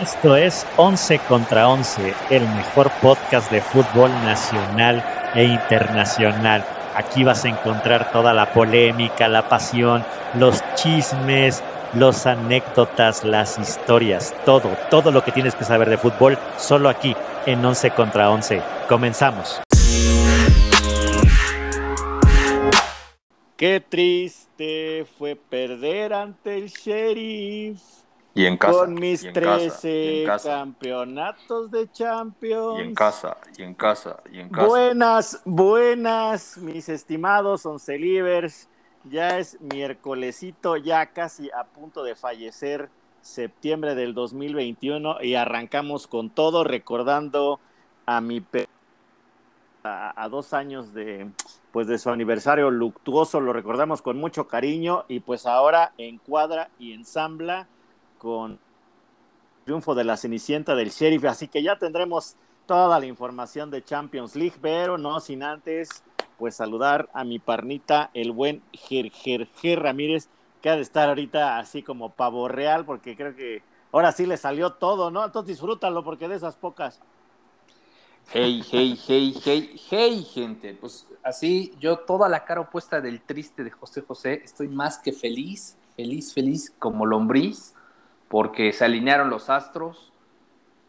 [0.00, 6.64] Esto es 11 contra 11, el mejor podcast de fútbol nacional e internacional.
[6.94, 11.64] Aquí vas a encontrar toda la polémica, la pasión, los chismes,
[11.94, 17.16] los anécdotas, las historias, todo, todo lo que tienes que saber de fútbol, solo aquí
[17.46, 18.62] en 11 contra 11.
[18.88, 19.60] Comenzamos.
[23.56, 27.80] Qué triste fue perder ante el sheriff.
[28.34, 28.78] Y en casa.
[28.80, 29.50] Con mis y en casa,
[29.80, 32.78] 13 y en casa, campeonatos de Champions.
[32.78, 34.66] y en casa, y en casa, y en casa.
[34.66, 38.68] Buenas, buenas, mis estimados oncelivers.
[39.04, 42.90] Ya es miércolesito, ya casi a punto de fallecer,
[43.22, 47.58] septiembre del 2021, y arrancamos con todo, recordando
[48.06, 48.68] a mi pe-
[49.84, 51.28] a, a dos años de
[51.72, 56.92] pues de su aniversario luctuoso, lo recordamos con mucho cariño, y pues ahora encuadra y
[56.92, 57.66] ensambla
[58.18, 58.58] con
[59.64, 62.36] triunfo de la Cenicienta del Sheriff, así que ya tendremos
[62.66, 66.02] toda la información de Champions League, pero no sin antes
[66.38, 70.28] pues saludar a mi parnita, el buen Ger, Ger, Ger Ramírez,
[70.62, 74.36] que ha de estar ahorita así como pavo real, porque creo que ahora sí le
[74.36, 75.24] salió todo, ¿no?
[75.24, 77.00] Entonces disfrútalo, porque de esas pocas.
[78.32, 80.74] Hey, hey, hey, hey, hey, gente.
[80.74, 85.12] Pues así, yo toda la cara opuesta del triste de José José, estoy más que
[85.12, 87.74] feliz, feliz, feliz como lombriz,
[88.28, 90.12] porque se alinearon los astros.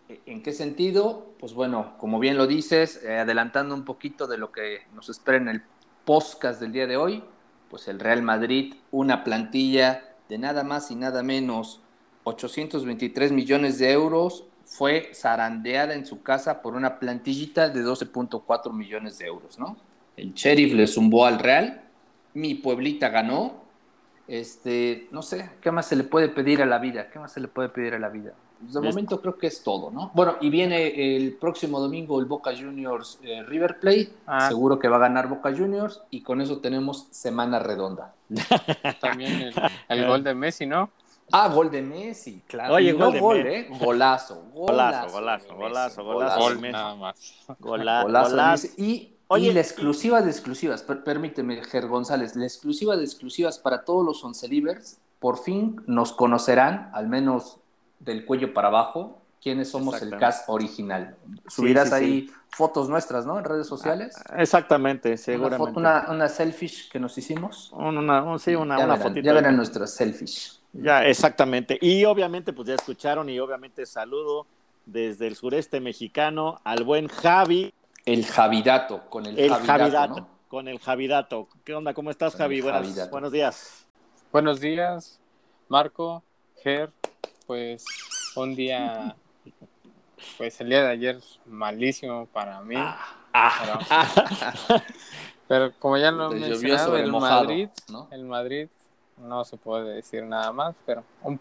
[0.10, 1.28] ¿E- ¿En qué sentido?
[1.40, 5.38] Pues bueno, como bien lo dices, eh, adelantando un poquito de lo que nos espera
[5.38, 5.64] en el
[6.06, 7.24] podcast del día de hoy,
[7.70, 11.82] pues el Real Madrid, una plantilla de nada más y nada menos
[12.24, 19.18] 823 millones de euros, fue zarandeada en su casa por una plantillita de 12.4 millones
[19.18, 19.78] de euros, ¿no?
[20.16, 21.82] El sheriff le zumbó al Real,
[22.34, 23.64] mi pueblita ganó,
[24.30, 27.10] este, no sé, ¿qué más se le puede pedir a la vida?
[27.10, 28.34] ¿Qué más se le puede pedir a la vida?
[28.62, 30.12] Pues de momento creo que es todo, ¿no?
[30.14, 34.50] Bueno, y viene el próximo domingo el Boca Juniors eh, River Plate, Ah.
[34.50, 38.14] seguro que va a ganar Boca Juniors y con eso tenemos semana redonda.
[39.00, 39.54] También el,
[39.88, 40.90] el gol de Messi, ¿no?
[41.32, 42.74] Ah, gol de Messi, claro.
[42.74, 43.56] Oye, Y gol no de gol, Messi.
[43.74, 43.78] ¿eh?
[43.80, 46.74] Golazo, Golazo, golazo, golazo, golazo, golazo, Gol Messi.
[46.74, 47.36] nada más.
[47.60, 48.68] Gola- Golazo golazo.
[48.78, 53.60] Y, Oye, y la exclusiva de exclusivas, per- permíteme, Ger González, la exclusiva de exclusivas
[53.60, 57.58] para todos los oncelivers, por fin nos conocerán, al menos
[58.00, 61.16] del cuello para abajo, quiénes somos el cast original.
[61.48, 63.38] Subirás sí, ahí fotos nuestras, ¿no?
[63.38, 64.16] En redes sociales.
[64.36, 65.58] Exactamente, una, seguramente.
[65.58, 67.72] foto, una, una selfish que nos hicimos.
[67.74, 69.26] Un- una, un- sí, una, ya, una verán, fotito.
[69.26, 70.60] ya verán nuestras selfish.
[70.74, 71.78] Ya, exactamente.
[71.82, 74.46] Y obviamente, pues ya escucharon y obviamente saludo
[74.86, 77.74] desde el sureste mexicano al buen Javi,
[78.10, 80.28] El Javidato, con el, el Javidato, Javidato, ¿no?
[80.48, 81.48] con el Javidato.
[81.64, 81.94] ¿Qué onda?
[81.94, 82.60] ¿Cómo estás, Con Javi?
[82.62, 83.12] Buenos, Javidato.
[83.12, 83.86] buenos días.
[84.32, 85.20] Buenos días,
[85.68, 86.24] Marco,
[86.64, 86.92] Ger.
[87.46, 87.86] Pues
[88.36, 89.16] un día,
[90.40, 92.76] pues el día de ayer malísimo para mí.
[92.78, 93.16] Ah,
[93.62, 94.76] Pero,
[95.48, 98.08] pero como ya lo mencionaba, sobre el mojado, Madrid, ¿no?
[98.10, 98.70] el Madrid
[99.18, 101.40] no se puede decir nada más, pero un-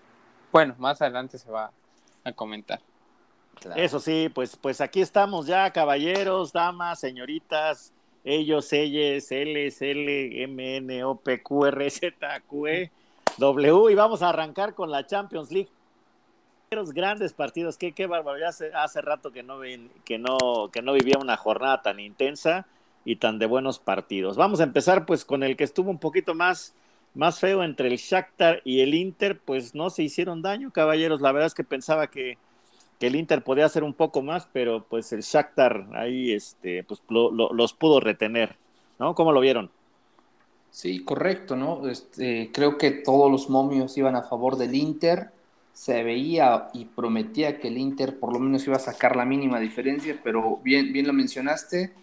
[0.53, 1.71] bueno, más adelante se va
[2.25, 2.81] a comentar.
[3.77, 7.93] Eso sí, pues, pues aquí estamos ya, caballeros, damas, señoritas,
[8.25, 12.91] ellos, ellas, Ls, L, M, N, O, P, Q, R, Z, Q, E,
[13.39, 15.71] W, y vamos a arrancar con la Champions League.
[16.71, 19.61] Grandes partidos, qué, qué barbaridad, hace, hace rato que no,
[20.05, 22.67] que, no, que no vivía una jornada tan intensa
[23.07, 24.37] y tan de buenos partidos.
[24.37, 26.75] Vamos a empezar pues con el que estuvo un poquito más,
[27.15, 31.33] más feo entre el Shakhtar y el Inter, pues no se hicieron daño, caballeros, la
[31.33, 32.37] verdad es que pensaba que
[32.99, 37.03] que el Inter podía hacer un poco más, pero pues el Shakhtar ahí este, pues,
[37.09, 38.59] lo- lo- los pudo retener,
[38.99, 39.15] ¿no?
[39.15, 39.73] ¿Cómo lo vieron?
[40.71, 41.89] Sí, correcto, ¿no?
[41.89, 45.33] Este, creo que todos los momios iban a favor del Inter.
[45.73, 49.61] Se veía y prometía que el Inter por lo menos iba a sacar la mínima
[49.61, 51.95] diferencia, pero bien, bien lo mencionaste.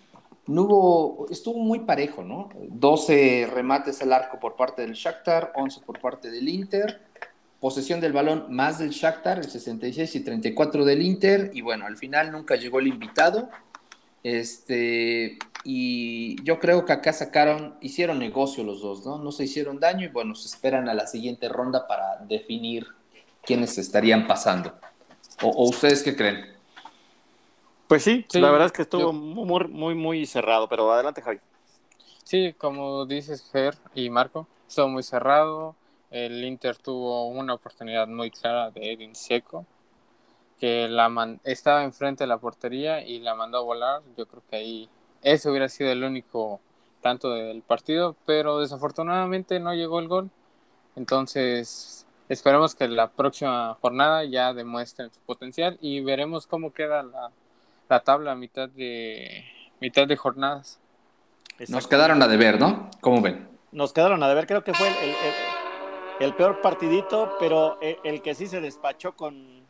[0.47, 2.49] No hubo, estuvo muy parejo, ¿no?
[2.69, 7.01] 12 remates al arco por parte del Shakhtar, 11 por parte del Inter.
[7.65, 11.49] Posesión del balón más del Shakhtar, el 66 y 34 del Inter.
[11.51, 13.49] Y bueno, al final nunca llegó el invitado.
[14.21, 19.17] Este, y yo creo que acá sacaron, hicieron negocio los dos, ¿no?
[19.17, 22.85] No se hicieron daño y bueno, se esperan a la siguiente ronda para definir
[23.41, 24.71] quiénes estarían pasando.
[25.41, 26.45] ¿O, o ustedes qué creen?
[27.87, 31.23] Pues sí, Sí, la verdad es que estuvo yo- muy, muy, muy cerrado, pero adelante,
[31.23, 31.39] Javi.
[32.23, 35.75] Sí, como dices, Ger y Marco, estuvo muy cerrado.
[36.11, 39.65] El Inter tuvo una oportunidad muy clara de Edin Seco,
[40.59, 44.01] que la man- estaba enfrente de la portería y la mandó a volar.
[44.17, 44.89] Yo creo que ahí
[45.21, 46.61] ese hubiera sido el único
[47.01, 50.29] tanto del partido, pero desafortunadamente no llegó el gol.
[50.95, 57.31] Entonces, esperemos que la próxima jornada ya demuestren su potencial y veremos cómo queda la,
[57.89, 59.43] la tabla a mitad de
[59.81, 60.79] mitad de jornadas.
[61.67, 62.89] Nos quedaron a deber, ¿no?
[63.01, 63.47] ¿Cómo ven?
[63.71, 65.15] Nos quedaron a deber, creo que fue el, el- el-
[66.19, 69.63] el peor partidito, pero el, el que sí se despachó con,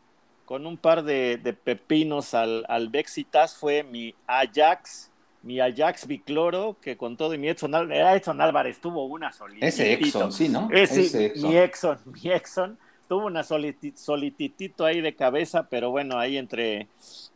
[0.44, 5.10] con un par de, de pepinos al, al Bexitas fue mi Ajax,
[5.42, 9.32] mi Ajax Bicloro, que con todo y mi Edson, Al- era Edson Álvarez tuvo una
[9.32, 9.66] solititito.
[9.68, 10.68] Ese Exxon, sí, ¿no?
[10.72, 11.50] Ese, Ese Exxon.
[11.50, 16.88] mi Exxon, mi Exxon tuvo una soliti- solititito ahí de cabeza, pero bueno, ahí entre,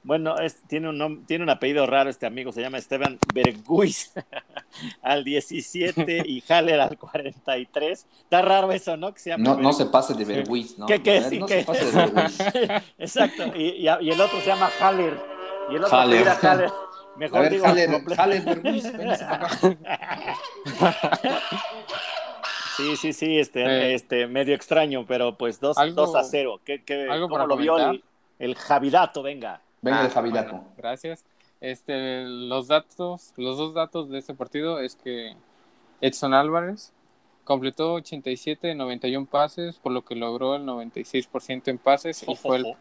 [0.02, 4.12] bueno, es- tiene, un tiene un apellido raro este amigo, se llama Esteban Berguis
[5.02, 8.06] al 17 y Haller al 43.
[8.22, 9.12] Está raro eso, ¿no?
[9.14, 10.86] Que se llama No, no se pase de Berwiz, ¿no?
[10.86, 11.60] ¿Qué, qué, sí, no qué?
[11.60, 12.38] se pase de Berwiz.
[12.98, 15.18] Exacto, y, y- y el otro se llama Haller.
[15.70, 16.28] Y el otro Haller.
[16.28, 16.70] Haller.
[17.16, 18.42] Mejor ver, digo Haller, Haller.
[22.80, 23.94] Sí, sí, sí, este, Eh.
[23.94, 26.60] este, medio extraño, pero pues 2 Algo- a 0.
[26.64, 28.02] ¿Qué, qué, algo ¿Cómo lo vio el,
[28.38, 29.22] el Javidato?
[29.22, 29.60] Venga.
[29.82, 30.50] Venga Ah, de Javidato.
[30.52, 31.24] bueno, gracias.
[31.60, 35.36] Este, los datos, los dos datos de este partido es que
[36.00, 36.92] Edson Álvarez
[37.44, 42.58] completó 87 de 91 pases, por lo que logró el 96% en pases y fue
[42.58, 42.74] el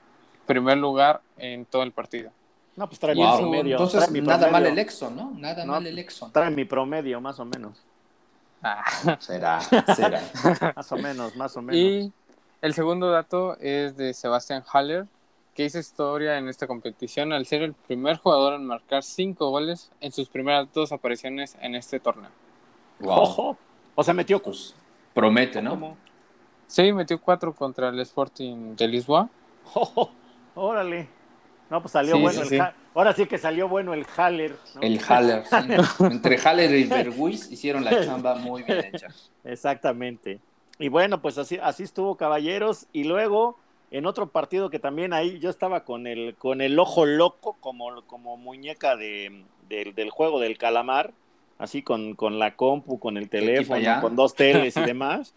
[0.46, 2.32] primer lugar en todo el partido.
[2.76, 3.72] No, pues trae el mi promedio.
[3.76, 4.52] Entonces, trae mi nada promedio.
[4.54, 5.32] mal el Exxon, ¿no?
[5.38, 5.74] Nada No.
[5.74, 6.32] mal el Exxon.
[6.32, 7.84] Trae mi promedio, más o menos.
[8.62, 8.84] Ah.
[9.20, 10.22] Será, será.
[10.76, 11.76] Más o menos, más o menos.
[11.76, 12.12] Y
[12.62, 15.08] el segundo dato es de Sebastián Haller,
[15.56, 19.92] que hizo historia en esta competición al ser el primer jugador en marcar cinco goles
[20.02, 22.32] en sus primeras dos apariciones en este torneo.
[23.00, 23.20] Wow.
[23.20, 23.58] Ojo.
[23.96, 24.42] O sea, metió.
[24.42, 24.76] Pues
[25.14, 25.72] promete, ¿no?
[25.72, 25.98] ¿Cómo?
[26.68, 29.30] Sí, metió cuatro contra el Sporting de Lisboa.
[29.74, 30.12] Ojo,
[30.56, 31.10] órale.
[31.70, 32.68] No, pues salió Sí, bueno sí, el sí.
[32.96, 34.56] Ahora sí que salió bueno el Haller.
[34.76, 34.82] ¿no?
[34.82, 35.44] El Haller.
[35.46, 35.56] sí.
[36.04, 39.08] Entre Haller y Berwiz hicieron la chamba muy bien hecha.
[39.44, 40.40] Exactamente.
[40.80, 42.88] Y bueno, pues así, así estuvo Caballeros.
[42.94, 43.58] Y luego,
[43.92, 48.02] en otro partido que también ahí yo estaba con el, con el ojo loco, como,
[48.08, 51.12] como muñeca de, del- del juego del calamar,
[51.58, 55.34] así con, con la compu, con el teléfono, con dos teles y demás.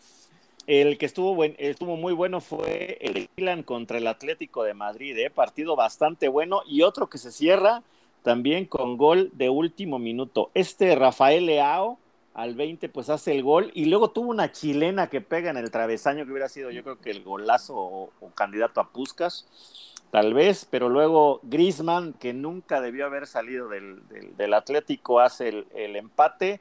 [0.67, 5.19] El que estuvo, buen, estuvo muy bueno fue el Milan contra el Atlético de Madrid,
[5.19, 5.31] ¿eh?
[5.31, 6.63] partido bastante bueno.
[6.67, 7.83] Y otro que se cierra
[8.23, 10.51] también con gol de último minuto.
[10.55, 11.99] Este Rafael Leao
[12.35, 15.71] al 20 pues hace el gol y luego tuvo una chilena que pega en el
[15.71, 19.47] travesaño que hubiera sido yo creo que el golazo o, candidato a Puscas,
[20.11, 26.61] tal vez, pero luego Grisman que nunca debió haber salido del, Atlético hace el empate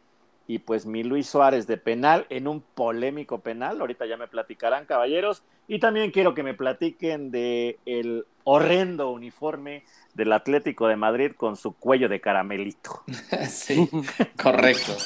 [0.51, 4.85] y pues mi Luis Suárez de penal en un polémico penal, ahorita ya me platicarán
[4.85, 11.31] caballeros y también quiero que me platiquen de el horrendo uniforme del Atlético de Madrid
[11.37, 13.03] con su cuello de caramelito.
[13.49, 13.89] Sí,
[14.41, 14.97] correcto.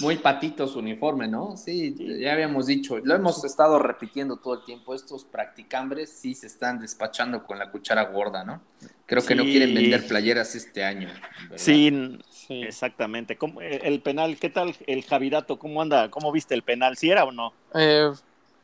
[0.00, 1.58] Muy patito su uniforme, ¿no?
[1.58, 6.46] Sí, ya habíamos dicho, lo hemos estado repitiendo todo el tiempo, estos practicambres sí se
[6.46, 8.62] están despachando con la cuchara gorda, ¿no?
[9.04, 11.08] Creo que no quieren vender playeras este año.
[11.42, 11.56] ¿verdad?
[11.58, 12.62] Sí, Sí.
[12.62, 13.36] exactamente.
[13.36, 15.58] ¿Cómo- el el penal, ¿qué tal el Javidato?
[15.58, 16.10] ¿Cómo anda?
[16.10, 16.96] ¿Cómo viste el penal?
[16.96, 17.52] ¿Si era o no?
[17.74, 18.10] Eh,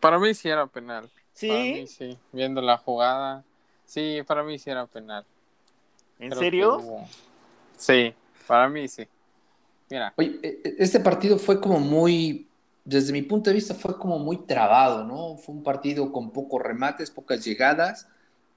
[0.00, 1.08] para mí sí era penal.
[1.32, 2.18] Sí, Para mí sí.
[2.32, 3.44] Viendo la jugada,
[3.86, 5.24] sí, para mí sí era penal.
[6.18, 6.78] ¿en Creo serio?
[6.78, 7.04] que
[7.76, 8.14] Sí,
[8.46, 9.06] para mí sí.
[9.90, 12.46] Mira, Oye, e- e- este partido fue como muy,
[12.84, 15.36] desde mi punto de vista, fue como muy trabado, ¿no?
[15.36, 18.08] Fue un partido con pocos remates, pocas llegadas,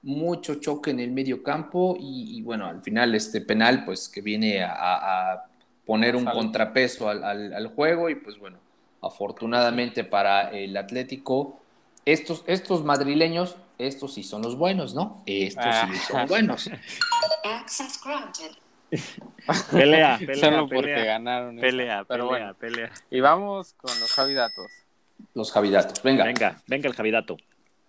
[0.02, 4.20] mucho choque en el medio campo y, y, bueno, al final este penal, pues que
[4.20, 5.44] viene a,
[5.86, 8.58] poner un contrapeso al, al- al juego y pues bueno,
[9.00, 11.60] afortunadamente para el Atlético,
[12.04, 15.22] estos, estos madrileños, estos sí son los buenos, ¿no?
[15.26, 16.04] Estos sí Ah.
[16.08, 16.70] son buenos.
[17.44, 18.50] Access granted.
[19.72, 21.16] Pelea, pelea, solo porque pelea.
[21.16, 21.60] esta.
[21.60, 22.92] Pelea, Pero pelea, bueno, pelea.
[23.10, 24.66] y vamos con los Javidatos.
[25.34, 26.24] Los Javidatos, venga.
[26.24, 27.36] Venga, venga el Javidato.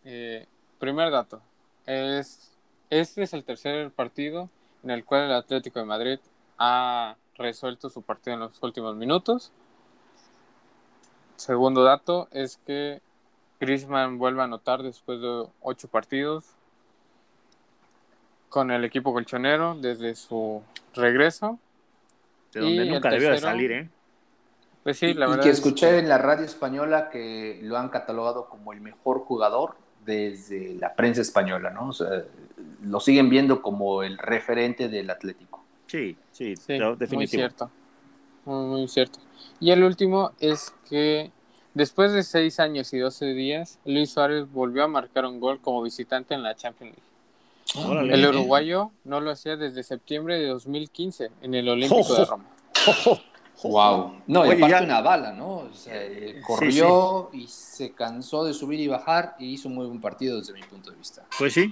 [0.05, 0.47] Eh,
[0.79, 1.41] primer dato.
[1.85, 2.51] Es,
[2.89, 4.49] este es el tercer partido
[4.83, 6.19] en el cual el Atlético de Madrid
[6.57, 9.51] ha resuelto su partido en los últimos minutos.
[11.35, 13.01] Segundo dato es que
[13.59, 16.45] Griezmann vuelve a anotar después de ocho partidos
[18.49, 20.61] con el equipo colchonero desde su
[20.93, 21.59] regreso.
[22.53, 23.89] De donde Y nunca debió de salir, ¿eh?
[24.83, 27.77] Pues sí, y, la y verdad que es escuché en la radio española que lo
[27.77, 29.75] han catalogado como el mejor jugador
[30.05, 31.89] desde la prensa española, ¿no?
[31.89, 32.23] O sea,
[32.83, 35.63] lo siguen viendo como el referente del Atlético.
[35.87, 36.79] Sí, sí, Sí,
[37.11, 37.69] muy cierto.
[38.45, 39.19] Muy, muy cierto.
[39.59, 41.31] Y el último es que
[41.73, 45.81] después de seis años y 12 días, Luis Suárez volvió a marcar un gol como
[45.81, 47.87] visitante en la Champions League.
[47.89, 48.13] Órale.
[48.13, 52.25] El uruguayo no lo hacía desde septiembre de 2015 en el Olímpico de.
[52.25, 52.45] Roma.
[52.87, 53.19] Ojo,
[53.63, 54.21] Wow.
[54.27, 55.49] No, y Oye, aparte ya- una bala, ¿no?
[55.57, 59.85] O sea, eh, corrió y se cansó de subir y bajar y hizo un muy
[59.85, 61.23] buen partido desde mi punto de vista.
[61.37, 61.71] Pues sí.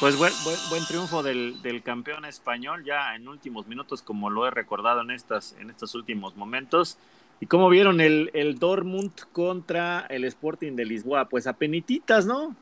[0.00, 4.46] Pues buen, buen, buen triunfo del, del campeón español ya en últimos minutos, como lo
[4.46, 6.98] he recordado en, estas, en estos últimos momentos.
[7.40, 11.26] ¿Y cómo vieron el, el Dortmund contra el Sporting de Lisboa?
[11.28, 12.54] Pues apenititas, ¿no?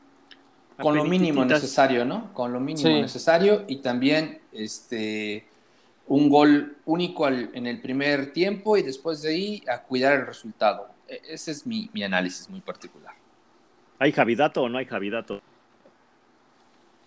[0.79, 2.33] Con lo mínimo necesario, ¿no?
[2.33, 3.01] Con lo mínimo Sí.
[3.01, 5.45] necesario y también este
[6.13, 10.27] un gol único al- en el primer tiempo y después de ahí a cuidar el
[10.27, 10.87] resultado.
[11.07, 13.15] E- Ese es mi, mi análisis muy particular.
[13.97, 15.41] ¿Hay Javidato o no hay Javidato?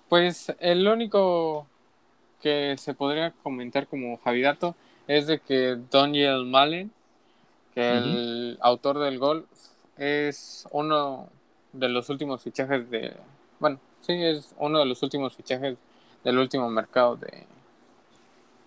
[0.09, 1.67] Pues el único
[2.43, 4.75] que se podría comentar como Javidato
[5.07, 6.91] es de que Daniel Malen,
[7.75, 9.47] que el autor del gol,
[9.97, 11.29] es uno
[11.73, 13.17] de los últimos fichajes de.
[13.61, 15.77] Bueno, sí, es uno de los últimos fichajes
[16.25, 17.45] del último mercado de.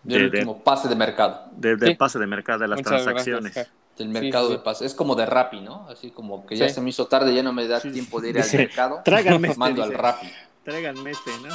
[0.03, 1.46] Del De- de- último pase de mercado.
[1.51, 1.96] De, de Sí.
[1.96, 3.53] pase de mercado, de las Muchas transacciones.
[3.53, 3.75] gracias.
[3.98, 4.86] Del mercado sí, de pase.
[4.86, 5.86] Es como de Rappi, ¿no?
[5.89, 6.75] Así como que ya Sí.
[6.75, 9.01] se me hizo tarde, ya no me da Sí, tiempo de ir dice, al mercado.
[9.03, 10.01] Tráiganme este, Mando al dice.
[10.01, 10.27] Rappi.
[10.63, 11.53] Tráiganme este, ¿no?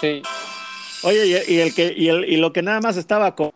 [0.00, 0.22] Sí,
[1.04, 3.50] Oye, y, y el que, y, el, y lo que nada más estaba con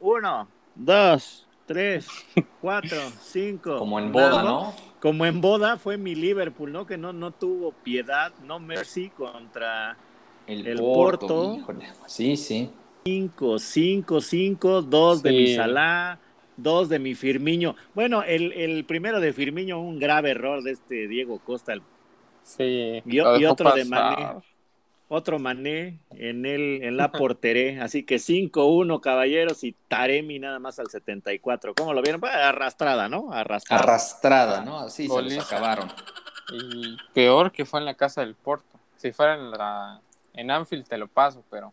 [0.00, 2.06] uno, dos, tres,
[2.60, 3.76] cuatro, cinco.
[3.78, 4.72] Como en boda, ¿no?
[5.00, 6.86] Como en boda fue mi Liverpool, ¿no?
[6.86, 9.96] Que no, no tuvo piedad, no mercy contra
[10.46, 11.58] El, El Porto.
[12.06, 12.70] Sí, sí.
[13.06, 15.36] Cinco, cinco, cinco, dos de Sí.
[15.36, 16.18] mi Salah,
[16.56, 17.76] dos de mi Firmiño.
[17.94, 21.82] Bueno, el, el primero de Firmiño, un grave error de este Diego Costa, el
[22.42, 23.02] sí.
[23.04, 23.84] Y otro de.
[23.84, 24.40] Mané.
[25.08, 30.80] otro Mané en el en la porteré, así que 5-1 caballeros y Taremi nada más
[30.80, 31.74] al 74.
[31.74, 32.20] ¿Cómo lo vieron?
[32.20, 33.32] Pues, arrastrada, ¿no?
[33.32, 33.82] Arrastrada.
[33.84, 34.80] Arrastrada, ¿no?
[34.80, 35.88] Así se los acabaron.
[36.52, 38.66] Y peor que fue en la casa del Porto.
[38.96, 40.00] Si fuera en la
[40.32, 41.72] en Anfield te lo paso, pero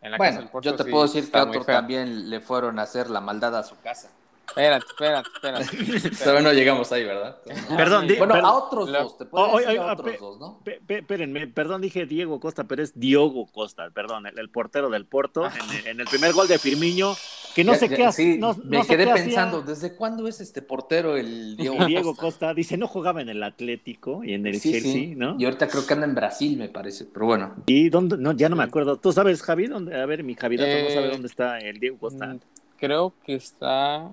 [0.00, 2.40] en la casa Bueno, del Porto yo te sí puedo decir que otro también le
[2.40, 4.10] fueron a hacer la maldad a su casa.
[4.50, 6.10] Espérate, espérate, espérate.
[6.24, 7.38] Todavía no llegamos ahí, ¿verdad?
[7.76, 10.10] Perdón, di- Bueno, a otros Lo- dos, te puedo Oh, decir oh, a oh, otros
[10.10, 10.60] pe- dos, ¿no?
[10.64, 14.90] Pe- pe- espérenme, perdón, dije Diego Costa, pero es Diogo Costa, perdón, el, el portero
[14.90, 17.14] del Porto, en, el- en el primer gol de Firmiño,
[17.54, 18.22] que no Ya- sé ya- qué hace.
[18.22, 21.76] sí, no, me no sé quedé hacía pensando, ¿desde cuándo es este portero el Diego,
[21.86, 22.20] Diego Costa?
[22.20, 22.54] Costa.
[22.54, 25.14] Dice, no jugaba en el Atlético y en el Sí, Chelsea, sí.
[25.16, 25.36] ¿no?
[25.38, 27.54] Y ahorita creo que anda en Brasil, me parece, pero bueno.
[27.66, 28.16] ¿Y dónde?
[28.18, 28.96] No, ya no me acuerdo.
[28.96, 29.68] ¿Tú sabes, Javi?
[29.68, 30.00] ¿Dónde?
[30.00, 32.26] A ver, mi Javi no Eh, sabe dónde está el Diego Costa.
[32.26, 32.40] Mm,
[32.78, 34.10] Creo que está.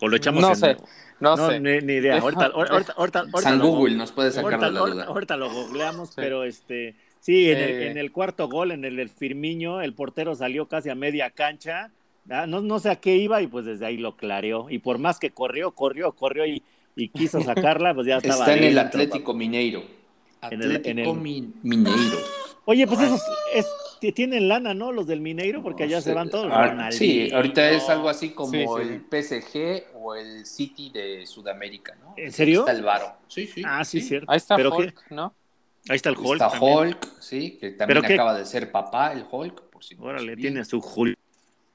[0.00, 0.76] O lo echamos No en- sé,
[1.20, 1.60] no, No, sé.
[1.60, 2.18] ni, ni idea.
[2.18, 5.04] Ahorita, ahorita, ahorita, San lo- Google nos puede sacar la duda.
[5.04, 6.14] ahorita lo googleamos, Sí.
[6.16, 10.34] pero este, sí, en, el, en el cuarto gol, en el del Firmiño, el portero
[10.34, 11.90] salió casi a media cancha.
[12.30, 14.68] Ah, No, no sé a qué iba y pues desde ahí lo clareó.
[14.70, 16.62] Y por más que corrió, corrió, corrió y,
[16.96, 17.40] y quiso
[17.80, 18.34] sacarla, pues ya estaba.
[18.40, 19.82] Está en el Atlético Mineiro.
[20.50, 22.18] En el- Atlético en el- Mi- Mineiro.
[22.64, 23.20] Oye, pues esos
[23.54, 23.66] es,
[24.10, 24.90] tienen lana, ¿no?
[24.90, 26.48] Los del Mineiro, porque allá se van todos.
[26.50, 28.88] Ah, sí, ahorita es algo así como Sí, sí.
[28.88, 32.14] el PSG o el City de Sudamérica, ¿no?
[32.16, 32.60] ¿En serio?
[32.60, 33.12] Está el Varo.
[33.28, 33.62] Sí, sí.
[33.64, 34.28] Ah, sí, cierto.
[34.32, 35.34] Ahí está Pero Hulk, qué- ¿no?
[35.88, 36.32] Ahí está el Hulk.
[36.42, 36.78] Está también.
[36.78, 38.14] Hulk, sí, que también ¿Pero qué?
[38.14, 41.16] acaba de ser papá, el Hulk, por si no Órale, tiene su Hulk.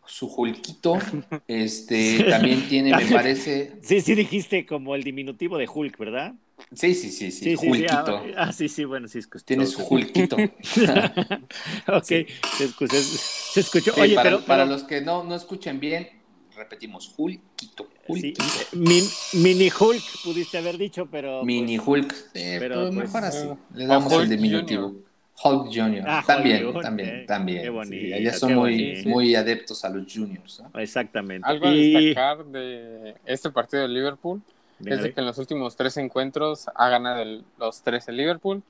[0.06, 0.98] su Hulkito.
[1.48, 3.78] Este también tiene, me parece.
[3.82, 6.34] Sí, sí dijiste como el diminutivo de Hulk, ¿verdad?
[6.74, 7.68] Sí, sí, sí, sí, Sí, sí, sí.
[7.70, 8.18] Hulkito.
[8.36, 9.20] Ah, ah, sí, sí, bueno, sí.
[9.20, 9.74] escuché Tiene todo.
[9.74, 10.36] su Hulkito.
[11.88, 12.26] ok, se,
[12.60, 13.94] escuchó, se escuchó.
[13.94, 16.10] Sí, Oye, para, pero, para pero- los que no, no escuchen bien,
[16.56, 17.88] repetimos, Hulkito.
[17.88, 18.44] sí, Hulkito.
[18.74, 21.44] min- mini Hulk pudiste haber dicho, pero.
[21.44, 22.14] Mini pues, Hulk.
[22.34, 23.48] Eh, pero, pero pues, mejor así.
[23.48, 24.96] eh, Le damos el diminutivo.
[25.44, 26.04] Hulk Junior.
[26.08, 27.60] Ah, también, también, eh, también.
[27.60, 29.10] qué sí, bonito, allá son qué muy, bonito.
[29.10, 30.64] muy adeptos a los juniors.
[30.74, 31.48] Exactamente.
[31.48, 34.42] Algo a Y- destacar de este partido de Liverpool
[34.86, 38.62] Es de que en los últimos tres encuentros ha ganado el- los tres el Liverpool,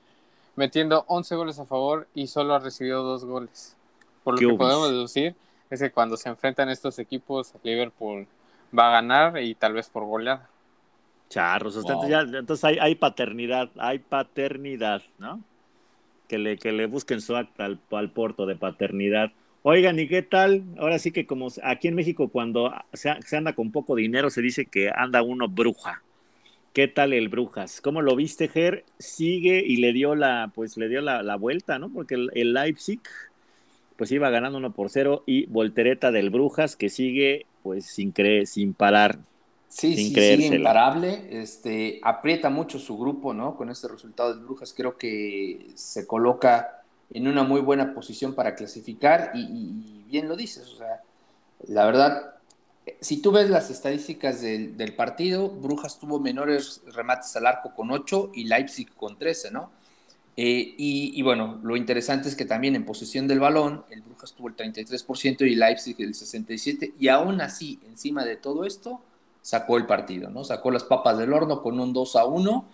[0.56, 3.76] metiendo 11 goles a favor y solo ha recibido dos goles.
[4.24, 5.34] Por lo ¿Qué que podemos deducir
[5.70, 8.26] es que cuando se enfrentan estos equipos, Liverpool
[8.76, 10.48] va a ganar y tal vez por goleada.
[11.28, 11.82] Charros, Wow.
[11.82, 15.40] entonces, ya- entonces hay, hay paternidad, hay paternidad, ¿no?
[16.26, 19.30] Que le, que le busquen su acta al, al Porto de paternidad.
[19.70, 20.64] Oigan, ¿y qué tal?
[20.78, 24.40] Ahora sí que como aquí en México cuando se, se anda con poco dinero se
[24.40, 26.02] dice que anda uno bruja.
[26.72, 27.82] ¿Qué tal el Brujas?
[27.82, 28.86] ¿Cómo lo viste, Ger?
[28.98, 31.90] Sigue y le dio la, pues le dio la, la vuelta, ¿no?
[31.90, 33.02] Porque el, el Leipzig,
[33.98, 38.46] pues iba ganando uno por cero y voltereta del Brujas que sigue, pues sin creer,
[38.46, 39.18] sin parar.
[39.68, 41.26] Sí, Sin sí, sigue imparable.
[41.28, 43.54] Este, aprieta mucho su grupo, ¿no?
[43.54, 46.78] Con este resultado de Brujas, creo que se coloca
[47.10, 51.02] en una muy buena posición para clasificar y, bien lo dices, o sea,
[51.66, 52.34] la verdad,
[53.00, 57.90] si tú ves las estadísticas del, del partido, Brujas tuvo menores remates al arco con
[57.90, 59.70] 8 y Leipzig con 13, ¿no?
[60.40, 64.34] Eh, y, y bueno, lo interesante es que también en posesión del balón, el Brujas
[64.34, 69.02] tuvo el 33% y Leipzig el 67%, y aún así, encima de todo esto,
[69.42, 70.44] sacó el partido, ¿no?
[70.44, 72.64] Sacó las papas del horno con un 2 a 1.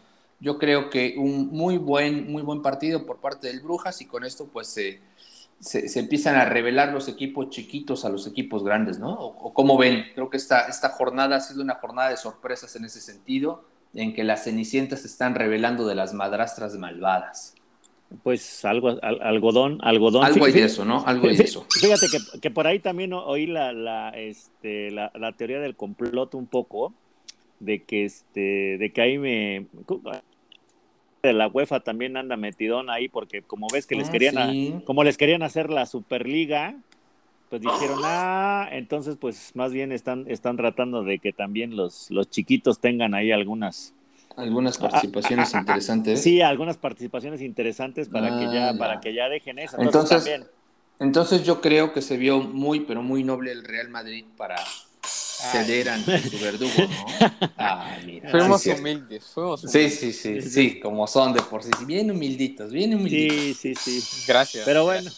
[0.44, 4.24] Yo creo que un muy buen, muy buen partido por parte del Brujas y con
[4.24, 5.00] esto pues se,
[5.58, 9.14] se, se empiezan a revelar los equipos chiquitos a los equipos grandes, ¿no?
[9.14, 12.76] O, o cómo ven, creo que esta, esta jornada ha sido una jornada de sorpresas
[12.76, 17.54] en ese sentido, en que las cenicientas se están revelando de las madrastras malvadas.
[18.22, 20.24] Pues algo, al- algodón, algodón.
[20.24, 21.04] Algo hay de eso, ¿no?
[21.06, 21.66] Algo hay de eso.
[21.70, 26.34] Fíjate que, que por ahí también oí la, la, este, la, la teoría del complot
[26.34, 26.92] un poco,
[27.60, 29.66] de que este, de que ahí me
[31.28, 34.84] de la UEFA también anda metidón ahí, porque como ves que les Ah, querían a-
[34.84, 36.74] como les querían hacer la Superliga,
[37.48, 42.28] pues dijeron, ah, entonces pues más bien están, están tratando de que también los, los
[42.30, 43.94] chiquitos tengan ahí algunas,
[44.36, 46.22] Algunas participaciones interesantes.
[46.22, 49.76] sí, algunas participaciones interesantes para que ya, Ah, para que ya dejen eso.
[49.76, 50.50] Entonces, Entonces, también,
[51.00, 54.56] Entonces yo creo que se vio muy, pero muy noble el Real Madrid para
[55.34, 57.06] ceder ante su verdugo, ¿no?
[57.56, 58.30] Ah, mira.
[58.30, 59.98] Fuimos sí, humildes, fuimos Sí, humildes.
[59.98, 63.56] sí, sí, sí, como son de por sí, bien humilditos, bien humilditos.
[63.56, 64.24] sí, sí, sí.
[64.26, 64.64] Gracias.
[64.64, 65.10] Pero bueno,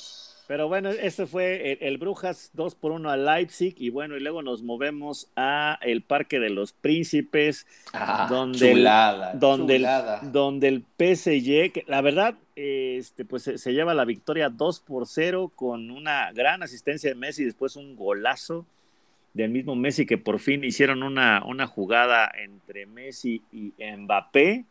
[0.46, 4.20] pero bueno, este fue el, el Brujas 2 por 1 a Leipzig y bueno, y
[4.20, 9.82] luego nos movemos a el Parque de los Príncipes, Ah, Donde el- chulada, donde el,
[9.82, 10.20] chulada.
[10.22, 15.06] donde el PSG, que la verdad, este, pues se, se lleva la victoria 2 por
[15.08, 18.66] 0 con una gran asistencia de Messi, después un golazo
[19.36, 24.64] del mismo Messi que por fin hicieron una, una jugada entre Messi y Mbappé.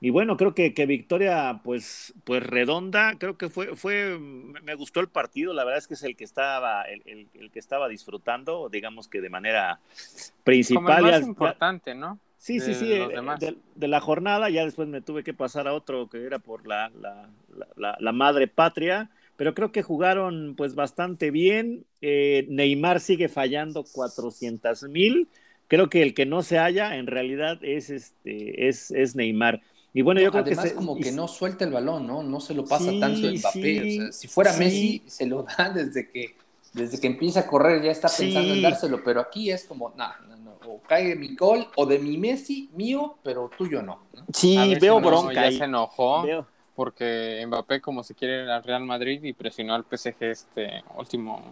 [0.00, 4.98] Y bueno, creo que, que victoria pues, pues redonda, creo que fue, fue, me gustó
[4.98, 7.88] el partido, la verdad es que es el que estaba, el, el- el que estaba
[7.88, 11.02] disfrutando, digamos que de manera Como el principal.
[11.04, 12.18] más importante, ¿no?
[12.38, 15.68] Sí, sí, de sí, eh, de, de la jornada, ya después me tuve que pasar
[15.68, 19.08] a otro que era por la, la, la- la- la madre patria,
[19.42, 21.84] pero creo que jugaron pues bastante bien.
[22.00, 25.26] Eh, Neymar sigue fallando 400 mil.
[25.66, 29.60] Creo que el que no se halla en realidad es, este, es, es Neymar.
[29.92, 30.68] Y bueno, yo creo Además, que...
[30.70, 32.22] se- como y- que no suelta el balón, ¿no?
[32.22, 33.40] No se lo pasa Sí, tanto a Mbappé.
[33.60, 34.58] sí, o sea, si fuera sí.
[34.60, 36.36] Messi, se lo da desde que,
[36.72, 38.58] desde que empieza a correr, ya está pensando Sí.
[38.58, 41.98] en dárselo, pero aquí es como, no, no, no, o cae mi gol, o de
[41.98, 44.06] mi Messi, mío, pero tuyo no.
[44.14, 44.24] ¿no?
[44.32, 45.58] Sí, veo no, bronca Ya ahí.
[45.58, 49.84] se enojó Veo- porque Mbappé como se quiere ir al Real Madrid y presionó al
[49.84, 51.42] PSG este último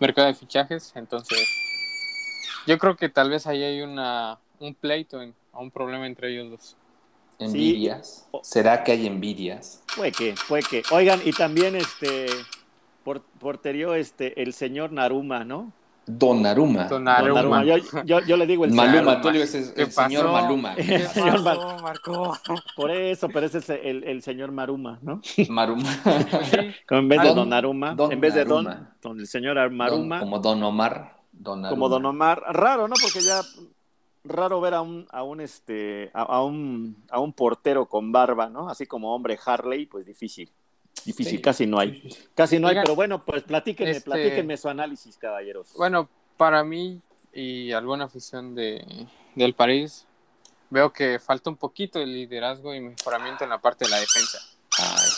[0.00, 0.92] mercado de fichajes.
[0.94, 1.38] Entonces,
[2.66, 6.30] yo creo que tal vez ahí hay una un pleito en- o un problema entre
[6.32, 6.76] ellos dos.
[7.38, 8.28] Envidias.
[8.32, 8.38] Sí.
[8.42, 9.82] ¿Será que hay envidias?
[9.88, 10.82] Fue que, fue que.
[10.92, 12.26] Oigan, y también este
[13.02, 15.72] por, porterió este el señor Naruma, ¿no?
[16.06, 16.84] Donnarumma.
[16.84, 17.42] Donnarumma.
[17.42, 17.64] Donnarumma.
[17.64, 20.32] Yo, yo, yo le digo el Maluma, señor, tú le dices ¿Qué el señor pasó?
[20.42, 20.74] Maluma.
[20.74, 22.38] ¿Qué Señor pasó, Marco?
[22.76, 25.20] por eso, pero ese es el, el señor Maruma, ¿no?
[25.48, 25.82] Maruma.
[26.44, 26.56] Sí,
[26.90, 30.18] en vez Ah, de Don- Donnarumma, Don en vez de Don, don el señor Maruma,
[30.18, 31.16] Don- como Don Omar.
[31.32, 31.70] Donnarumma.
[31.70, 32.42] como Don Omar.
[32.50, 32.94] Raro, ¿no?
[33.00, 33.40] Porque ya
[34.24, 38.48] raro ver a un, a un este, a, a un, a un portero con barba,
[38.48, 38.68] ¿no?
[38.68, 40.50] Así como hombre Harley, pues difícil.
[41.04, 41.42] Difícil, Sí.
[41.42, 42.02] casi no hay.
[42.34, 45.72] Casi no hay, pero bueno, pues platíquenme, este- platíquenme su análisis, caballeros.
[45.76, 47.00] Bueno, para mí
[47.32, 48.84] y alguna afición de,
[49.34, 50.06] del París,
[50.70, 54.38] veo que falta un poquito de liderazgo y mejoramiento en la parte de la defensa.
[54.78, 55.10] Ay,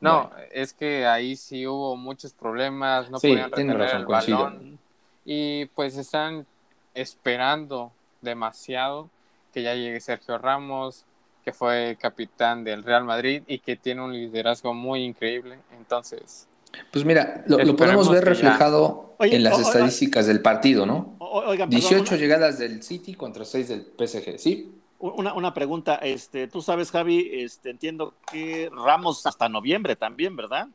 [0.00, 0.44] No, Bueno.
[0.52, 4.38] es que ahí sí hubo muchos problemas, no Sí, podían retener razón, el coincido.
[4.44, 4.78] balón
[5.24, 6.46] y pues están
[6.94, 9.10] esperando demasiado
[9.52, 11.04] que ya llegue Sergio Ramos,
[11.48, 15.58] que fue capitán del Real Madrid y que tiene un liderazgo muy increíble.
[15.78, 16.46] Entonces,
[16.90, 19.68] Pues mira, lo, podemos ver reflejado Oye, en las oiga.
[19.68, 21.16] estadísticas del partido, ¿no?
[21.18, 24.74] O- Oigan, perdón, 18 una- llegadas del City contra 6 del PSG, ¿sí?
[24.98, 30.68] Una, una pregunta, este, tú sabes, Javi, este, entiendo que Ramos hasta noviembre también, ¿verdad?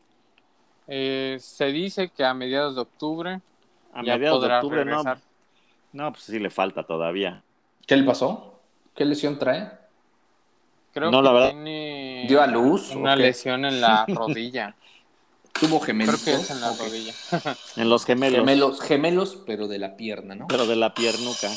[0.87, 3.39] eh, se dice que a mediados de octubre
[3.93, 5.03] A ya mediados de octubre, no,
[5.93, 7.43] no, pues sí le falta todavía.
[7.85, 8.59] ¿Qué le pasó?
[8.95, 9.82] ¿Qué lesión trae?
[10.93, 11.49] Creo No, que la verdad.
[11.51, 12.91] tiene ¿Dio a luz?
[12.95, 14.75] una lesión en la rodilla.
[15.59, 16.21] ¿Tuvo gemelos?
[16.23, 17.13] Creo que es en la rodilla.
[17.77, 20.47] En los gemelos, Gemelos, gemelos, pero de la pierna, ¿no?
[20.47, 21.49] pero de la piernuca.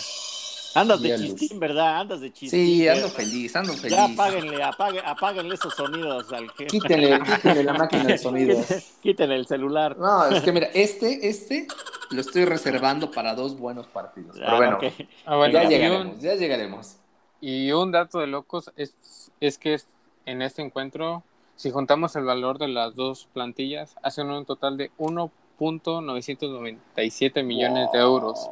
[0.74, 2.00] Andas de chistín, ¿verdad?
[2.00, 2.50] Andas de chistín.
[2.50, 3.96] Sí, ando feliz, ando feliz.
[3.96, 6.66] Ya apáguenle, apague, apáguenle esos sonidos al jefe.
[6.66, 8.62] Quítenle, quítenle la máquina de sonido.
[9.02, 9.96] Quítenle el celular.
[9.96, 11.66] No, es que mira, este, este
[12.10, 14.36] lo estoy reservando para dos buenos partidos.
[14.36, 14.78] Pero Ah, bueno.
[15.24, 16.96] Ah, bueno, ya y, llegaremos, un, ya llegaremos.
[17.40, 19.78] y un dato de locos es, es que
[20.26, 21.22] en este encuentro,
[21.56, 27.98] si juntamos el valor de las dos plantillas, hacen un total de 1.997 millones de
[27.98, 28.48] euros.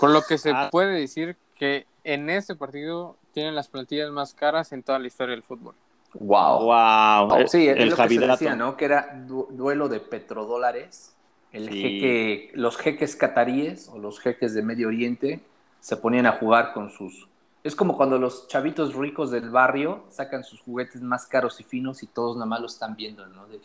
[0.00, 0.68] Por lo que se Ah.
[0.70, 5.34] puede decir que en este partido tienen las plantillas más caras en toda la historia
[5.34, 5.74] del fútbol.
[6.14, 6.60] Wow.
[6.64, 7.28] Wow.
[7.30, 8.76] Oh, sí, es el lo que se decía, ¿no?
[8.76, 11.14] Que era du- duelo de petrodólares.
[11.52, 11.80] El Sí.
[11.82, 15.40] jeque, los jeques cataríes o los jeques de Medio Oriente
[15.80, 17.28] se ponían a jugar con sus...
[17.66, 22.02] Es como cuando los chavitos ricos del barrio sacan sus juguetes más caros y finos
[22.02, 23.46] y todos nada más lo están viendo, ¿no?
[23.48, 23.60] De,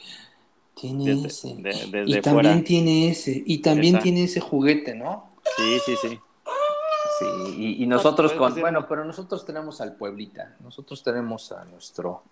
[0.74, 1.56] tiene Desde- ese.
[1.56, 3.44] de- y también tiene ese.
[3.46, 5.30] Y también tiene ese juguete, ¿no?
[5.56, 6.20] Sí, sí, sí.
[7.20, 7.26] Sí,
[7.58, 11.64] y, y nosotros pues, con, pues, bueno, pero nosotros tenemos al Pueblita, nosotros tenemos a
[11.66, 12.24] nuestro,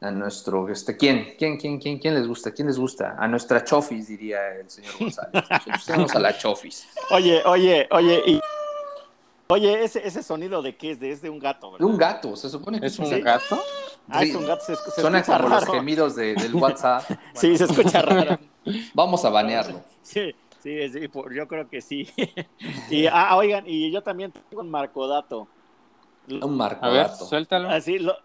[0.00, 1.34] a nuestro, este, ¿quién?
[1.38, 2.50] ¿Quién, quién, quién, quién les gusta?
[2.50, 3.14] ¿Quién les gusta?
[3.16, 5.32] A nuestra Chofis, diría el señor González.
[5.50, 6.88] Nosotros tenemos a la Chofis.
[7.12, 8.40] Oye, oye, oye, y-
[9.48, 12.34] oye, ese, ese sonido de qué es, de, es de un gato, De un gato,
[12.36, 13.20] se supone que ¿Es un Sí.
[13.20, 13.60] gato?
[14.08, 14.30] Ah, Sí.
[14.30, 17.02] es un gato, se, se Suena escucha como los gemidos de- del WhatsApp.
[17.34, 18.38] Sí, Bueno, se escucha raro.
[18.94, 19.82] Vamos a banearlo.
[20.02, 22.08] Sí, sí, sí, por- yo creo que sí.
[22.90, 25.46] y, ah, oigan, y yo también tengo un marcodato.
[26.28, 27.68] Un marco A ver, suéltalo.
[27.68, 28.16] Así, lo,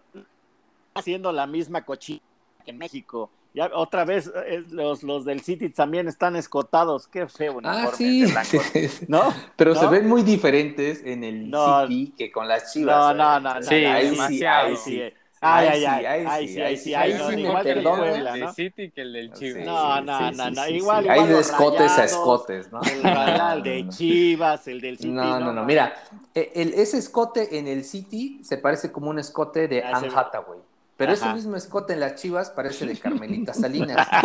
[0.94, 2.20] haciendo la misma cochina
[2.64, 3.30] que en México.
[3.52, 7.08] Ya otra vez eh, los, los del City también están escotados.
[7.08, 8.22] Qué feo uniforme Ah, sí.
[8.22, 8.58] de blanco.
[9.08, 9.34] ¿No?
[9.56, 9.80] Pero ¿No?
[9.80, 11.86] se ven muy diferentes en el No.
[11.86, 12.96] City que con las chivas.
[12.96, 13.14] No, ¿eh?
[13.14, 13.62] no, no, no.
[13.62, 15.02] Sí, ahí sí, ahí sí.
[15.42, 17.82] Ay, ay, ay, ay, sí, ahí sí, ahí ahí no, sí igual que el.
[17.82, 18.52] Puebla, ¿no?
[18.52, 19.64] City que el del Sí, Chivas.
[19.64, 22.80] No, no, sí, no, sí, no, sí, igual, Hay de escotes a escotes, ¿no?
[22.82, 23.90] El de no.
[23.90, 25.08] Chivas, el del City.
[25.08, 25.64] No, no, no.
[25.64, 25.94] Mira,
[26.34, 30.14] el, ese escote en el City se parece como un escote de Ah, Anne sí.
[30.14, 30.60] Hathaway.
[31.00, 34.06] Pero ese mismo escote en las chivas parece de Carmelita Salinas.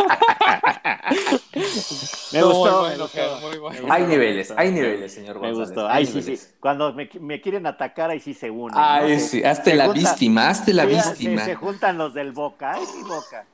[2.34, 3.40] Me gustó, me bueno, gustó.
[3.42, 3.76] Muy bueno.
[3.76, 4.62] Me gustó, hay me niveles, gustó.
[4.62, 5.70] hay niveles, señor Me González.
[5.70, 5.88] gustó.
[5.88, 6.48] hay Ay, sí, sí.
[6.60, 8.76] Cuando me, me quieren atacar, ahí sí se unen.
[8.78, 11.42] Ay, sí, hazte se la juntan- víctima, hazte la sí, víctima.
[11.46, 12.74] Se, se juntan los del Boca.
[12.74, 13.46] Ay, sí, Boca.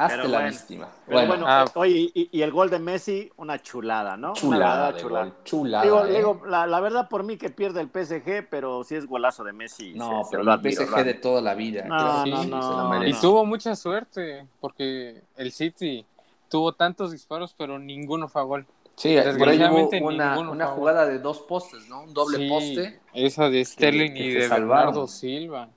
[0.00, 0.50] Hazte pero la bueno.
[0.52, 0.88] víctima.
[1.06, 1.64] Pero Bueno, bueno, Ah.
[1.74, 4.32] oye, y, y el gol de Messi, una chulada, ¿no?
[4.32, 5.24] Chulada, chulada.
[5.26, 5.84] gol, chulada.
[5.84, 6.16] Digo, ¿eh?
[6.16, 9.52] digo, la, la verdad por mí que pierde el PSG, pero sí es golazo de
[9.52, 9.92] Messi.
[9.94, 11.84] no, se- se pero lo el admiro, PSG de toda la vida.
[11.84, 12.88] No, sí, no, se no.
[12.90, 13.10] merece.
[13.18, 16.06] Y tuvo mucha suerte porque el City
[16.48, 18.66] tuvo tantos disparos, pero ninguno fue a gol.
[18.96, 22.02] Sí, ahí hubo Desgraciadamente, una, una jugada de dos postes, ¿no?
[22.02, 23.00] Un doble Sí, poste.
[23.14, 24.48] Esa de Sterling que y se de.
[24.48, 25.68] Bernardo Silva.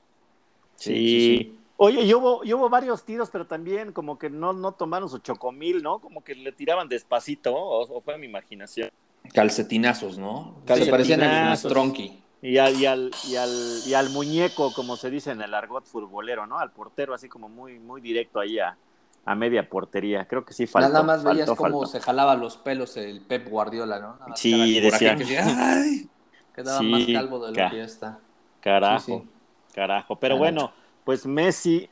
[0.76, 0.94] Sí.
[0.94, 4.74] Sí, sí, Oye, y hubo, y hubo varios tiros, pero también como que no, no
[4.74, 6.00] tomaron su chocomil, ¿no?
[6.00, 8.90] Como que le tiraban despacito, o, o fue mi imaginación.
[9.34, 10.56] Calcetinazos, ¿no?
[10.68, 12.22] Se parecían al Stronky.
[12.42, 13.50] Y al, y, al, y, al,
[13.88, 16.60] y al muñeco, como se dice en el argot futbolero, ¿no?
[16.60, 18.78] Al portero, así como muy, muy directo ahí a,
[19.26, 20.28] a media portería.
[20.28, 20.90] Creo que sí faltó.
[20.90, 21.92] Nada más veías faltó, cómo faltó.
[21.92, 24.08] se jalaba los pelos el Pep Guardiola, ¿no?
[24.16, 25.18] Nada más Sí, decía-
[26.54, 28.20] Quedaba Sí, más calvo de lo ca- que ya está.
[28.60, 29.30] Carajo, Sí, sí.
[29.74, 30.20] carajo.
[30.20, 30.40] Pero Carajo.
[30.40, 31.90] bueno, pues Messi,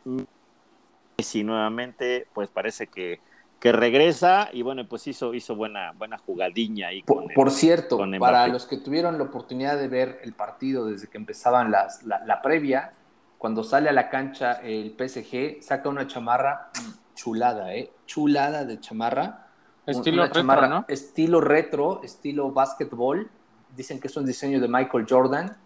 [1.18, 3.20] Messi nuevamente, pues parece que,
[3.60, 7.52] que regresa y bueno, pues hizo, hizo buena, buena jugadiña ahí con Por, el- por
[7.52, 11.70] cierto, con para los que tuvieron la oportunidad de ver el partido desde que empezaban
[11.72, 12.92] las, la, la previa,
[13.38, 17.92] cuando sale a la cancha el PSG, saca una chamarra mm, chulada, ¿eh?
[18.06, 19.48] Chulada de chamarra.
[19.86, 20.86] Estilo Una retro, chamarra ¿no?
[20.88, 23.30] Estilo retro, estilo básquetbol.
[23.76, 25.58] Dicen que es un diseño de Michael Jordan.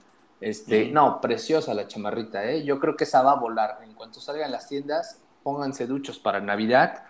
[0.45, 0.93] Este, Mm.
[0.93, 2.63] No, preciosa la chamarrita, ¿eh?
[2.63, 3.79] Yo creo que esa va a volar.
[3.83, 7.03] En cuanto salgan las tiendas, pónganse duchos para Navidad.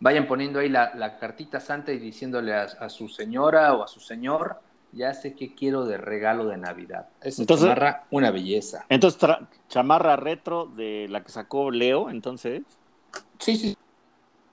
[0.00, 3.88] Vayan poniendo ahí la, la cartita santa y diciéndole a, a su señora o a
[3.88, 4.60] su señor,
[4.92, 7.08] ya sé qué quiero de regalo de Navidad.
[7.20, 8.86] Esa Entonces- chamarra, una belleza.
[8.88, 9.20] Entonces,
[9.68, 12.62] chamarra retro de la que sacó Leo, entonces.
[13.38, 13.76] Sí, sí.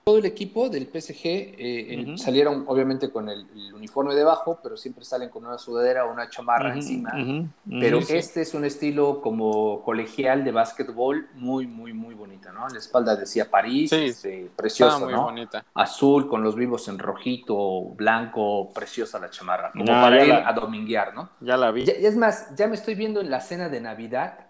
[0.08, 4.78] Todo el equipo del PSG eh, en- salieron obviamente con el, el uniforme debajo, pero
[4.78, 7.10] siempre salen con una sudadera o una chamarra encima.
[7.20, 7.50] ujú, ujú.
[7.80, 12.70] Pero este es un estilo como colegial de básquetbol muy, muy, muy bonito, ¿no?
[12.70, 15.24] La espalda decía París, Sí, este, precioso, muy ¿no?
[15.24, 15.66] bonita.
[15.74, 20.30] Azul con los vivos en rojito, blanco, preciosa la chamarra, como No, para ya ir
[20.30, 21.32] la- a dominguear, ¿no?
[21.42, 21.84] Ya la vi.
[21.84, 24.45] Ya es más, ya me estoy viendo en la cena de Navidad,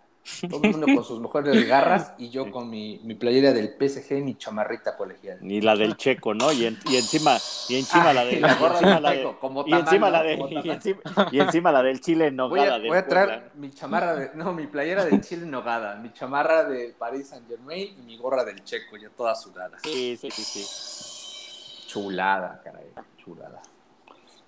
[0.50, 4.18] todo el mundo con sus mejores garras y yo con mi, mi playera del PSG
[4.20, 5.38] y mi chamarrita colegial.
[5.42, 6.52] Ni la del checo, ¿no?
[6.52, 7.38] Y, en- y encima,
[7.70, 10.34] y encima la de, la gorra del la de- Checo, como y encima la de,
[10.64, 11.00] y encima,
[11.32, 13.52] y encima la del chile en Voy nogada a, del voy a traer Puebla.
[13.56, 17.48] mi chamarra, de, no, mi playera de Chile en Nogada, mi chamarra de Paris Saint
[17.48, 19.78] Germain y mi gorra del Checo, ya toda sudada.
[19.84, 21.86] Sí, sí, sí, sí.
[21.88, 23.62] Chulada, caray, chulada.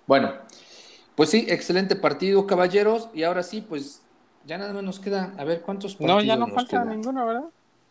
[0.06, 0.32] Bueno,
[1.14, 3.08] pues sí, excelente partido, caballeros.
[3.14, 4.02] Y ahora sí, pues
[4.48, 7.44] ya nada más nos queda, a ver cuántos partidos No, ya no falta ninguno, ¿verdad?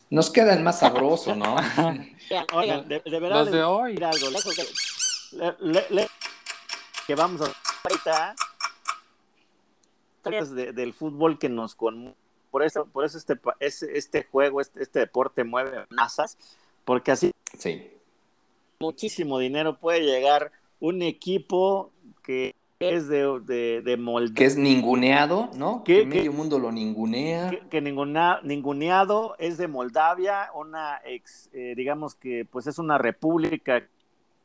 [0.10, 1.56] Nos queda el más sabroso, ¿no?
[2.54, 3.96] Oigan, de, de verdad, Los de hoy.
[4.04, 6.08] algo, lejos de- le- le- le-
[7.06, 8.36] que vamos a ahorita
[10.56, 12.13] de- del fútbol que nos con
[12.52, 13.39] por eso por eso este
[13.70, 16.38] este juego este, este deporte mueve masas
[16.84, 17.91] porque así Sí.
[18.80, 21.91] muchísimo dinero puede llegar un equipo
[22.24, 24.35] que es de, de, de Moldavia.
[24.35, 25.83] Que es ninguneado, ¿no?
[25.83, 27.49] ¿Qué- Que medio mundo lo ningunea.
[27.49, 32.97] que, que ninguna, ninguneado es de Moldavia, una ex, eh, digamos que pues es una
[32.97, 33.83] república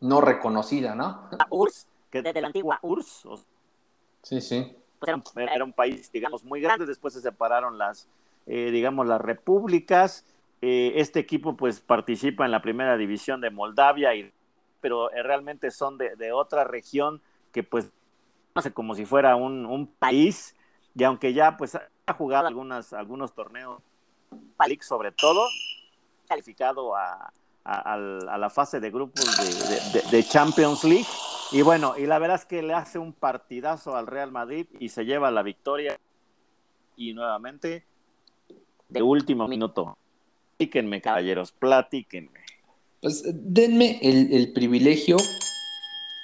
[0.01, 1.29] No reconocida, ¿no?
[1.51, 3.47] URSS, que de la antigua URSS, o sea,
[4.23, 4.77] Sí, sí.
[4.99, 8.09] pues, era, un, era un país, digamos, muy grande, después se separaron las,
[8.47, 10.25] eh, digamos, las repúblicas,
[10.65, 14.31] Eh, este equipo pues participa en la primera división de Moldavia, y,
[14.81, 17.21] pero eh, realmente son de, de otra región
[17.53, 17.91] que pues
[18.75, 20.55] como si fuera un, un país,
[20.95, 23.81] y aunque ya pues ha jugado algunas, algunos torneos,
[24.81, 25.47] sobre todo,
[26.29, 27.33] calificado a,
[27.65, 29.25] a, a la fase de grupos
[29.93, 31.07] de- de Champions League.
[31.51, 34.89] Y bueno, y la verdad es que le hace un partidazo al Real Madrid y
[34.89, 35.99] se lleva la victoria.
[36.97, 37.85] Y nuevamente,
[38.89, 39.99] de último minuto.
[40.57, 42.41] Platíquenme, caballeros, platíquenme.
[43.01, 45.17] Pues denme el, el privilegio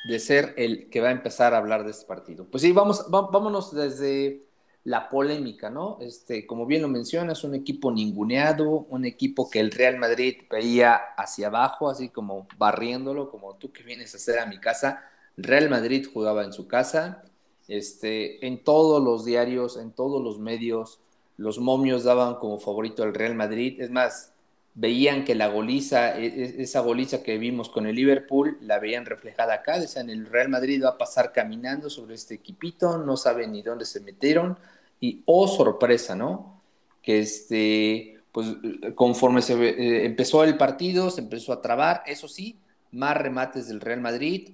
[0.08, 2.46] de ser el que va a empezar a hablar de este partido.
[2.50, 4.42] Pues sí, vamos, va- vámonos desde
[4.84, 5.98] la polémica, ¿no?
[6.00, 10.94] Este, como bien lo mencionas, un equipo ninguneado, un equipo que el Real Madrid veía
[11.16, 15.04] hacia abajo, así como barriéndolo, como tú que vienes a hacer a mi casa.
[15.36, 17.22] Real Madrid jugaba en su casa,
[17.68, 21.00] este, en todos los diarios, en todos los medios,
[21.36, 23.80] los momios daban como favorito al Real Madrid.
[23.80, 24.32] Es más,
[24.78, 29.06] veían que la goliza, e- e- esa goliza que vimos con el Liverpool, la veían
[29.06, 29.80] reflejada acá.
[29.80, 33.84] Decían, el Real Madrid va a pasar caminando sobre este equipito, no saben ni dónde
[33.84, 34.56] se metieron.
[35.00, 36.62] Y, oh, sorpresa, ¿no?
[37.02, 38.46] Que este, pues
[38.94, 42.56] conforme se eh, empezó el partido, se empezó a trabar, eso sí,
[42.92, 44.50] más remates del Real Madrid,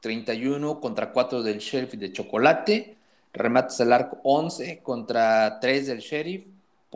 [0.00, 2.96] 31 contra 4 del Sheriff de Chocolate,
[3.34, 6.46] remates al arco 11 contra 3 del Sheriff,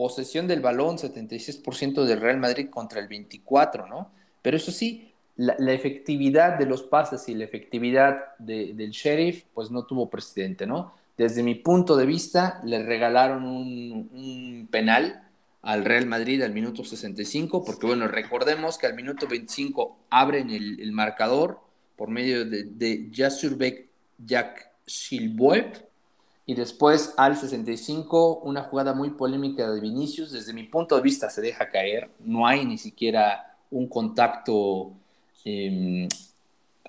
[0.01, 4.09] posesión del balón 76% del Real Madrid contra el 24, ¿no?
[4.41, 9.69] Pero eso sí, la, efectividad de los pases y la efectividad de- del Sheriff, pues
[9.69, 10.91] no tuvo precedente, ¿no?
[11.15, 15.21] Desde mi punto de vista, le regalaron un, penal
[15.61, 20.91] al Real Madrid al minuto 65, porque bueno, recordemos que al minuto 25 abren el,
[20.93, 21.59] marcador
[21.95, 23.87] por medio de, de Jasurbek
[24.17, 25.90] Jack Shilboev,
[26.51, 31.29] y después al 65, una jugada muy polémica de Vinicius, desde mi punto de vista
[31.29, 34.91] se deja caer, no hay ni siquiera un contacto
[35.45, 36.09] eh,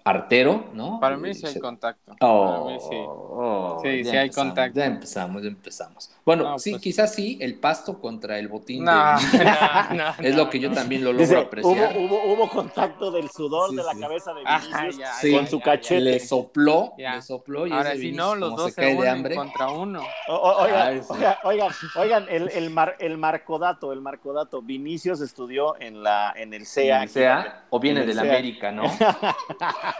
[0.04, 0.98] artero, ¿no?
[1.00, 2.14] Para mí sí Se- hay contacto.
[2.20, 2.96] Oh, Para mí sí.
[3.06, 4.78] oh, Sí, ya sí hay empezamos, contacto.
[4.80, 6.10] Ya empezamos, ya empezamos.
[6.24, 8.84] Bueno, No, sí, pues- quizás sí, el pasto contra el botín.
[8.84, 11.96] No, de- no, no, es no, lo que yo también lo logro Dice, apreciar.
[11.96, 14.00] hubo, hubo contacto del sudor Sí, de la sí.
[14.00, 15.32] cabeza de Ajá, Vinicius ya, Sí.
[15.32, 16.00] con ya, su ya, cachete.
[16.00, 17.14] Le sopló, Ya.
[17.16, 19.34] le sopló y Ahora sí, Vinicius, no, los dos se cae de unen hambre.
[19.36, 20.02] contra uno.
[20.28, 21.12] O- o- oigan, Ay, sí.
[21.14, 24.62] oigan, oigan, oigan, el, el, mar, el marcodato, el marcodato.
[24.62, 27.04] Vinicius estudió en la en el CEA.
[27.04, 28.28] O sea, o viene en el del.
[28.28, 28.84] América, ¿no?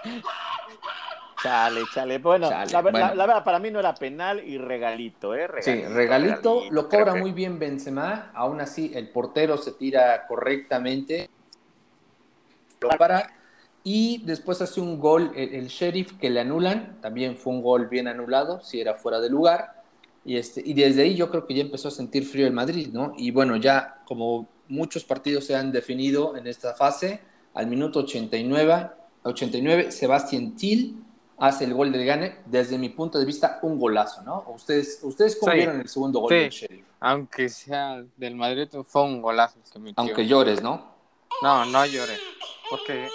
[1.43, 2.19] Chale, chale.
[2.19, 3.09] Bueno, Chale, la, ver- bueno.
[3.09, 5.49] la- la verdad, para mí no era penal y regalito, ¿eh?
[5.61, 11.29] Sí, regalito, lo cobra muy bien Benzema, aún así el portero se tira correctamente,
[12.81, 13.29] lo para
[13.85, 17.89] y después hace un gol el, el sheriff que le anulan, también fue un gol
[17.89, 19.83] bien anulado, si era fuera de lugar,
[20.25, 22.91] y, este, y desde ahí yo creo que ya empezó a sentir frío el Madrid,
[22.93, 23.13] ¿no?
[23.17, 27.21] Y bueno, ya como muchos partidos se han definido en esta fase,
[27.55, 28.87] al minuto 89,
[29.25, 31.03] 89 Sebastián Till
[31.39, 34.45] hace el gol del gane, desde mi punto de vista, un golazo, ¿no?
[34.49, 35.59] ¿Ustedes, ustedes cómo Sí.
[35.59, 36.35] vieron el segundo gol Sí.
[36.37, 36.87] del Sheriff?
[37.01, 39.93] Aunque sea del Madrid, fue un golazo que.
[39.97, 40.93] Aunque llores, ¿no?
[41.43, 42.17] No, no lloré.
[42.71, 43.09] Porque.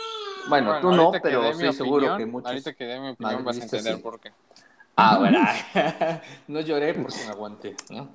[0.50, 2.50] Bueno, bueno, tú no, pero estoy seguro que muchos...
[2.50, 4.02] Ahorita que dé mi opinión vas a entender sí.
[4.02, 4.32] por qué.
[4.96, 5.40] Ah, bueno,
[6.48, 8.10] no lloré porque me aguanté, ¿no?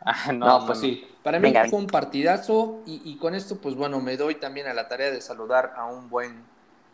[0.00, 1.04] Ah, No, pues sí.
[1.22, 1.68] Para mí Venga.
[1.68, 5.10] fue un partidazo y, y con esto, pues bueno, me doy también a la tarea
[5.10, 6.44] de saludar a un buen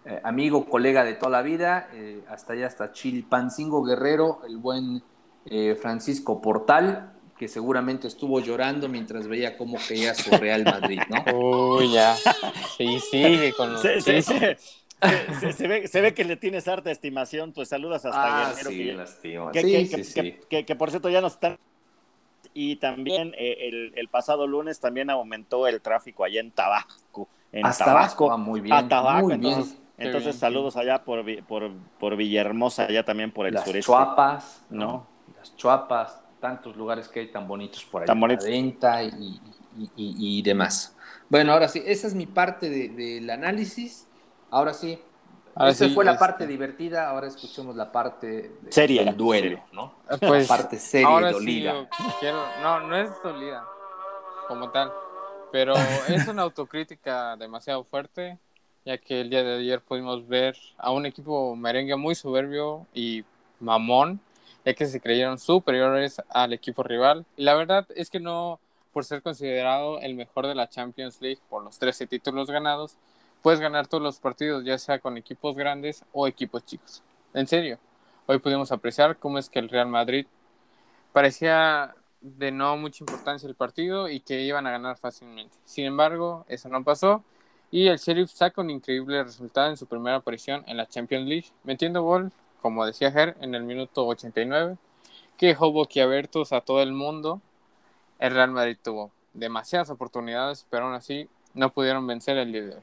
[0.04, 5.02] eh, amigo, colega de toda la vida, eh, hasta allá, hasta Chilpancingo Guerrero, el buen
[5.46, 11.24] eh, Francisco Portal, que seguramente estuvo llorando mientras veía cómo caía su Real Madrid, ¿no?
[11.76, 12.14] Uy, ya.
[12.76, 13.82] Sí, sigue con los.
[13.82, 14.56] Se, se- sí, se-
[15.40, 19.50] se- se ve, se ve que le tienes harta estimación, pues saludas hasta Guerrero, lástima.
[19.50, 20.14] que, Sí, que- sí, que- sí.
[20.14, 21.58] que- que- que por cierto ya no están.
[22.54, 27.28] Y también eh, el, el pasado lunes también aumentó el tráfico allá en Tabasco.
[27.50, 28.26] En Hasta Tabasco.
[28.26, 28.74] abajo, ah, muy bien.
[28.76, 29.81] a Tabasco, muy entonces, bien.
[29.98, 33.86] Entonces bien, saludos allá por, por, por Villahermosa, allá también por el Las sureste.
[33.86, 34.86] Chuapas, ¿no?
[34.86, 35.06] ¿no?
[35.38, 38.06] Las Chuapas, tantos lugares que hay tan bonitos por ahí.
[38.06, 38.44] Tan bonitos.
[38.44, 40.96] La Venta y, y- y- y demás.
[41.28, 44.06] Bueno, ahora sí, esa es mi parte de- del análisis.
[44.50, 45.00] Ahora sí,
[45.54, 48.26] Ahora esa sí, fue la este- parte divertida, ahora escuchemos la parte
[48.62, 49.04] de- Seria.
[49.04, 49.64] del duelo, Seria.
[49.72, 49.94] ¿no?
[50.20, 51.72] Pues, la parte seria ahora y sí dolida.
[51.74, 51.88] yo
[52.20, 53.64] quiero, no, no es dolida
[54.48, 54.90] como tal,
[55.52, 55.74] pero
[56.08, 58.38] es una autocrítica demasiado fuerte,
[58.84, 63.24] ya que el día de ayer pudimos ver a un equipo merengue muy soberbio y
[63.60, 64.20] mamón,
[64.64, 67.24] ya que se creyeron superiores al equipo rival.
[67.36, 68.60] Y la verdad es que no
[68.92, 72.96] por ser considerado el mejor de la Champions League por los 13 títulos ganados,
[73.40, 77.02] puedes ganar todos los partidos, ya sea con equipos grandes o equipos chicos.
[77.32, 77.78] En serio,
[78.26, 80.26] hoy pudimos apreciar cómo es que el Real Madrid
[81.12, 85.56] parecía de no mucha importancia el partido y que iban a ganar fácilmente.
[85.64, 87.24] Sin embargo, eso no pasó
[87.72, 91.46] y el Sheriff saca un increíble resultado en su primera aparición en la Champions League,
[91.64, 92.30] metiendo gol,
[92.60, 94.76] como decía Ger, en el minuto 89,
[95.36, 97.40] que dejó boquiabiertos a todo el mundo.
[98.20, 102.74] El Real Madrid tuvo demasiadas oportunidades, pero aún así no pudieron vencer de hoy.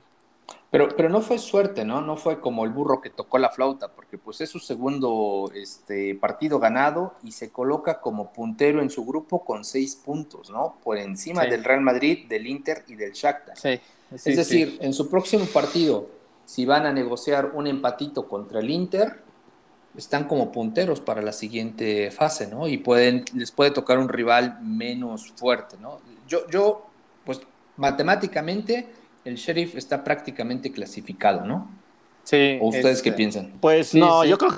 [0.71, 2.01] Pero, pero no fue suerte, ¿no?
[2.01, 6.15] No fue como el burro que tocó la flauta, porque pues es su segundo este,
[6.15, 10.75] partido ganado y se coloca como puntero en su grupo con seis puntos, ¿no?
[10.83, 11.49] Por encima Sí.
[11.49, 13.57] del Real Madrid, del Inter y del Shakhtar.
[13.57, 13.79] Sí,
[14.11, 16.07] es decir, en su próximo partido,
[16.45, 19.21] si van a negociar un empatito contra el Inter,
[19.95, 22.67] están como punteros para la siguiente fase, ¿no?
[22.67, 25.99] Y pueden, les puede tocar un rival menos fuerte, ¿no?
[26.27, 26.85] Yo, yo
[27.25, 27.41] pues
[27.77, 28.87] matemáticamente,
[29.25, 31.69] el Sheriff está prácticamente clasificado, ¿no?
[32.23, 33.57] sí, ¿O ustedes este, qué piensan?
[33.59, 34.29] Pues Sí, no, sí.
[34.29, 34.57] yo creo que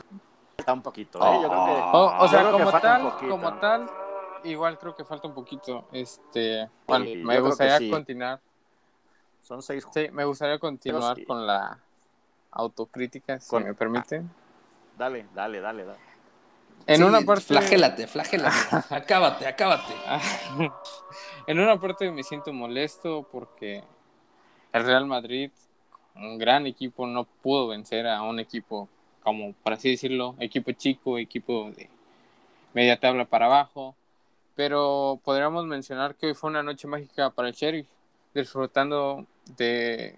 [0.58, 1.40] falta un poquito, ¿eh?
[1.42, 3.90] Yo creo que, O, o sea, yo creo que como tal, como tal,
[4.44, 5.88] igual creo que falta un poquito.
[5.92, 7.90] Este, bueno, me gustaría sí.
[7.90, 8.40] continuar.
[9.52, 11.26] Son seis Sí, me gustaría continuar sí.
[11.26, 11.78] con la
[12.52, 14.24] autocrítica, si Con- me permite.
[14.98, 16.00] Dale, dale, dale, dale.
[16.88, 18.56] En Sí, una parte, Flagélate, flagélate.
[18.90, 19.94] acábate, acábate.
[21.48, 23.84] en una parte me siento molesto porque
[24.72, 25.52] el Real Madrid,
[26.16, 28.88] un gran equipo, no pudo vencer a un equipo
[29.22, 31.90] como, por así decirlo, equipo chico, equipo de
[32.74, 33.96] media tabla para abajo.
[34.56, 37.88] Pero podríamos mencionar que hoy fue una noche mágica para el Sheriff,
[38.34, 39.26] disfrutando
[39.58, 40.18] de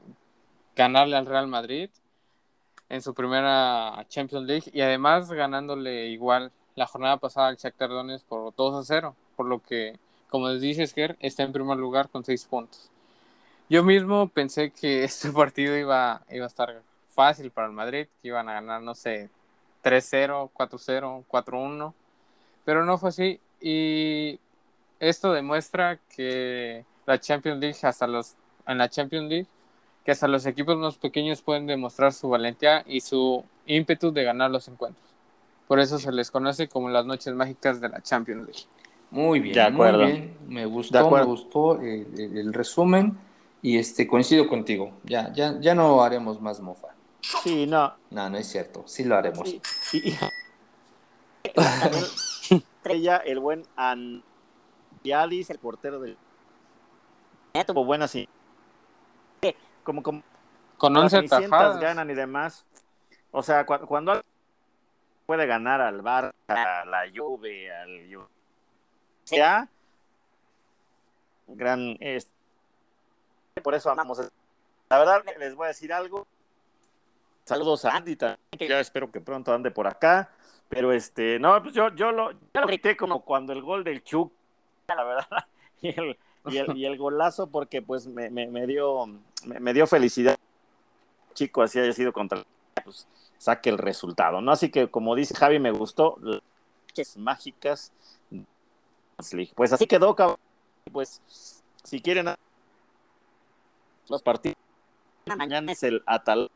[0.75, 1.89] ganarle al Real Madrid
[2.89, 8.25] en su primera Champions League y además ganándole igual la jornada pasada al Shakhtar Donetsk
[8.25, 9.97] por 2 a 0, por lo que,
[10.29, 12.89] como les dice Sker, está en primer lugar con 6 puntos.
[13.69, 18.27] Yo mismo pensé que este partido iba, iba a estar fácil para el Madrid, que
[18.27, 19.29] iban a ganar, no sé,
[19.83, 21.93] 3-0, 4-0, 4-1,
[22.65, 24.39] pero no fue así y
[24.99, 28.35] esto demuestra que la Champions League hasta los
[28.67, 29.47] en la Champions League
[30.05, 34.51] que hasta los equipos más pequeños pueden demostrar su valentía y su ímpetu de ganar
[34.51, 35.03] los encuentros.
[35.67, 38.63] Por eso se les conoce como las noches mágicas de la Champions League.
[39.11, 40.03] Muy bien, De acuerdo.
[40.03, 40.37] muy bien.
[40.47, 43.17] Me De gustó, me gustó el, el- el resumen
[43.61, 44.91] y este coincido contigo.
[45.03, 46.89] Ya, ya, ya no haremos más mofa.
[47.43, 47.93] Sí, no.
[48.09, 48.83] No, no es cierto.
[48.85, 49.47] Sí lo haremos.
[49.47, 49.61] Y,
[49.93, 50.17] y- y-
[52.85, 56.17] ella, el buen Andialis, el portero del
[57.67, 58.27] tuvo buenas sí.
[59.83, 60.23] Como como
[60.77, 61.81] Con las 11 Cenicientas atajadas.
[61.81, 62.65] ganan y demás.
[63.31, 64.27] O sea, cu- cuando, alguien
[65.25, 68.27] puede ganar al Bar, a la Juve, al Ju-
[69.23, 69.67] sea
[71.47, 72.31] gran es-
[73.63, 74.19] por eso amamos.
[74.89, 76.25] La verdad les voy a decir algo.
[77.45, 80.29] Saludos a Andy también, que ya espero que pronto ande por acá.
[80.69, 84.03] Pero este, no, pues yo, yo lo, yo lo grité como cuando el gol del
[84.03, 84.31] Chuck,
[84.87, 85.45] la verdad,
[85.81, 86.17] y el,
[86.47, 89.07] y el, y el golazo, porque pues me, me, me dio,
[89.45, 90.37] me, me dio felicidad.
[91.33, 92.43] Chico, así haya sido contra
[92.83, 94.51] pues saque el resultado, ¿no?
[94.51, 97.91] Así que como dice Javi, me gustó las mágicas.
[99.55, 100.37] Pues así quedó, cabrón.
[100.91, 101.21] Pues
[101.83, 102.27] si quieren
[104.09, 104.57] los partidos
[105.37, 106.51] mañana es el Atal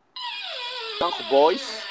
[0.99, 1.83] Young Boys.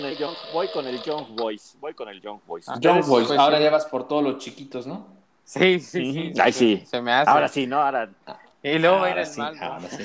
[0.00, 1.76] El Young- voy con el Young Boys.
[1.80, 2.68] Voy con el Young Boys.
[2.68, 3.64] Ah, Young Boys, pues, ahora sí.
[3.64, 5.06] ya vas por todos los chiquitos, ¿no?
[5.44, 6.32] Sí, sí, sí.
[6.40, 6.84] Ay, se- sí.
[6.86, 7.30] Se me hace.
[7.30, 7.80] Ahora sí, ¿no?
[7.80, 8.10] Ahora.
[8.64, 9.56] Y luego va a ir Ahora el sí, mal.
[9.56, 9.62] ¿no?
[9.64, 10.02] ahora sí.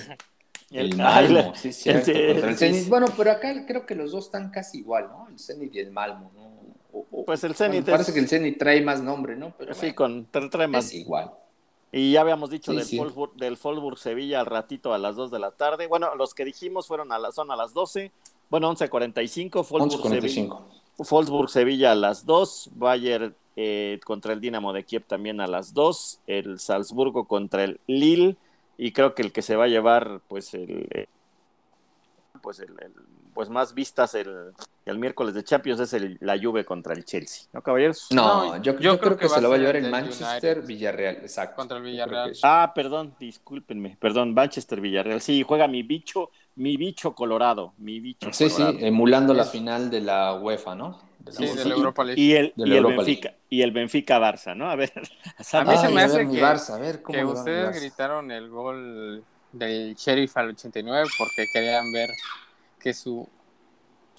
[0.71, 2.85] El- El Malmo, sí, cierto, el sí.
[2.87, 5.27] Bueno, pero acá creo que los dos están casi igual, ¿no?
[5.27, 6.49] El Zenit y el Malmo, ¿no?
[6.93, 9.51] O- o- Pues el bueno, Zenit es- Parece que el Zenit trae más nombre, ¿no?
[9.57, 10.85] Pero Sí, bueno, con tra- trae más.
[10.85, 11.31] es igual.
[11.91, 12.97] Y ya habíamos dicho Sí, del, sí.
[12.99, 15.87] Wolfsburg, del Wolfsburg Sevilla al ratito a las 2 de la tarde.
[15.87, 18.11] Bueno, los que dijimos fueron a la, son a las 12.
[18.51, 19.63] Bueno, 11.45.
[19.67, 20.63] Wolfsburg Sevilla, 11.45.
[21.09, 22.69] Wolfsburg Sevilla a las 2.
[22.75, 26.19] Bayern eh, contra el Dinamo de Kiev también a las 2.
[26.27, 28.35] El Salzburgo contra el Lille.
[28.81, 30.87] Y creo que el que se va a llevar, pues, el.
[30.91, 31.07] eh,
[32.41, 32.93] pues, el, el-
[33.33, 34.51] pues más vistas el,
[34.85, 37.47] el miércoles de Champions es el, la Juve contra el Chelsea.
[37.53, 38.07] ¿No, caballeros?
[38.11, 40.57] No, No, yo, yo yo creo creo que se lo va a llevar el Manchester
[40.57, 40.67] United.
[40.67, 41.55] Villarreal, exacto.
[41.55, 42.33] Contra el Villarreal.
[42.43, 45.21] Ah, perdón, discúlpenme, perdón, Manchester Villarreal.
[45.21, 50.01] Sí, juega mi bicho, mi bicho colorado, mi bicho Sí, sí, emulando la final de
[50.01, 51.08] la UEFA, ¿no?
[51.19, 51.55] De Sí, UEFA.
[51.57, 52.21] de la Europa League.
[52.21, 54.69] Y el, y el Europa Benfica, y el Benfica Barça, ¿no?
[54.69, 54.91] A ver,
[55.53, 57.79] A mí se me a hace que- Barça, a ver cómo que ustedes Barça.
[57.81, 62.09] gritaron el gol del Sheriff al 89 porque querían ver
[62.79, 63.27] que su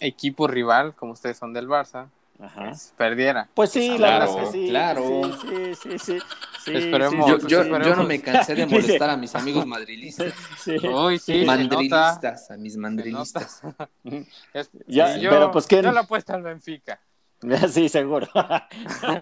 [0.00, 2.08] equipo rival, como ustedes son del Barça,
[2.42, 2.64] Ajá.
[2.68, 3.48] pues, perdiera.
[3.54, 4.68] Pues sí, Pues la claro, verdad que sí.
[4.68, 5.02] claro.
[5.24, 6.18] Sí, sí, sí, sí.
[6.64, 7.46] sí, Esperemos.
[7.46, 10.32] Yo, no me cansé de molestar a mis amigos madrilistas.
[10.58, 10.76] sí.
[10.86, 11.46] Uy, sí, nota.
[11.58, 13.62] mandrilistas, a mis mandrilistas.
[14.54, 15.82] Es- Ya, y yo, pero pues, ¿qué?
[15.82, 17.00] Yo la apuesta al Benfica.
[17.70, 18.28] Sí, seguro.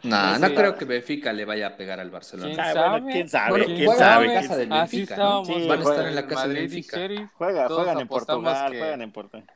[0.03, 0.55] No, no Sí.
[0.55, 2.49] creo que Benfica le vaya a pegar al Barcelona.
[2.53, 2.89] ¿Quién Ah, sabe?
[2.91, 4.27] bueno, quién sabe, Bueno, quién juegan sabe.
[4.27, 5.23] en casa del Así Benfica, ¿no?
[5.23, 5.47] estábamos.
[5.47, 6.97] Sí, Van a estar en la casa del Benfica.
[6.97, 9.47] Sheriff, Juega, juegan en Portugal, que- juegan en Portugal.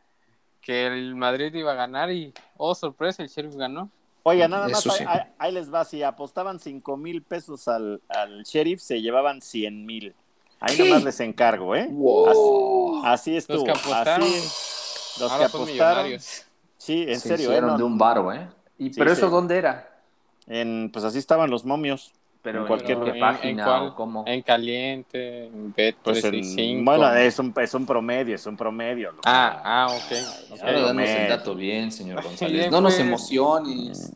[0.60, 2.32] que el Madrid iba a ganar y,
[2.64, 3.88] oh, sorpresa, el Sheriff ganó.
[4.24, 5.04] Oiga, nada más, Eso ahí, sí.
[5.08, 9.84] ahí- ahí les va, si apostaban 5 mil pesos al, al sheriff, se llevaban 100
[9.84, 10.14] mil.
[10.60, 10.84] Ahí ¿Qué?
[10.84, 11.88] nomás les encargo, ¿eh?
[11.90, 13.04] Wow.
[13.04, 13.56] Así estuvo.
[13.56, 15.66] Los que apostaron, así, los que ahora apostaron.
[15.72, 16.44] millonarios.
[16.76, 17.52] Sí, en Se serio, ¿eh?
[17.54, 18.48] hicieron No, de un varo, ¿eh?
[18.78, 19.32] ¿Y, Sí, ¿Pero eso sí.
[19.32, 19.88] dónde era?
[20.46, 22.12] en, pues así estaban los momios.
[22.42, 24.24] Pero En cualquier ¿en página cuál- o cómo?
[24.26, 26.84] En caliente, en Bet Pues 365.
[26.84, 29.14] bueno, es un, es un promedio, es un promedio.
[29.24, 29.94] Ah, ah, ok.
[30.50, 30.60] ok.
[30.60, 31.16] Ahora danos Promedio.
[31.18, 32.68] el dato bien, señor González.
[32.70, 33.06] No nos pues.
[33.06, 34.12] emociones.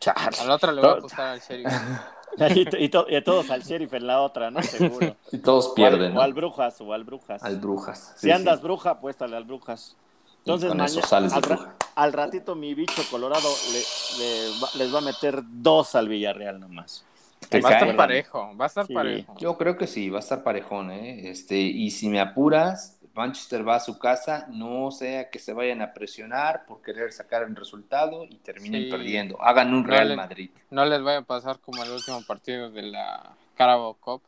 [0.00, 0.36] Chale.
[0.40, 1.68] A la otra le voy a Todo- apostar al Sheriff.
[2.56, 4.62] y, to- y to- y todos al sheriff en la otra, ¿no?
[4.62, 5.14] Seguro.
[5.32, 7.42] Y todos O al- pierden, O al brujas, o al brujas.
[7.42, 8.14] Al Brujas.
[8.16, 9.94] si andas bruja, apuéstale al brujas.
[10.38, 14.58] Entonces, con eso maña- sales de al, ra- al ratito mi bicho colorado le- le
[14.58, 17.04] va- les va a meter dos al Villarreal nomás.
[17.48, 18.94] Te Va a estar parejo, va a estar Sí.
[18.94, 19.34] parejo.
[19.38, 21.30] Yo creo que sí, va a estar parejón, ¿eh?
[21.30, 25.82] Este, y si me apuras, Manchester va a su casa, no sea que se vayan
[25.82, 28.90] a presionar por querer sacar un resultado y terminen Sí.
[28.90, 29.40] perdiendo.
[29.42, 30.14] Hagan un Real.
[30.16, 30.50] Madrid.
[30.70, 34.22] No les vaya a pasar como el último partido de la Carabao Cup,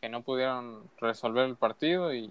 [0.00, 2.30] que no pudieron resolver el partido y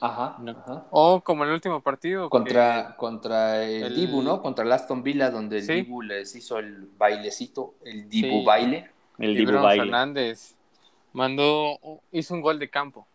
[0.00, 0.36] Ajá.
[0.38, 0.52] No.
[0.52, 0.84] ajá.
[0.92, 4.40] o como el último partido Contra, contra el, el- Dibu, ¿no?
[4.40, 5.72] Contra el Aston Villa, donde el Sí.
[5.74, 8.44] Dibu les hizo el bailecito, el Dibu Sí.
[8.46, 8.90] baile.
[9.20, 9.52] El Dibu.
[9.52, 10.56] Fernández
[11.12, 11.76] mandó
[12.10, 13.06] hizo un gol de campo.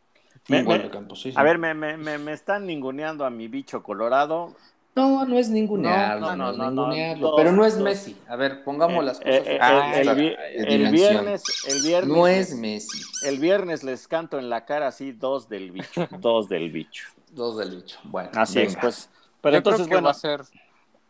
[0.48, 1.38] Me- Un gol me- de campo, sí, sí.
[1.38, 4.54] A ver, me, me, me, me están ninguneando a mi bicho colorado.
[4.96, 7.84] No, no es ningunearlo, No, no, no, no, pero no es dos.
[7.84, 8.16] Messi.
[8.30, 11.26] A ver, pongamos las Eh, cosas eh, en Ah, el, el dimensión.
[11.26, 13.02] viernes, el viernes, No es Messi.
[13.24, 17.08] el viernes les canto en la cara así dos del bicho, dos del bicho.
[17.32, 18.00] Dos del bicho.
[18.06, 19.10] Bueno, Así es, pues.
[19.42, 20.42] Pero Yo creo entonces, que bueno, va a ser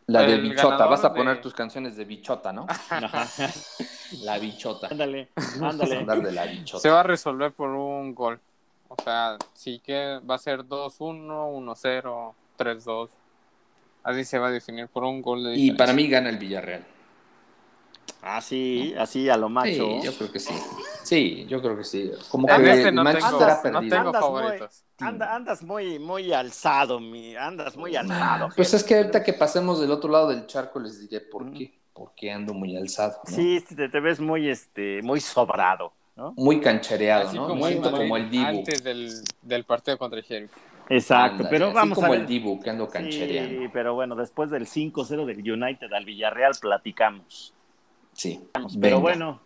[0.08, 0.86] La de el bichota.
[0.88, 2.66] Vas a de- poner tus canciones de bichota, ¿no?
[2.90, 3.28] ajá,
[4.24, 4.88] La bichota.
[4.88, 5.30] ándale,
[5.62, 5.98] ándale.
[5.98, 6.90] andar de la se bichota.
[6.92, 8.40] va a resolver por un gol.
[8.88, 13.10] O sea, sí que va a ser 2-1, 1-0, 3-2.
[14.04, 15.78] Así se va a definir por un gol de Y diferencia.
[15.78, 16.86] para mí gana el Villarreal.
[18.22, 19.70] Así, así a lo macho.
[19.70, 20.54] Sí, yo creo que sí.
[21.04, 22.12] Sí, yo creo que sí.
[22.30, 23.96] Como En que este el no Manchester tengo, ha no perdido.
[23.96, 24.84] tengo Andas muy- favoritos.
[25.00, 28.50] Anda- andas muy, muy alzado, mi, andas muy alzado.
[28.56, 31.78] Pues es que ahorita que pasemos del otro lado del charco les diré por qué.
[31.96, 33.16] Porque ando muy alzado.
[33.28, 33.36] ¿no?
[33.36, 36.34] Sí, te, te ves muy, este, muy sobrado, ¿no?
[36.38, 37.48] Muy canchereado, Así ¿no?
[37.48, 38.46] como, Me siento Madrid como el Dibu.
[38.46, 39.10] antes del,
[39.42, 40.52] del partido contra el Sheriff.
[40.90, 42.20] Exacto, pero así vamos como a ver.
[42.20, 43.62] el Dibu que ando canchereando.
[43.62, 47.54] Sí, pero bueno, después del 5-0 del United al Villarreal platicamos.
[48.14, 48.40] Sí.
[48.54, 48.98] Pero venga.
[49.00, 49.40] bueno,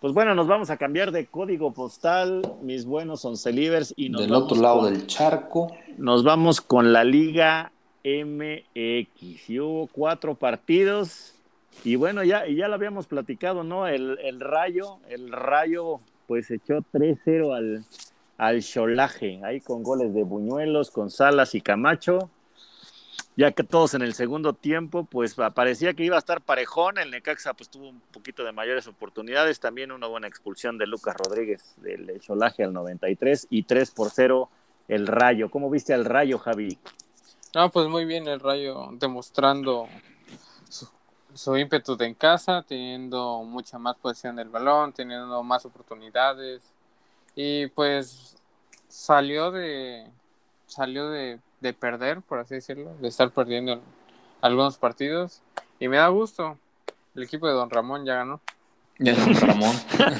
[0.00, 4.30] pues bueno, nos vamos a cambiar de código postal, mis buenos oncelivers, y nos Del
[4.30, 5.74] vamos otro lado con- del charco.
[5.98, 7.72] Nos vamos con la Liga
[8.04, 9.50] MX.
[9.50, 11.33] Y hubo cuatro partidos.
[11.82, 13.86] Y bueno, ya, ya lo habíamos platicado, ¿no?
[13.88, 17.84] El, el Rayo, el Rayo, pues echó 3-0 al,
[18.38, 22.30] al Cholaje, ahí con goles de Buñuelos, con Salas y Camacho.
[23.36, 26.98] Ya que todos en el segundo tiempo, pues parecía que iba a estar parejón.
[26.98, 29.58] El Necaxa, pues tuvo un poquito de mayores oportunidades.
[29.58, 34.48] También una buena expulsión de Lucas Rodríguez del Cholaje al 93 y 3 por 0
[34.86, 35.50] el Rayo.
[35.50, 36.78] ¿Cómo viste al Rayo, Javi?
[37.54, 39.88] No, pues muy bien el Rayo demostrando
[41.34, 46.62] su, ímpetu de en casa, teniendo mucha más posesión del balón, teniendo más oportunidades
[47.34, 48.36] y pues
[48.88, 50.06] salió de
[50.66, 53.80] salió de, de perder, por así decirlo, de estar perdiendo
[54.40, 55.42] algunos partidos
[55.78, 56.58] y me da gusto.
[57.14, 58.40] El equipo de Don Ramón ya ganó.
[58.98, 59.74] De Don Ramón.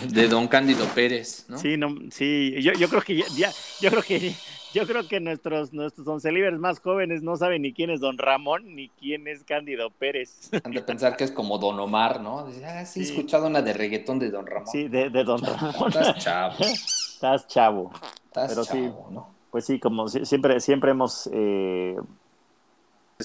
[0.09, 1.59] de Don Cándido Pérez, ¿no?
[1.59, 4.35] Sí, no, sí, yo, yo creo que ya, ya- yo creo que
[4.75, 8.75] yo creo que nuestros nuestros oncelivers más jóvenes no saben ni quién es Don Ramón
[8.75, 10.51] ni quién es Cándido Pérez.
[10.65, 12.45] Han de pensar que es como Don Omar, ¿no?
[12.49, 13.13] Dice, ah, sí, he Sí.
[13.13, 14.67] escuchado una de reggaetón de Don Ramón.
[14.67, 15.89] Sí, de, de Don Ramón.
[15.91, 17.93] Estás chavo, Estás chavo.
[18.27, 18.71] estás Pero sí.
[18.73, 19.35] chavo, ¿no?
[19.53, 21.95] Pues sí, como si- siempre, siempre hemos, eh,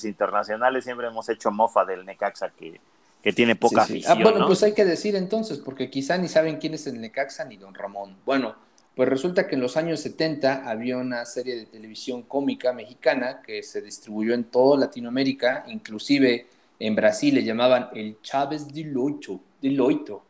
[0.04, 2.80] internacionales, siempre hemos hecho mofa del Necaxa que,
[3.22, 3.94] que tiene poca Sí, sí.
[4.06, 4.48] afición, Ah, bueno, ¿no?
[4.48, 7.74] pues hay que decir entonces, porque quizá ni saben quién es el Necaxa ni Don
[7.74, 8.16] Ramón.
[8.26, 8.56] Bueno,
[8.96, 13.64] pues resulta que en los años 70 había una serie de televisión cómica mexicana que
[13.64, 16.48] se distribuyó en toda Latinoamérica, inclusive
[16.80, 20.24] en Brasil le llamaban el Chávez de Loito, de Loito.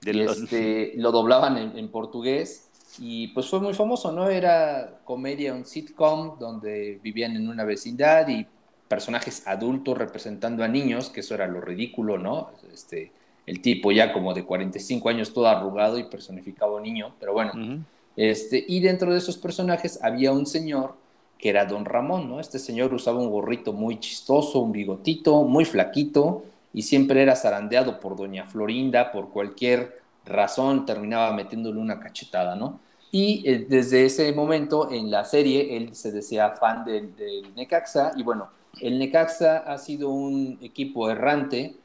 [0.00, 2.68] De Y, los- este, lo doblaban en, en portugués
[2.98, 4.28] y pues fue muy famoso, ¿no?
[4.28, 8.46] Era comedia, un sitcom donde vivían en una vecindad y
[8.88, 12.50] personajes adultos representando a niños, que eso era lo ridículo, ¿no?
[12.72, 13.12] Este,
[13.46, 17.84] el tipo ya como de 45 años todo arrugado y a un niño, pero bueno.
[18.16, 20.94] Este, y dentro de esos personajes había un señor
[21.38, 22.40] que era Don Ramón, ¿no?
[22.40, 28.00] Este señor usaba un gorrito muy chistoso, un bigotito, muy flaquito, y siempre era zarandeado
[28.00, 32.80] por Doña Florinda, por cualquier razón terminaba metiéndole una cachetada, ¿no?
[33.12, 38.12] Y eh, desde ese momento en la serie él se decía fan del, del Necaxa,
[38.16, 38.48] y bueno,
[38.80, 41.76] el Necaxa ha sido un equipo errante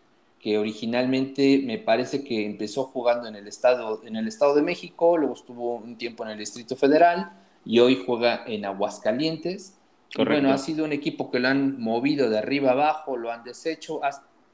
[0.42, 5.18] que originalmente me parece que empezó jugando en el estado, en el estado de México,
[5.18, 7.32] luego estuvo un tiempo en el Distrito Federal
[7.64, 9.78] y hoy juega en Aguascalientes.
[10.14, 10.42] Correcto.
[10.42, 14.02] bueno, ha sido un equipo que lo han movido de arriba abajo, lo han deshecho.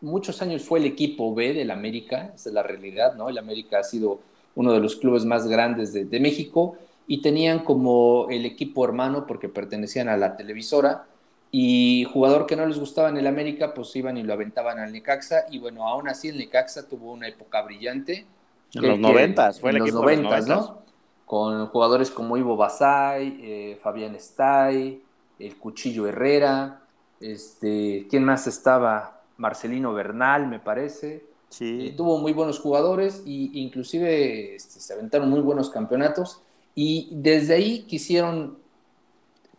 [0.01, 3.29] Muchos años fue el equipo B del América, esa es la realidad, ¿no?
[3.29, 4.19] El América ha sido
[4.55, 6.75] uno de los clubes más grandes de, de México
[7.07, 11.07] y tenían como el equipo hermano porque pertenecían a la televisora
[11.51, 14.91] y jugador que no les gustaba en el América, pues iban y lo aventaban al
[14.91, 15.45] Necaxa.
[15.49, 18.25] Y bueno, aún así el Necaxa tuvo una época brillante.
[18.73, 20.47] En que- los noventas, fue el en los equipo de los noventas.
[20.49, 20.79] ¿no?
[21.25, 25.01] Con jugadores como Ivo Basay, eh, Fabián Stay,
[25.39, 26.81] el Cuchillo Herrera,
[27.19, 29.21] este, ¿quién más estaba?
[29.37, 31.15] Marcelino Bernal, me parece.
[31.15, 31.93] Eh, Sí.
[31.95, 36.41] tuvo muy buenos jugadores e inclusive este, se aventaron muy buenos campeonatos
[36.75, 38.57] y desde ahí quisieron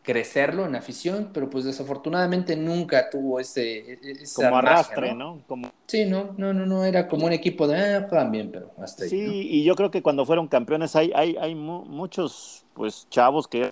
[0.08, 5.42] crecerlo en afición, pero pues desafortunadamente nunca tuvo ese, e- esa Como magia, arrastre, ¿no?
[5.46, 5.70] Como...
[5.86, 9.04] Sí, no, no, no, no, era como un equipo de, ah, juegan bien, pero hasta
[9.04, 9.10] ahí.
[9.10, 9.32] Sí, ¿no?
[9.34, 13.70] y yo creo que cuando fueron campeones hay, hay, hay mu- muchos pues chavos que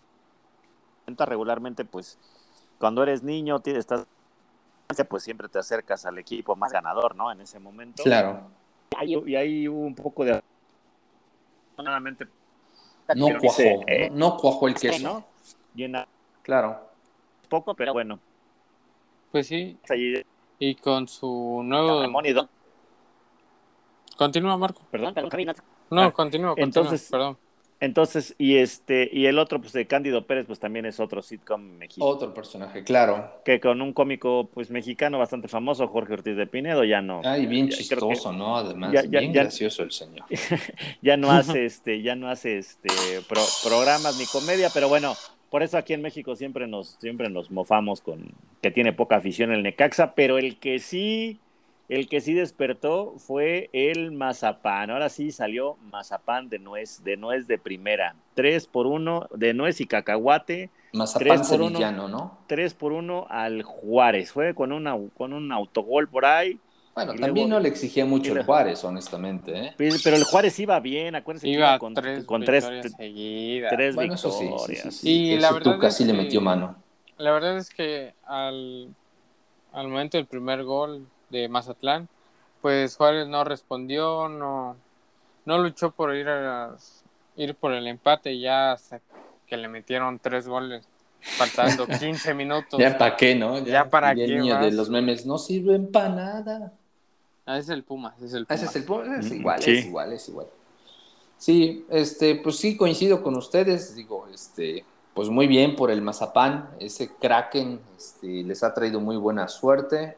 [1.07, 2.19] regularmente pues
[2.79, 4.05] cuando eres niño tienes, estás
[5.09, 7.33] pues siempre te acercas al equipo más ganador, ¿no?
[7.33, 8.03] En ese momento.
[8.03, 8.43] Claro.
[9.03, 10.43] Y ahí hubo un poco de
[13.15, 15.03] No cuajó, eh, no, no cuajó el queso.
[15.03, 15.25] ¿no?
[15.75, 16.07] Llena
[16.47, 16.79] Claro.
[17.49, 18.21] poco, pero bueno.
[19.33, 19.77] Pues sí,
[20.61, 22.03] y con su nuevo...
[22.25, 22.49] Y Don-
[24.17, 24.81] Continúa, Marco.
[24.91, 25.53] Perdón, perdón, Javi, no-
[25.91, 27.37] No, Ah, continúa, continúa, entonces- perdón.
[27.79, 31.61] Entonces, y este, y el otro, pues de Cándido Pérez, pues también es otro sitcom
[31.77, 32.11] mexicano.
[32.11, 33.43] Otro personaje, claro.
[33.45, 37.45] que con un cómico pues mexicano bastante famoso, Jorge Ortiz de Pinedo, ya no, Ay,
[37.45, 38.57] bien Ya, creo que- chistoso, ¿no?
[38.57, 40.25] Además, ya- ya- bien ya- gracioso el señor.
[41.03, 41.31] ya no
[41.61, 42.89] hace este, ya no hace este
[43.29, 45.13] pro- programas ni comedia, pero bueno,
[45.57, 48.29] por eso aquí en México siempre nos, siempre nos mofamos con
[48.61, 51.41] que tiene poca afición el Necaxa, pero el que sí,
[51.89, 54.91] el que sí despertó fue el Mazapán.
[54.91, 58.17] Ahora sí salió Mazapán de nuez, de nuez de primera.
[58.35, 60.69] Tres por uno de nuez y cacahuate.
[60.93, 61.69] Mazapán Tres por uno.
[61.71, 62.39] sevillano, ¿no?
[62.49, 64.33] 3 por 1 al Juárez.
[64.33, 66.61] Fue con, una, con un autogol por ahí.
[66.97, 69.75] Bueno, Y también luego- no le exigía mucho el Juárez, honestamente, ¿eh?
[70.03, 73.71] Pero el Juárez iba bien, acuérdense que Iba iba con, tres con tres, victorias seguidas.
[73.77, 74.83] tres Bueno, eso sí, sí, victorias.
[74.83, 75.11] sí, sí.
[75.11, 76.83] Y Ese la verdad Tuca es sí le que- metió mano.
[77.19, 78.95] La verdad es que al,
[79.75, 82.09] al momento del primer gol de Mazatlán,
[82.63, 84.77] pues Juárez no respondió, no,
[85.45, 86.77] no luchó por ir a
[87.37, 89.03] ir por el empate ya hasta
[89.47, 90.89] que le metieron tres goles,
[91.21, 92.81] faltando 15 minutos.
[92.81, 93.59] Ya para qué, ¿no?
[93.59, 94.65] Ya para qué niño más.
[94.65, 96.73] de los memes, no sirven para nada.
[97.47, 98.61] Ah, es el Pumas, es el Pumas.
[98.63, 99.71] Ese es el punto, es Mm, igual, sí.
[99.71, 100.47] es igual, es igual.
[101.39, 104.85] Sí, este, pues sí, coincido con ustedes, digo, este,
[105.15, 110.17] pues muy bien por el Mazapán, ese Kraken, este, les ha traído muy buena suerte.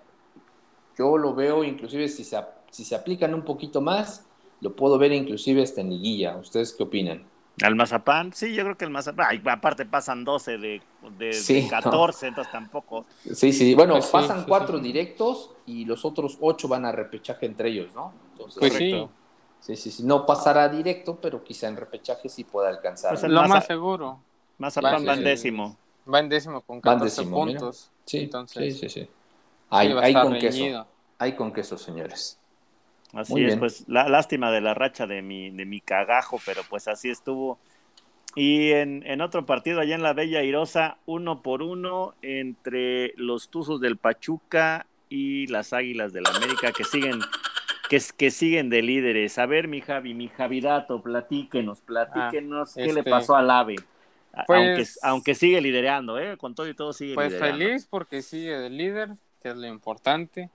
[0.96, 2.38] Yo lo veo, inclusive si se,
[2.70, 4.24] si se aplican un poquito más,
[4.60, 6.36] lo puedo ver inclusive hasta en liguilla.
[6.36, 7.24] ¿Ustedes qué opinan?
[7.62, 9.26] Al Mazapán, sí, yo creo que el Mazapán.
[9.30, 10.80] Ay, aparte pasan 12 de,
[11.18, 13.04] de, Sí, de 14, entonces tampoco.
[13.32, 14.84] Sí, sí, bueno, Pues pasan sí, cuatro sí.
[14.84, 18.12] directos y los otros ocho van a repechaje entre ellos, ¿no?
[18.32, 19.11] Entonces, Pues Correcto.
[19.61, 23.18] sí, sí, sí, no pasará directo, pero quizá en repechaje sí pueda alcanzar.
[23.18, 24.20] Pues Lo Maza- más seguro.
[24.59, 25.76] Mazapán Sí, va en décimo.
[26.12, 27.61] Va en décimo con Va en 14 décimo, mira.
[27.61, 27.90] puntos.
[28.06, 29.09] Sí, Entonces, sí, sí, sí.
[29.70, 30.86] Hay, con queso.
[31.18, 32.38] Hay con queso, señores.
[33.18, 33.58] Así Muy es, bien.
[33.60, 37.58] pues la lástima de la racha de mi, de mi cagajo, pero pues así estuvo.
[38.34, 43.48] Y en, en otro partido allá en la Bella Irosa, uno por uno entre los
[43.48, 47.20] Tuzos del Pachuca y las Águilas del América que siguen,
[47.88, 49.38] que, que siguen de líderes.
[49.38, 53.76] A ver, mi Javi, mi Javidato, platíquenos, platíquenos qué le este, pasó al AVE.
[54.46, 56.36] Pues- aunque, aunque sigue liderando, ¿eh?
[56.36, 57.58] con todo y todo sigue Pues liderando.
[57.58, 59.10] feliz porque sigue de líder,
[59.42, 60.50] que es lo importante.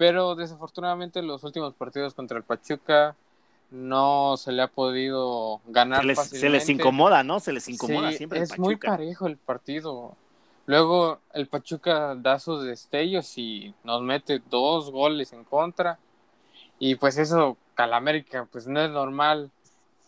[0.00, 3.14] Pero desafortunadamente los últimos partidos contra el Pachuca
[3.70, 7.38] no se le ha podido ganar Se les, se les incomoda, ¿no?
[7.38, 10.16] Se les incomoda Sí, siempre el es muy parejo el partido.
[10.64, 15.98] Luego el Pachuca da sus destellos y nos mete dos goles en contra.
[16.78, 19.50] Y pues eso, Calamérica, pues no es normal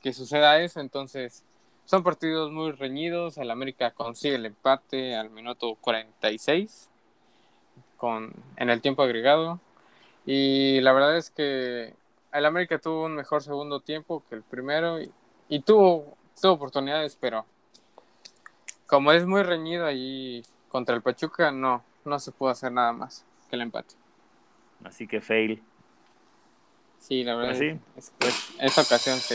[0.01, 0.81] que suceda eso.
[0.81, 1.43] Entonces,
[1.85, 3.37] son partidos muy reñidos.
[3.37, 6.89] El América consigue el empate al minuto 46.
[7.99, 9.61] con, en el tiempo agregado.
[10.27, 11.95] Y la verdad es que
[12.33, 15.11] el América tuvo un mejor segundo tiempo que el primero y,
[15.49, 17.45] y tuvo, tuvo oportunidades, pero
[18.87, 23.25] como es muy reñido ahí contra el Pachuca, no, no se pudo hacer nada más
[23.51, 23.95] que el empate.
[24.85, 25.63] Así que fail.
[26.99, 27.81] Sí, la verdad, Pues sí.
[27.97, 29.35] es, es- esta ocasión sí.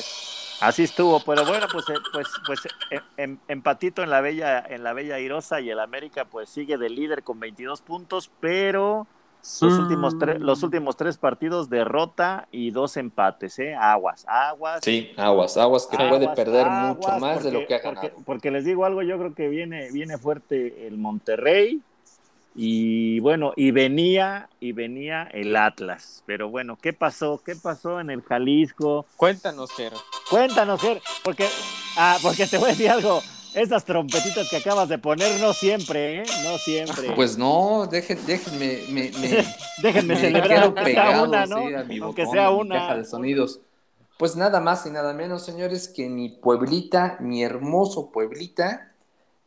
[0.59, 4.83] Así estuvo, pero bueno, pues, eh, pues, pues eh, em- empatito en la bella, en
[4.83, 9.05] la bella Irosa y el América pues sigue de líder con 22 puntos, pero
[9.61, 13.75] los últimos tres, los últimos tres partidos derrota y dos empates, ¿eh?
[13.75, 14.81] Aguas, aguas.
[14.83, 17.81] Sí, aguas, aguas que aguas, puede perder aguas, mucho más de lo porque- que ha
[17.83, 18.23] porque- ganado.
[18.25, 21.81] Porque, les digo algo, yo creo que viene, viene fuerte el Monterrey
[22.59, 26.23] y bueno, y venía, y venía el Atlas.
[26.25, 27.39] Pero bueno, ¿qué pasó?
[27.45, 29.05] ¿Qué pasó en el Jalisco?
[29.15, 29.97] Cuéntanos, Jero.
[30.29, 31.47] Cuéntanos, Ger, porque,
[31.97, 33.21] ah, porque te voy a decir algo.
[33.57, 36.23] Esas trompetitas que acabas de poner, no siempre, ¿eh?
[36.43, 37.11] No siempre.
[37.15, 39.45] Pues no, dejen, déjenme, me, me,
[39.81, 41.67] déjenme me celebrar, quedo aunque sea pegado, una, ¿no?
[41.67, 42.75] sí, a mi aunque botón, sea mi una.
[42.75, 43.59] caja de sonidos.
[44.19, 48.91] Pues nada más y nada menos, señores, que mi Pueblita, mi hermoso Pueblita,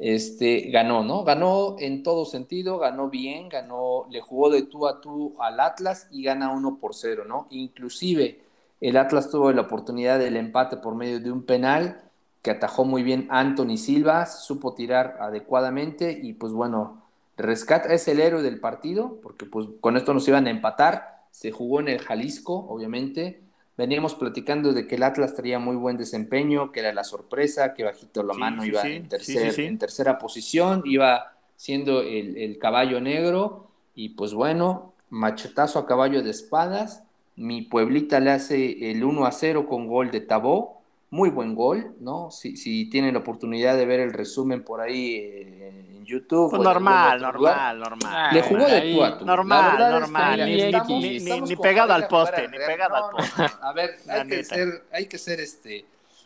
[0.01, 1.23] este, ganó, ¿no?
[1.23, 6.09] Ganó en todo sentido, ganó bien, ganó, le jugó de tú a tú al Atlas
[6.11, 7.47] y gana uno por cero, ¿no?
[7.51, 8.41] Inclusive
[8.81, 12.10] el Atlas tuvo la oportunidad del empate por medio de un penal
[12.43, 17.03] que atajó muy bien Anthony Silva, supo tirar adecuadamente y pues bueno,
[17.37, 21.53] rescata, es el héroe del partido, porque pues con esto nos iban a empatar, se
[21.53, 23.43] jugó en el Jalisco, obviamente,
[23.77, 27.85] veníamos platicando de que el Atlas traía muy buen desempeño, que era la sorpresa, que
[27.85, 32.59] bajito la Sí, mano sí, iba sí, tercer- en tercera posición, iba siendo el, el
[32.59, 37.05] caballo negro, y pues bueno, machetazo a caballo de espadas,
[37.37, 40.80] mi Pueblita le hace el 1 a 0 con gol de Tabó,
[41.11, 42.31] muy buen gol, ¿no?
[42.31, 46.51] Si, si tienen la oportunidad de ver el resumen por ahí eh, en YouTube.
[46.51, 48.35] Pues normal, lugar, normal, normal.
[48.35, 49.25] le jugó de tú a tú.
[49.27, 52.95] normal, es que, normal, mira, ni- estamos- ni- estamos ni pegado al poste, ni pegado
[52.97, 53.43] al no, poste.
[53.43, 53.67] no.
[53.69, 55.85] A ver, hay que ser, hay que ser este,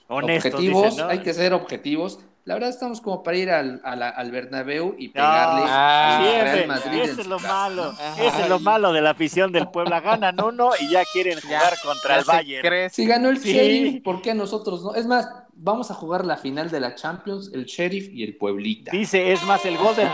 [0.09, 1.11] Honestos, objetivos, dicen, ¿no?
[1.11, 2.21] hay que ser objetivos.
[2.47, 6.17] La verdad estamos como para ir al, a la- al Bernabéu y No, pegarle Ah,
[6.19, 7.01] al siempre, Real Madrid.
[7.05, 8.23] ese es lo casa, malo, ¿no?
[8.23, 10.01] ese es lo malo de la afición del Puebla.
[10.03, 12.63] Ganan uno y ya quieren Ya, jugar contra ya el Bayern.
[12.69, 12.97] crece.
[12.97, 13.51] Si ganó el Sí.
[13.51, 14.95] Sheriff, ¿por qué nosotros no?
[14.95, 18.91] Es más, vamos a jugar la final de la Champions, el Sheriff y el Pueblita.
[18.93, 20.07] Dice, es más, el gol de,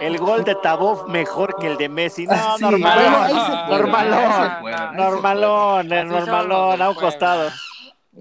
[0.00, 2.24] el gol de Tabov mejor que el de Messi.
[2.28, 5.88] No, Ah, sí, normalón, bueno, ahí se fueron, normalón, ahí se fueron, ahí se normalón,
[5.88, 7.50] somos normalón, a un costado.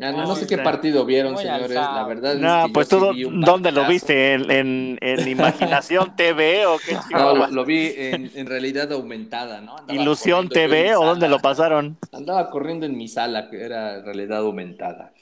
[0.01, 1.77] Ah, no, no Muy sé qué partido vieron, señores.
[1.77, 1.93] alzado.
[1.93, 4.33] La verdad No, es que pues yo tú, sí vi un ¿dónde lo viste?
[4.33, 9.77] ¿En, en, en Imaginación TV o qué No, lo, vi en, en realidad aumentada, ¿no?
[9.77, 11.97] Andaba ¿Ilusión TV o dónde lo pasaron?
[12.11, 15.13] Andaba corriendo en mi sala, que era realidad aumentada.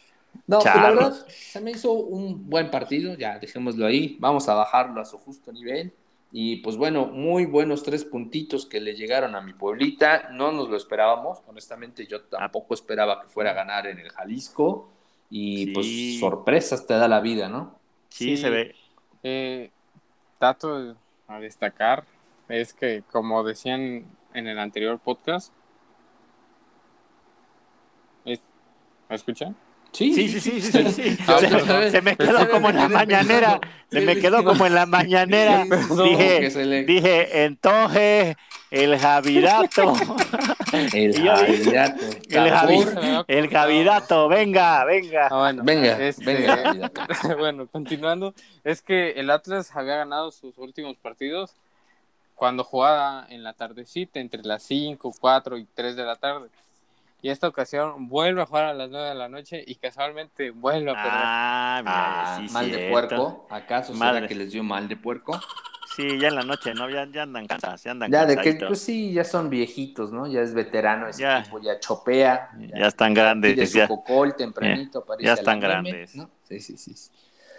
[0.48, 4.18] No, pues la verdad, se me hizo un buen partido, ya dejémoslo ahí.
[4.20, 5.94] Vamos a bajarlo a su justo nivel.
[6.34, 10.30] Y pues bueno, muy buenos tres puntitos que le llegaron a mi pueblita.
[10.32, 11.40] No nos lo esperábamos.
[11.48, 14.90] Honestamente, yo tampoco esperaba que fuera a ganar en el Jalisco.
[15.30, 15.72] Y Sí.
[15.74, 17.76] pues sorpresas te da la vida, ¿no?
[18.10, 18.76] Sí, se ve.
[19.24, 19.72] Eh,
[20.40, 20.96] dato
[21.28, 22.06] a destacar
[22.50, 25.54] es que, como decían en el anterior podcast,
[28.26, 29.56] ¿me escuchan?
[29.94, 31.18] Sí, sí, sí, sí, sí, sí.
[31.28, 31.38] Ah,
[31.92, 33.60] Se, me quedó como en la mañanera.
[33.92, 35.66] Se me quedó como en la mañanera.
[35.66, 38.36] Dije, le- dije, entonces,
[38.72, 39.94] el Javirato,
[40.72, 40.90] El
[41.22, 42.02] Javidato.
[42.30, 43.26] el Javi- Sabor.
[43.28, 45.28] el Javirato, venga, venga.
[45.30, 46.92] Ah, bueno, Venga, este, venga,
[47.38, 48.34] bueno, continuando,
[48.64, 51.52] es que el Atlas había ganado sus últimos partidos
[52.36, 56.48] cuando jugaba en la tardecita entre las 5, 4 y 3 de la tarde.
[57.22, 60.90] Y esta ocasión vuelve a jugar a las 9 de la noche y casualmente vuelve
[60.92, 61.12] a perder.
[61.14, 63.48] Ah, mira, Ah, sí, mal de puerco.
[63.50, 65.40] ¿Acaso Mal será de- que les dio mal de puerco?
[65.96, 66.90] Sí, ya en la noche, ¿no?
[66.90, 70.26] Ya, ya andan cansados, ya andan Ya de que, pues sí, ya son viejitos, ¿no?
[70.26, 71.44] Ya es veterano ese Ya.
[71.44, 72.50] tipo, ya chopea.
[72.58, 76.16] Ya están grandes, Pide su ya, cocol tempranito ya están meme, grandes.
[76.16, 76.30] ¿no?
[76.44, 76.96] Sí, sí, sí.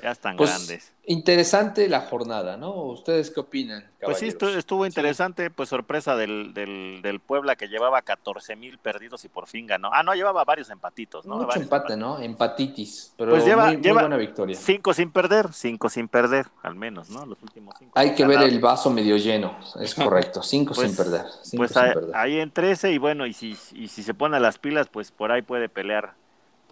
[0.02, 0.92] Ya están Pues, grandes.
[1.04, 2.74] Interesante la jornada, ¿no?
[2.74, 3.82] ¿Ustedes qué opinan?
[4.00, 4.54] Pues sí, caballeros?
[4.54, 9.28] estu- estuvo interesante, pues sorpresa del, del, del Puebla que llevaba 14 mil perdidos y
[9.28, 9.90] por fin ganó.
[9.92, 11.36] Ah, no, llevaba varios empatitos, ¿no?
[11.36, 12.18] Mucho Varios empate, ¿no?
[12.20, 13.14] Empatitis.
[13.16, 14.56] Pero Pues lleva- muy, muy lleva- buena victoria.
[14.56, 17.24] Cinco sin perder, cinco sin perder, al menos, ¿no?
[17.26, 17.92] Los últimos cinco.
[17.94, 20.42] Hay que ver el vaso medio lleno, es correcto.
[20.52, 21.26] Cinco Pues- sin perder.
[21.42, 22.16] Cinco Pues sin ahí, perder.
[22.16, 25.10] ahí en 13 y bueno, y si, y si se pone a las pilas, pues
[25.12, 26.14] por ahí puede pelear,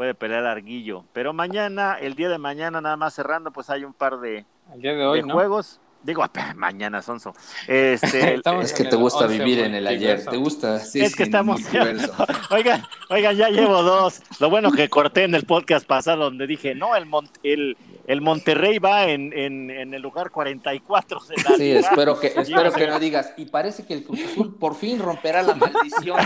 [0.01, 1.05] puede pelear Arguillo.
[1.12, 4.80] Pero mañana, el día de mañana, nada más cerrando, pues hay un par de, El
[4.80, 5.34] día de hoy, de ¿no?
[5.34, 5.78] juegos.
[6.03, 6.24] Digo,
[6.57, 7.34] mañana, Sonso.
[7.68, 10.24] Este, Es que te gusta 11 vivir en el ayer.
[10.24, 10.78] Te gusta.
[10.80, 11.61] sí, es que estamos.
[12.51, 14.20] oigan, oigan, ya llevo dos.
[14.38, 17.76] Lo bueno que corté en el podcast pasado donde dije, no, el, Mon- el,
[18.07, 21.80] el Monterrey va en, en, en el lugar 44 de la Sí, liga.
[21.80, 23.34] espero que, espero que no digas.
[23.36, 26.18] Y parece que el Cruz Azul por fin romperá la maldición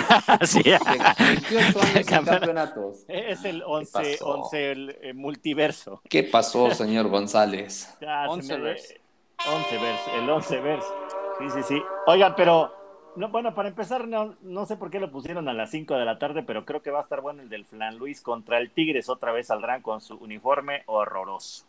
[0.43, 0.63] Sí.
[0.63, 2.25] de 28 años sin Campeón.
[2.25, 2.99] campeonatos.
[3.09, 4.27] Es el 11, pasó?
[4.27, 6.01] 11 el, eh, multiverso.
[6.09, 7.89] ¿Qué pasó, señor González?
[8.01, 9.01] Ya, se Once me- verse.
[9.47, 10.89] 11 verse, el 11 verse.
[11.39, 11.83] Sí, sí, sí.
[12.07, 12.73] Oigan, pero,
[13.17, 16.05] no, bueno, para empezar, no, no sé por qué lo pusieron a las 5 de
[16.05, 18.71] la tarde, pero creo que va a estar bueno el del Flan Luis contra el
[18.71, 19.09] Tigres.
[19.09, 21.65] Otra vez saldrán con su uniforme horroroso.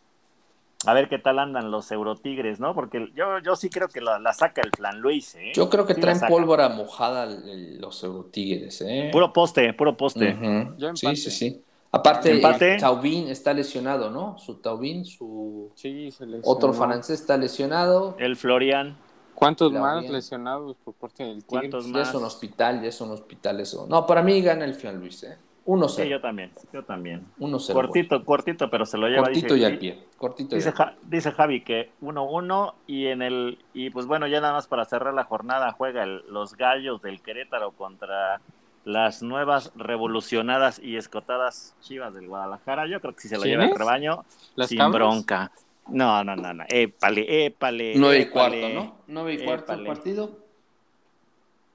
[0.86, 2.76] A ver qué tal andan los Eurotigres, ¿no?
[2.76, 5.51] Porque yo, yo sí creo que la, la saca el Flan Luis, ¿eh?
[5.55, 9.09] Yo creo que Sí traen pólvora mojada el- los Eurotigres, ¿eh?
[9.11, 10.38] Puro poste, puro poste.
[10.78, 11.64] Yo Sí, sí, sí.
[11.95, 12.73] Aparte, Empate.
[12.75, 14.37] el Taubín está lesionado, ¿no?
[14.37, 16.43] Su Taubín, su Sí, se lesionó.
[16.45, 18.15] otro francés está lesionado.
[18.19, 18.97] El Florian.
[19.33, 21.47] ¿Cuántos más lesionados por parte del Tigres?
[21.71, 22.09] ¿Cuántos Ya más?
[22.09, 23.85] es un hospital, ya es un hospital eso.
[23.89, 25.37] No, para mí gana el Fian Luis, ¿eh?
[25.65, 26.03] 1-0.
[26.03, 27.23] Sí, yo también, yo también.
[27.39, 27.73] 1-0.
[27.73, 29.23] Cortito, cortito, pero se lo lleva.
[29.23, 29.99] Cortito dice- y al pie.
[30.17, 30.85] Cortito y Dice, al pie.
[30.85, 34.85] Ja- dice Javi que 1-1 y en el y pues bueno, ya nada más para
[34.85, 38.39] cerrar la jornada juega el- los Gallos del Querétaro contra
[38.86, 42.88] las nuevas revolucionadas y escotadas Chivas del Guadalajara.
[42.88, 44.23] Yo creo que si se lo lleva el rebaño
[44.55, 44.93] ¿Las sin cabras?
[44.93, 45.51] bronca.
[45.89, 46.63] No, no, no, no.
[46.67, 47.93] Épale, épale.
[47.97, 48.95] 9 y cuarto, ¿no?
[49.07, 49.95] 9 y cuarto el Épale.
[49.95, 50.39] partido.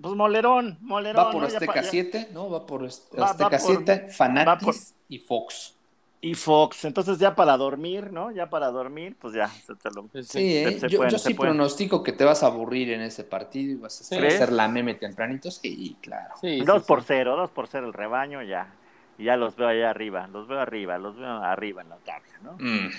[0.00, 1.26] Pues Molerón, Molerón.
[1.26, 2.48] Va por Azteca pa- ya- 7, ¿no?
[2.48, 5.76] Va por Azteca Va- va por- 7, va Fanatis y Fox.
[6.22, 8.30] Y Fox, entonces ya para dormir, ¿no?
[8.30, 10.78] Ya para dormir, pues ya se te lo- Sí, ¿eh?
[10.78, 13.72] se yo, pueden, yo se sí pronostico que te vas a aburrir en ese partido
[13.72, 15.50] y vas a hacer, la meme tempranito.
[15.50, 16.34] Sí, claro.
[16.38, 16.88] Sí, Dos sí.
[16.88, 18.70] por cero, dos por cero el rebaño, ya.
[19.16, 22.32] Y ya los veo allá arriba, los veo arriba, los veo arriba en la tabla,
[22.42, 22.52] ¿no?
[22.58, 22.90] Mm,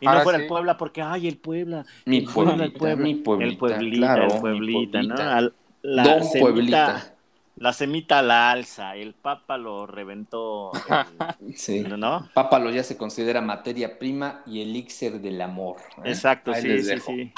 [0.00, 0.42] Y no fuera sí.
[0.44, 1.84] el Puebla, porque, ay, el Puebla.
[2.06, 5.14] Mi el Puebla, Pueblita, el Puebla, mi Pueblita, el Pueblita, claro, el mi Pueblita, ¿no?
[5.16, 7.14] Al- la Don semita- Pueblita.
[7.56, 10.72] La semita a la alza, el Papa lo reventó,
[11.40, 11.80] el- Sí.
[11.80, 12.28] ¿no?
[12.34, 15.76] Pápalo ya se considera materia prima y elixir del amor.
[15.98, 16.10] ¿eh?
[16.10, 17.32] Exacto, Ahí sí, sí, sí.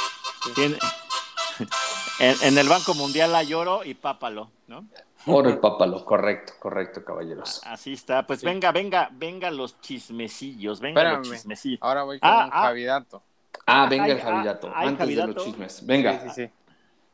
[2.20, 4.86] En, en el Banco Mundial hay oro y pápalo, ¿no?
[5.26, 7.60] Oro y pápalo, correcto, correcto, caballeros.
[7.64, 8.24] Así está.
[8.26, 8.46] Pues Sí.
[8.46, 11.34] venga, venga, venga los chismecillos, venga los Espérame.
[11.36, 11.78] chismecillos.
[11.82, 12.62] Ahora voy con Ah, un ah.
[12.62, 13.22] Javidato.
[13.66, 15.84] Ah, venga el Javidato, ah, antes de los chismes.
[15.86, 16.20] Venga.
[16.20, 16.50] Sí, sí, sí.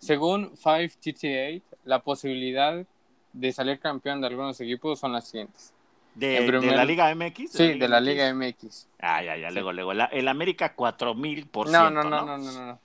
[0.01, 2.85] Según 5TT8, la posibilidad
[3.33, 5.73] de salir campeón de algunos equipos son las siguientes.
[6.15, 7.53] De, primer- de la Liga MX.
[7.53, 8.89] Sí, de la Liga MX.
[9.01, 9.93] Ah, ya, ya, luego, luego.
[9.95, 12.03] La- el América 4000 por No, ciento.
[12.03, 12.79] no, no, no, no, no, no.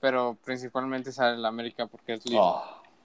[0.00, 2.40] Pero principalmente sale la América porque es líder.
[2.42, 2.62] Oh,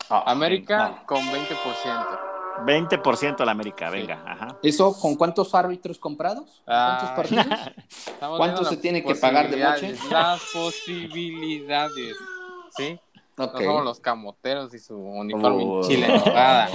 [0.09, 1.05] oh, América no.
[1.05, 2.19] con 20%.
[2.65, 4.57] 20% la América, venga, ajá.
[4.61, 6.61] ¿Eso con cuántos árbitros comprados?
[6.65, 7.15] ¿Con ¿Cuántos Ah.
[7.15, 7.45] partidos?
[8.37, 12.15] ¿Cuánto se tiene que pagar de posibilidades, Las posibilidades.
[12.77, 12.99] ¿Sí?
[13.37, 13.53] Ok.
[13.55, 15.81] No somos los camoteros y su uniforme Oh.
[15.83, 16.69] en Chile enojada.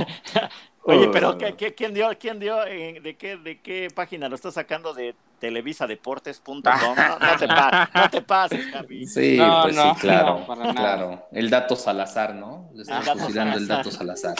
[0.84, 4.34] Oye, pero ¿qué, qué- quién dio, quién dio, eh, de qué, de qué página lo
[4.36, 6.62] está sacando de televisadeportes.com?
[6.64, 9.06] No, no te, pa- no te pases, Javi.
[9.06, 10.38] Sí, No, pues no, sí, claro.
[10.40, 10.74] no, para nada.
[10.74, 11.26] claro.
[11.32, 12.70] El dato Salazar, ¿no?
[12.74, 13.76] Le dato fusilando el Salazar.
[13.84, 14.34] dato Salazar.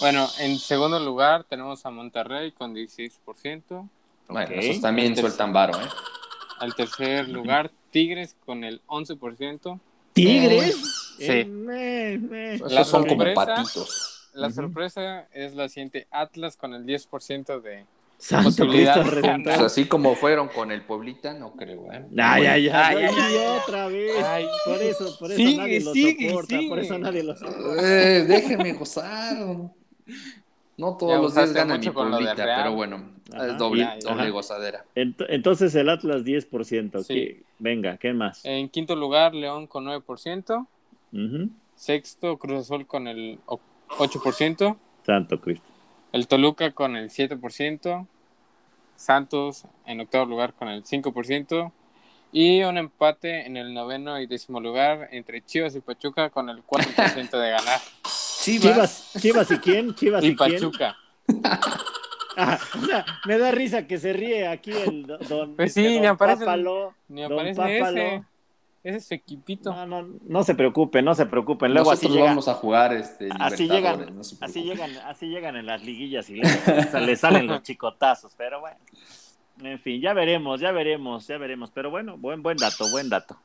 [0.00, 3.88] Bueno, en segundo lugar tenemos a Monterrey con 16%.
[4.28, 4.62] Bueno, Ok.
[4.62, 5.86] esos también sueltan varo, ¿eh?
[6.60, 9.78] Al tercer lugar, Tigres con el 11%.
[10.26, 10.76] ¿Tigres?
[11.18, 11.26] Sí.
[11.28, 12.54] Eh, me- me.
[12.54, 14.28] Esos La son como sorpresa- patitos.
[14.32, 14.56] La Ujú.
[14.56, 17.84] sorpresa es la siguiente, Atlas con el 10% de...
[18.18, 22.04] Santo Pues así como fueron con el Pueblita, no creo, ¿eh?
[22.18, 24.22] Ay, ay, ay, Ay, ay, otra vez.
[24.22, 24.46] Ay.
[24.66, 26.80] por eso, por eso Sigue, nadie lo sigue, soporta, por sigue.
[26.82, 27.82] eso nadie lo soporta.
[27.82, 29.38] Eh, déjenme gozar.
[30.80, 32.62] No todos Ya los días gana mi Real.
[32.62, 33.46] pero bueno, Ajá.
[33.48, 34.08] es doble, Ya, ya.
[34.10, 34.30] doble Ajá.
[34.30, 34.84] gozadera.
[34.94, 37.02] Ent- Entonces el Atlas 10%.
[37.04, 37.14] Sí.
[37.14, 37.42] ¿qué?
[37.58, 38.44] Venga, ¿qué más?
[38.44, 40.66] En quinto lugar, León con 9%.
[41.12, 41.50] Ujú.
[41.74, 43.60] Sexto, Cruz Azul con el o-
[43.98, 44.76] 8%.
[45.04, 45.66] Santo Cristo.
[46.12, 48.06] El Toluca con el 7%.
[48.96, 51.72] Santos en octavo lugar con el 5%.
[52.32, 56.62] Y un empate en el noveno y décimo lugar entre Chivas y Pachuca con el
[56.64, 57.80] 4% de ganar.
[58.42, 59.94] Chivas, Chivas y quién?
[59.94, 60.52] Chivas y, Y quién?
[60.54, 60.96] Pachuca.
[62.36, 65.80] Ah, o sea, me da risa que se ríe aquí el do- don, Pues sí,
[65.80, 66.94] este, don ni aparece- Pápalo.
[67.08, 68.22] Ni aparece ese.
[68.82, 69.74] Ese es su equipito.
[69.74, 71.74] No, no, no se preocupen, no se preocupen.
[71.74, 75.56] Luego así Nosotros llegan, vamos a jugar este, así llegan, no así llegan, así llegan
[75.56, 78.78] en las liguillas y le, o sea, le salen los chicotazos, pero bueno.
[79.62, 81.70] En fin, ya veremos, ya veremos, ya veremos.
[81.72, 83.36] Pero bueno, buen, buen dato, buen dato.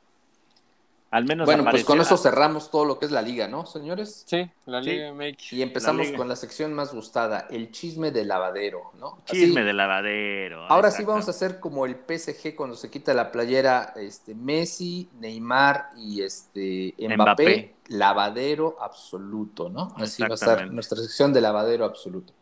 [1.08, 4.24] Al menos Bueno, pues con eso cerramos todo lo que es la liga, ¿no, señores?
[4.26, 4.90] Sí, la Sí.
[4.90, 5.52] Liga MX.
[5.52, 6.18] Y empezamos liga.
[6.18, 9.18] con la sección más gustada, el chisme de lavadero, ¿no?
[9.24, 10.64] Así- Chisme de lavadero.
[10.66, 15.08] Ahora sí vamos a hacer como el PSG cuando se quita la playera, este Messi,
[15.20, 17.74] Neymar y este Mbappé, Mbappé.
[17.88, 19.92] lavadero absoluto, ¿no?
[19.96, 20.74] Así va a estar Exactamente.
[20.74, 22.32] nuestra sección de lavadero absoluto.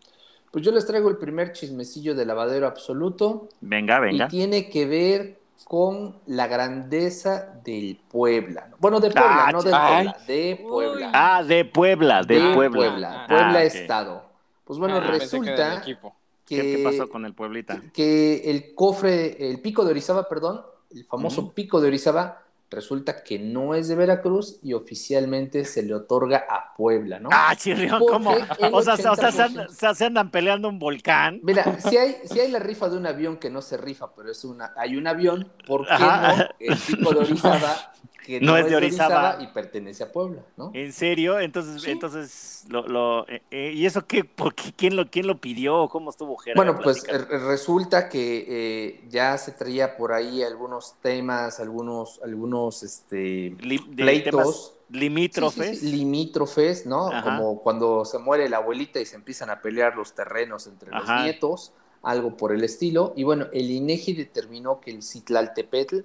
[0.51, 4.25] Pues yo les traigo el primer chismecillo de lavadero absoluto Venga, venga.
[4.25, 8.69] y tiene que ver con la grandeza del Puebla.
[8.71, 8.77] ¿no?
[8.81, 10.05] Bueno, de Puebla, Ah, no de ay.
[10.05, 11.11] Puebla, de Puebla.
[11.15, 12.79] Ah, de Puebla, de, de Puebla.
[12.79, 13.65] Puebla, Puebla, Ah.
[13.65, 14.25] Estado.
[14.65, 16.15] Pues bueno, Ah, que resulta equipo.
[16.47, 17.81] que, ¿Qué, qué pasó con el Pueblita?
[17.93, 22.43] que el cofre, el pico de Orizaba, perdón, el famoso pico de Orizaba,
[22.75, 27.29] resulta que no es de Veracruz y oficialmente se le otorga a Puebla, ¿no?
[27.33, 28.31] Ah, chirrión, ¿cómo?
[28.72, 29.45] O sea, o sea, se, 80%.
[29.45, 31.41] andan, se- se andan peleando un volcán.
[31.43, 34.31] Mira, si hay, si hay la rifa de un avión que no se rifa, pero
[34.31, 36.37] es una, hay un avión, ¿por qué Ajá.
[36.37, 37.93] no el pico de Orizaba,
[38.25, 39.37] que No es de Orizaba.
[39.41, 40.70] y pertenece a Puebla, ¿no?
[40.75, 41.39] ¿En serio?
[41.39, 41.91] Entonces, Sí.
[41.91, 44.25] entonces, lo, lo- eh, eh, ¿y eso qué?
[44.25, 44.72] ¿Por qué?
[44.75, 45.89] ¿Quién lo, quién lo pidió?
[45.89, 46.64] ¿Cómo estuvo Gerardo?
[46.72, 52.83] Bueno, pues eh, resulta que eh, ya se traía por ahí algunos temas, algunos, algunos
[52.83, 53.55] este,
[53.95, 54.75] pleitos.
[54.91, 55.70] limítrofes.
[55.70, 57.09] Sí, sí, sí, limítrofes, ¿no?
[57.09, 57.22] Ajá.
[57.37, 61.07] Como cuando se muere la abuelita y se empiezan a pelear los terrenos entre los
[61.22, 61.72] nietos,
[62.03, 63.12] algo por el estilo.
[63.16, 66.01] Y bueno, el INEGI determinó que el Citlaltepetl,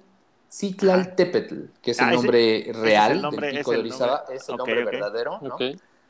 [0.50, 3.80] Citlaltepetl, que es el Ah, ese- nombre es real el nombre, del pico de el
[3.82, 4.36] Orizaba, nombre.
[4.36, 5.56] es el nombre verdadero, ¿no?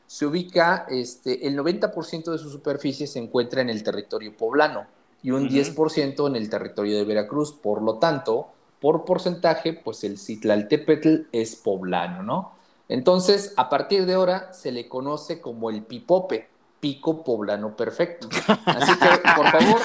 [0.07, 4.87] Se ubica, este, el 90% de su superficie se encuentra en el territorio poblano
[5.23, 5.53] y un Ujú.
[5.53, 7.53] 10% en el territorio de Veracruz.
[7.53, 8.49] Por lo tanto,
[8.81, 12.53] por porcentaje, pues el Citlaltépetl es poblano, ¿no?
[12.89, 16.49] Entonces, a partir de ahora se le conoce como el pipope,
[16.81, 18.29] pico poblano perfecto.
[18.65, 19.81] Así que, por favor,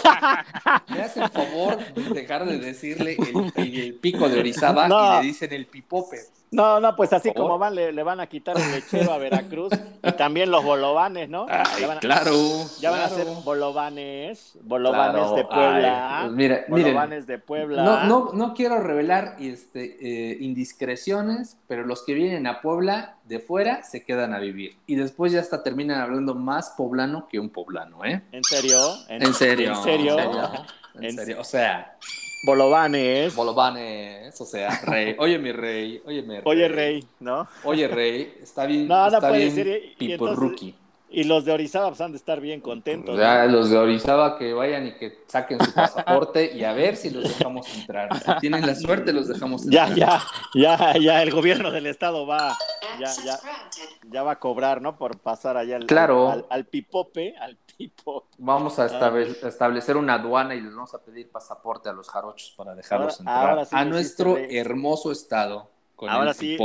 [0.87, 3.17] me hacen favor de dejar de decirle
[3.55, 5.19] el, el pico de Orizaba No.
[5.19, 6.17] y le dicen el pipope.
[6.51, 9.73] No, no, pues así como van, le, le van a quitar el lechero a Veracruz
[10.03, 11.47] y también los bolovanes, ¿no?
[11.47, 12.31] ya van a, claro.
[12.79, 16.19] ya van a ser bolovanes, bolovanes Claro, de Puebla.
[16.19, 17.83] ay, pues mira, miren, de Puebla.
[17.83, 19.97] no, no, no quiero revelar este,
[20.31, 24.77] eh, indiscreciones, pero los que vienen a Puebla de fuera se quedan a vivir.
[24.85, 28.21] Y después ya hasta terminan hablando más poblano que un poblano, ¿eh?
[28.31, 28.77] ¿En serio?
[29.09, 29.71] En serio.
[29.71, 30.17] ¿En serio?
[30.95, 31.37] En En serio.
[31.41, 31.97] O sea,
[32.45, 33.35] Bolovanes.
[33.35, 35.15] bolovanes, o sea, rey.
[35.19, 36.01] Oye, mi rey.
[36.05, 36.41] Oye, mi rey.
[36.45, 37.47] Oye, Rey, ¿no?
[37.63, 38.35] Oye, rey.
[38.41, 38.87] Está bien.
[38.87, 39.67] No, no está puede bien ser,
[39.99, 40.13] y-
[41.07, 43.17] y los de Orizaba pues, han de estar bien contentos.
[43.17, 43.53] Ya ¿no?
[43.53, 47.23] los de Orizaba que vayan y que saquen su pasaporte y a ver si los
[47.23, 48.09] dejamos entrar.
[48.19, 50.19] Si tienen la suerte, los dejamos Ya, entrar.
[50.53, 52.57] ya, ya, ya, el gobierno del estado va,
[52.99, 53.39] ya, ya,
[54.11, 54.97] ya va a cobrar, ¿no?
[54.97, 56.29] Por pasar allá al, Claro.
[56.31, 57.55] al, al pipope, al
[58.37, 62.09] Vamos a estable- a establecer una aduana y les vamos a pedir pasaporte a los
[62.09, 66.35] jarochos para dejarlos Ahora- entrar ahora sí a nuestro hiciste, hermoso estado con Ahora el
[66.35, 66.57] sí.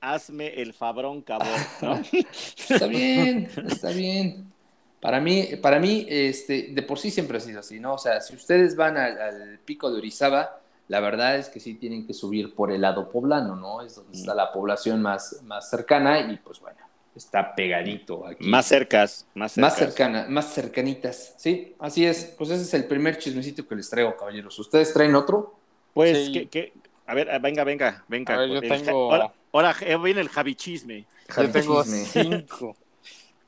[0.00, 1.48] Hazme el fabrón cabrón,
[1.82, 2.00] ¿no?
[2.12, 4.52] Está bien, está bien.
[5.00, 7.94] Para mí, para mí, este, de por sí siempre ha sido así, ¿no?
[7.94, 11.74] O sea, si ustedes van al, al pico de Orizaba, la verdad es que sí
[11.74, 13.82] tienen que subir por el lado poblano, ¿no?
[13.82, 16.78] Es donde está la población más, más cercana y pues bueno,
[17.16, 18.46] está pegadito aquí.
[18.46, 19.70] Más cercas, más cercas.
[19.72, 21.74] Más cercana, más cercanitas, ¿sí?
[21.78, 24.58] Así es, pues ese es el primer chismecito que les traigo, caballeros.
[24.58, 25.54] ¿Ustedes traen otro?
[25.94, 26.32] Pues, Sí.
[26.32, 26.72] ¿qué, qué?
[27.06, 28.34] A ver, ah, venga, venga, venga.
[28.34, 31.06] A ver, yo El tengo- Ahora, ahora viene el javichisme.
[31.36, 32.04] Yo tengo Chisme.
[32.04, 32.76] cinco.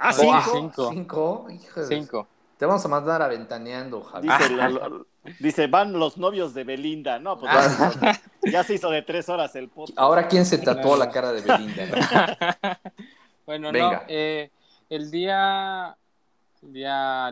[0.01, 0.91] Ah, Ah, cinco.
[0.93, 1.47] cinco.
[1.49, 1.49] ¿Cinco?
[1.89, 2.29] Cinco.
[2.57, 4.29] Te vamos a mandar a ventaneando, Javi.
[4.29, 5.07] Dice, lo-
[5.41, 7.19] dice, van los novios de Belinda.
[7.19, 8.01] No, pues ya, se hizo,
[8.53, 9.99] ya se hizo de tres horas el podcast.
[9.99, 12.59] Ahora, ¿quién se tatuó la cara de Belinda?
[13.49, 13.71] no?
[13.71, 13.91] Bueno, Venga.
[14.01, 14.03] no.
[14.09, 14.51] eh,
[14.91, 15.97] el día.
[16.63, 17.27] El día,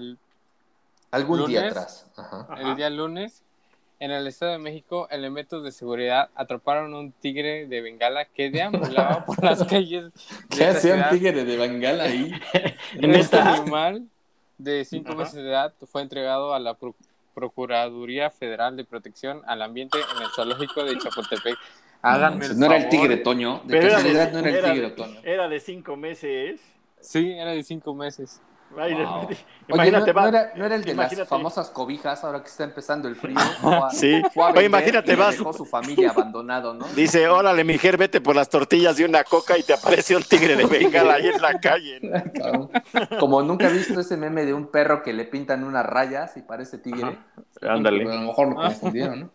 [1.11, 1.71] Algún día ¿Lunes?
[1.77, 2.07] atrás.
[2.17, 2.47] Ajá.
[2.49, 2.63] Ajá.
[2.63, 3.43] el día lunes,
[3.99, 9.25] en el Estado de México, elementos de seguridad atraparon un tigre de Bengala que deambulaba
[9.25, 10.13] por las calles.
[10.13, 12.33] de ¿Qué hacía un tigre de Bengala ahí?
[12.95, 13.55] Este ¿Neta?
[13.55, 14.07] animal
[14.59, 15.19] de cinco Ajá.
[15.21, 16.95] meses de edad fue entregado a la Pro-
[17.35, 21.57] Procuraduría Federal de Protección al Ambiente en el Zoológico de Chapultepec.
[22.03, 23.61] Háganme el no era el tigre Toño.
[23.65, 25.21] De Pero era casualidad de, no era el tigre Toño.
[25.25, 26.61] era de cinco meses.
[27.01, 28.41] Sí, era de cinco meses.
[28.71, 28.83] Wow.
[28.89, 29.39] Oye,
[29.69, 30.23] Imagínate, ¿no, va.
[30.23, 31.17] no era, no era el de imagínate.
[31.21, 33.37] las famosas cobijas ahora que está empezando el frío?
[33.63, 34.21] A- Sí.
[34.35, 36.85] Oye, imagínate, y vas- dejó su familia abandonado, ¿no?
[36.97, 40.57] Dice, órale, mujer, vete por las tortillas de una coca y te aparece un tigre
[40.57, 42.01] de bengala ahí en la calle.
[43.21, 46.43] Como nunca he visto ese meme de un perro que le pintan unas rayas y
[46.43, 47.19] parece tigre.
[47.63, 48.03] Ándale.
[48.03, 49.31] A lo mejor lo confundieron, ¿no?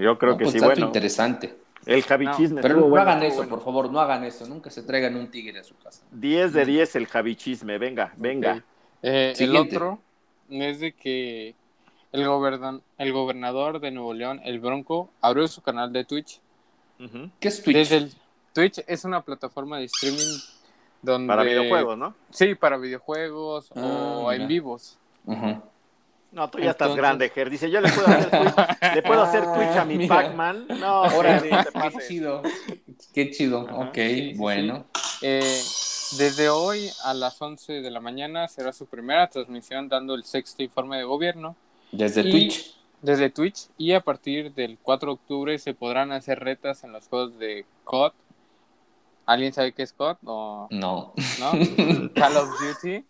[0.00, 0.86] Yo creo No, que pues, sí, bueno.
[0.86, 1.56] interesante.
[1.86, 2.60] El javichisme.
[2.62, 3.50] Pero estuvo no bueno, hagan eso, bueno.
[3.50, 4.46] por favor, no hagan eso.
[4.46, 6.04] Nunca se traigan un tigre a su casa.
[6.12, 8.52] 10 de 10 el javichisme, venga, venga.
[8.56, 8.62] Ok.
[9.02, 9.76] Eh, el Siguiente.
[9.76, 9.98] otro
[10.48, 11.54] es de que
[12.12, 16.40] el, gobernan- el gobernador de Nuevo León, el Bronco, abrió su canal de Twitch.
[17.40, 17.76] ¿Qué es Twitch?
[17.76, 18.12] Desde el
[18.54, 20.38] Twitch es una plataforma de streaming
[21.02, 21.26] donde...
[21.28, 22.14] Para videojuegos, ¿no?
[22.30, 24.98] Sí, para videojuegos o Ah, en vivos.
[25.26, 25.60] Ujú.
[26.34, 27.48] No, tú ya estás grande, Ger.
[27.48, 30.06] Dice, yo le puedo hacer Twitch, le puedo hacer Twitch a mi.
[30.08, 30.66] Pac-Man.
[30.80, 32.42] No, Ahora, te qué chido.
[33.14, 33.60] Qué chido.
[33.62, 34.84] ok, sí, sí, bueno.
[35.22, 35.60] Eh,
[36.18, 40.62] desde hoy a las 11 de la mañana será su primera transmisión dando el sexto
[40.62, 41.56] informe de gobierno
[41.92, 42.76] Desde Y- Twitch.
[43.00, 47.06] desde Twitch y a partir del 4 de octubre se podrán hacer retas en los
[47.08, 48.12] juegos de COD.
[49.26, 50.16] ¿Alguien sabe qué es COD?
[50.24, 51.12] ¿O No.
[51.38, 51.52] no?
[52.14, 53.04] Call of Duty.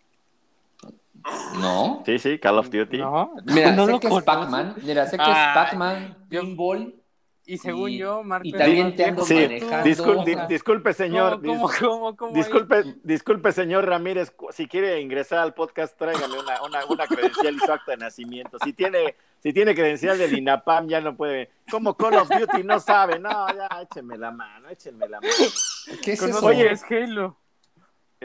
[1.59, 2.03] No.
[2.05, 2.97] Sí, sí, Call of Duty.
[2.99, 4.23] No, Mira, no sé lo que es.
[4.23, 4.75] Pac-Man.
[4.83, 6.95] Mira, sé que Ah, es Pac-Man, yo- Pinball.
[7.47, 9.87] Y según Y- yo, Marco y también te ando Sí, manejando.
[9.87, 11.39] discul- di- disculpe, señor.
[11.45, 16.59] ¿Cómo, cómo, cómo, cómo Disculpe, disculpe, señor Ramírez, si quiere ingresar al podcast, tráigame una,
[16.63, 18.57] una, una credencial y su acta de nacimiento.
[18.63, 19.13] Si tiene,
[19.43, 21.51] si tiene credencial del INAPAM, ya no puede.
[21.69, 25.33] Como Call of Duty no sabe, no, ya échenme la mano, échenme la mano.
[26.03, 26.43] ¿Qué es eso?
[26.47, 27.37] Oye, es Halo.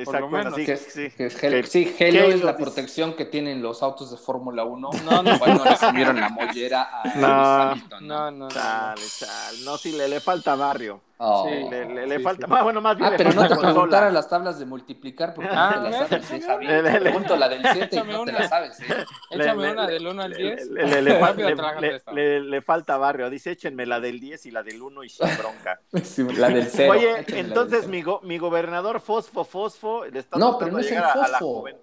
[0.02, 0.52] Exacto, menos.
[0.52, 1.08] bueno, sí, ¿Qué es- sí.
[1.16, 1.66] qué es Halo?
[1.66, 4.90] Sí, Halo, es la protección que tienen los autos de Fórmula 1.
[5.04, 5.38] No, no.
[5.38, 7.26] Cuando le subieron la mollera a No.
[7.72, 8.48] Hamilton, No, no, no.
[8.48, 9.58] Chale, chale.
[9.64, 11.00] No, sí, le, le falta barrio.
[11.22, 11.46] Oh.
[11.46, 12.52] Sí, Le, le- le sí, falta, sí.
[12.56, 15.72] ah, bueno, más bien Ah, le pero no te las tablas de multiplicar porque Ah,
[15.76, 16.66] no te las sabes, ¿eh, Javi?
[16.66, 18.84] le- le- Te pregunto la del 7 y échame no te la sabes, ¿eh?
[19.30, 20.70] Échame Le- una le- del 1 al Le, 10.
[20.70, 22.12] le- le- le fal- Rápido le- te la le- contesto.
[22.12, 23.28] le- le falta barrio.
[23.28, 25.78] Dice, échenme la del 10 y la del 1 y sin bronca.
[26.02, 26.90] Sí, La del 0.
[26.90, 30.84] Oye, entonces mi, go- mi gobernador Fosfo Fosfo le está No, tratando pero no de
[30.84, 31.60] es el llegar a- a la fofo.
[31.60, 31.76] joven-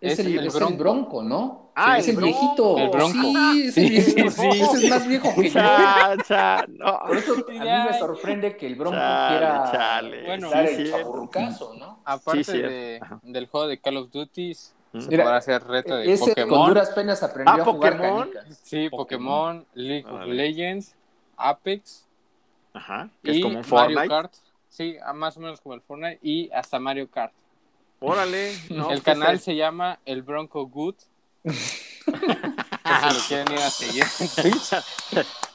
[0.00, 1.22] Es, Es el, el es el Bronco.
[1.22, 1.70] ¿no?
[1.76, 2.78] Ah, es el el viejito.
[2.78, 3.12] El Bronco.
[3.12, 4.30] Sí, es el Sí, viejito.
[4.30, 4.60] sí, sí.
[4.62, 5.52] Ese es más viejo que yo.
[5.60, 6.98] Cha, cha, no.
[7.06, 10.26] Por eso a mí me sorprende que el bronco Chale, quiera chale.
[10.26, 12.00] Bueno, dar Sí, el chaburrucazo, ¿no?
[12.04, 14.70] Aparte de, del juego de Call of Duty, se
[15.08, 16.68] Mira, podrá hacer reto de Ese con Pokémon.
[16.68, 18.30] duras penas aprendió Ah, a jugar Pokémon.
[18.30, 18.60] canicas.
[18.62, 20.26] Sí, Pokémon, League of.
[20.26, 20.94] Legends,
[21.36, 22.06] Apex
[22.72, 24.08] Ajá, que es y como un Mario Fortnite.
[24.08, 24.32] Kart.
[24.68, 27.32] Sí, a- más o menos como el Fortnite y hasta Mario Kart.
[28.00, 28.52] Órale.
[28.70, 30.94] no, el pues, canal eh, se llama El Bronco Good.
[31.44, 34.72] Si lo quieren ir a seguir en Twitch.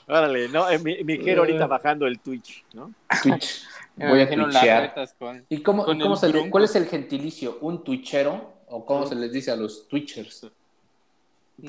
[0.08, 2.92] Órale, no, eh, mi, mi Jero ahorita bajando el Twitch, ¿no?
[3.22, 3.64] Twitch.
[3.96, 4.94] Voy a twitchear.
[5.20, 5.46] con...
[5.50, 7.58] ¿Y cómo, Con cómo se le- cuál es el gentilicio?
[7.62, 8.54] ¿Un twitchero?
[8.68, 10.48] ¿O cómo se les dice a los twitchers?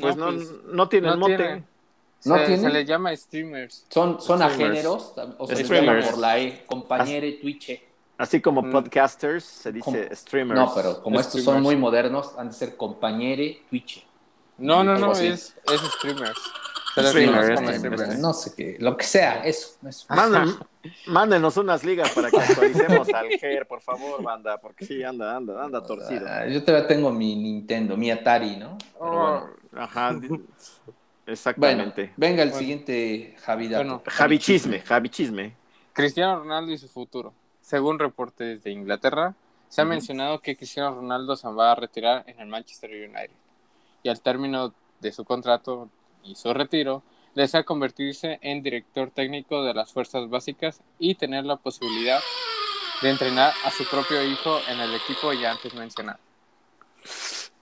[0.01, 1.37] Pues no, pues, no tienen no mote.
[1.37, 1.67] tienen.
[2.25, 2.61] ¿No se, tienen?
[2.63, 3.87] se les llama streamers.
[3.89, 4.61] ¿Son, son Streamers.
[4.61, 5.15] agéneros?
[5.39, 6.05] ¿O se les Streamers.
[6.05, 6.65] llama por la E?
[6.67, 7.83] Compañere twitche.
[8.21, 8.71] Así como Mm.
[8.71, 10.15] podcasters, se dice ¿Cómo?
[10.15, 10.61] streamers.
[10.61, 14.05] No, pero como estos son muy modernos, han de ser compañere twitche.
[14.59, 15.29] No, no, no, así.
[15.29, 16.39] es, es streamers.
[16.99, 18.19] Streamers.
[18.19, 19.79] No sé qué, lo que sea, eso.
[21.07, 25.65] mándenos unas ligas para que actualicemos al Ger, por favor, banda, porque sí, anda, anda,
[25.65, 26.27] anda torcido.
[26.49, 28.77] Yo todavía tengo mi Nintendo, mi Atari, ¿no?
[28.99, 29.51] Pero bueno.
[29.77, 30.43] Ajá, Bueno,
[31.27, 32.13] exactamente.
[32.17, 32.59] venga el Bueno.
[32.61, 33.85] siguiente Javi Dato.
[33.85, 34.03] Bueno.
[34.07, 35.55] Javi Chisme, Javi Chisme.
[35.93, 37.33] Cristiano Ronaldo y su futuro.
[37.71, 39.37] Según reportes de Inglaterra,
[39.69, 43.31] se ha mencionado que Cristiano Ronaldo se va a retirar en el Manchester United.
[44.03, 45.89] Y al término de su contrato
[46.25, 47.05] y su retiro,
[47.37, 52.19] desea convertirse en director técnico de las fuerzas básicas y tener la posibilidad
[53.03, 56.19] de entrenar a su propio hijo en el equipo ya antes mencionado.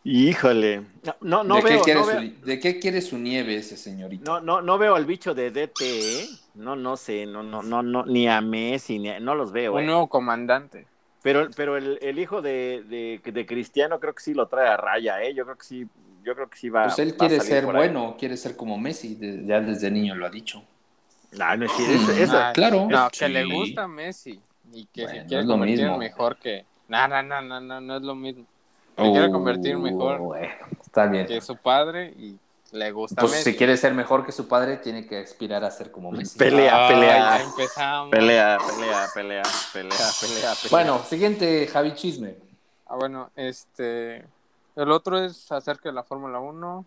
[0.04, 0.84] Híjole.
[1.20, 3.76] No, no ¿De, qué veo, quiere no, su, veo, ¿De qué quiere su nieve ese
[3.76, 4.24] señorito?
[4.24, 6.28] no, no, no veo al bicho de DT, ¿eh?
[6.58, 9.74] No, no sé, no, no, no, no, ni a Messi, ni a- no los veo,
[9.74, 9.86] Un ¿eh?
[9.86, 10.86] nuevo comandante.
[11.22, 14.76] Pero, pero el, el hijo de, de, de Cristiano creo que sí lo trae a
[14.76, 15.34] raya, ¿eh?
[15.34, 15.86] Yo creo que sí,
[16.24, 19.14] yo creo que sí va Pues él a quiere ser bueno, quiere ser como Messi,
[19.14, 20.62] de- ya desde niño lo ha dicho.
[21.32, 21.72] No, no es
[22.18, 22.88] esa- Ah, claro.
[22.90, 23.20] No, Sí.
[23.20, 24.40] que le gusta a Messi
[24.72, 25.98] y que Bueno, se quiere convertir mismo.
[25.98, 26.64] mejor que.
[26.88, 28.44] No, no, no, no, no, no es lo mismo.
[28.96, 31.26] Se quiere convertir mejor Oh, está bien.
[31.26, 32.36] que su padre y
[32.72, 33.52] le gusta Pues Messi.
[33.52, 36.38] si quiere ser mejor que su padre, tiene que aspirar a ser como Messi.
[36.38, 37.38] Pelea, Ay, pelea.
[37.38, 38.10] ya empezamos.
[38.10, 39.42] pelea, pelea, pelea,
[39.72, 40.54] pelea, pelea, pelea.
[40.70, 42.36] Bueno, siguiente Javi Chisme.
[42.86, 44.24] Ah, bueno, este.
[44.76, 46.86] El otro es acerca de la Fórmula 1,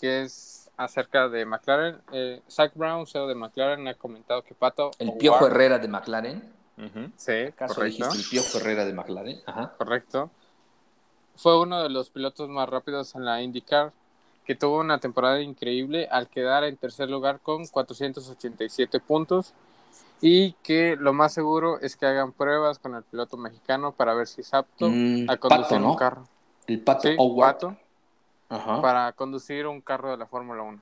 [0.00, 2.00] que es acerca de McLaren.
[2.12, 4.90] Eh, Zach Brown, CEO de McLaren, ha comentado que Pato.
[4.98, 6.52] El Piojo Herrera de McLaren.
[7.16, 8.08] Sí, ¿Acaso correcto.
[8.12, 9.40] el Piojo Herrera de McLaren?
[9.46, 9.74] Ajá.
[9.76, 10.30] Correcto.
[11.36, 13.92] Fue uno de los pilotos más rápidos en la IndyCar,
[14.44, 19.52] que tuvo una temporada increíble al quedar en tercer lugar con 487 puntos
[20.20, 24.26] y que lo más seguro es que hagan pruebas con el piloto mexicano para ver
[24.26, 25.90] si es apto Mm, a conducir Pato, ¿no?
[25.92, 26.28] un carro.
[26.66, 27.52] El Pato Sí, Howard.
[27.54, 27.76] Pato,
[28.48, 28.80] Ajá.
[28.82, 30.80] para conducir un carro de la Fórmula 1.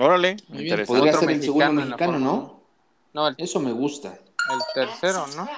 [0.00, 0.86] Órale, interesante.
[0.86, 2.60] Podría Otro ser el segundo mexicano ¿no?
[3.12, 4.08] No, el, Eso me gusta.
[4.08, 5.48] el tercero, ¿no?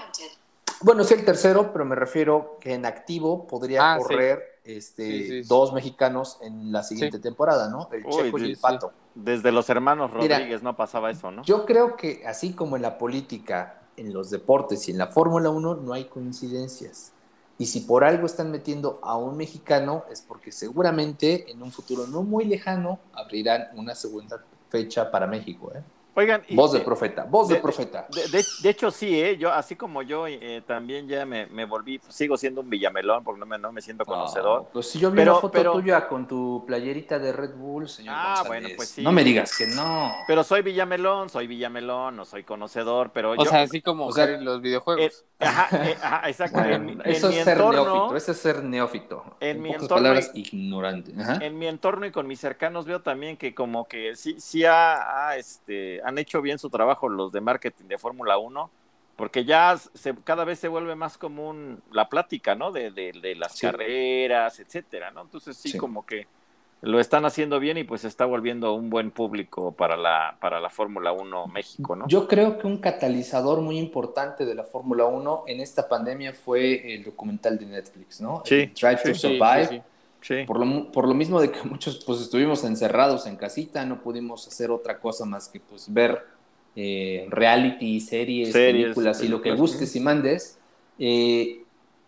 [0.82, 4.14] Bueno, es el tercero, pero me refiero que en activo podría Ah, sí.
[4.67, 5.49] Este, Sí, sí, sí.
[5.49, 7.89] dos mexicanos en la siguiente temporada, ¿no?
[7.93, 8.57] El Uy, Checo y el.
[8.57, 8.93] Pato.
[9.14, 11.43] Desde los hermanos Mira, Rodríguez no pasaba eso, ¿no?
[11.43, 15.51] Yo creo que así como en la política en los deportes y en la Fórmula
[15.51, 17.12] 1 no hay coincidencias.
[17.59, 22.07] Y si por algo están metiendo a un mexicano es porque seguramente en un futuro
[22.07, 25.73] no muy lejano abrirán una segunda fecha para México.
[25.75, 25.83] ¿eh?
[26.19, 28.07] Oigan, y- Voz de profeta, voz de, de- profeta.
[28.11, 29.37] De, de- de hecho, sí, ¿eh?
[29.37, 33.39] yo, así como yo eh, también ya me, me volví, sigo siendo un villamelón porque
[33.39, 34.69] no me, no me siento conocedor.
[34.73, 37.87] Pues si yo vi Pero- una foto pero- tuya con tu playerita de Red Bull,
[37.87, 38.49] señor Ah, González.
[38.62, 39.03] bueno, pues sí.
[39.03, 40.11] No me digas que no.
[40.27, 43.45] Pero soy villamelón, soy villamelón, no soy conocedor, pero O yo...
[43.51, 45.25] sea, así como o sea, Harry los eh, videojuegos.
[45.39, 46.59] ajá, eh, ajá, exacto.
[46.61, 49.37] en, Bueno, en eso es ser entorno, neófito, eso es ser neófito.
[49.41, 51.12] en En, mi pocas entorno palabras, y- ignorante.
[51.21, 51.45] Ajá.
[51.45, 55.29] en mi entorno y con mis cercanos veo también que como que sí, sí ha,
[55.29, 58.71] ha, este, han hecho bien su trabajo los de marketing de Fórmula 1,
[59.17, 62.71] porque ya se, cada vez se vuelve más común la plática, ¿no?
[62.71, 63.67] De, de, de las Sí.
[63.67, 65.23] carreras, etcétera, ¿no?
[65.23, 65.79] Entonces sí, Sí.
[65.79, 66.27] como que
[66.83, 70.61] lo están haciendo bien y pues se está volviendo un buen público para la, para
[70.61, 72.07] la Fórmula 1 México, ¿no?
[72.07, 76.95] Yo creo que un catalizador muy importante de la Fórmula 1 en esta pandemia fue
[76.95, 78.43] el documental de Netflix, ¿no?
[78.45, 79.83] Sí, El Drive to Survive.
[80.27, 80.45] Sí.
[80.47, 84.47] Por, lo, por lo mismo de que muchos pues estuvimos encerrados en casita, no pudimos
[84.49, 86.24] hacer otra cosa más que pues ver
[86.74, 90.59] eh, reality, series, Series, películas y lo que gustes y mandes.
[90.99, 91.62] Eh,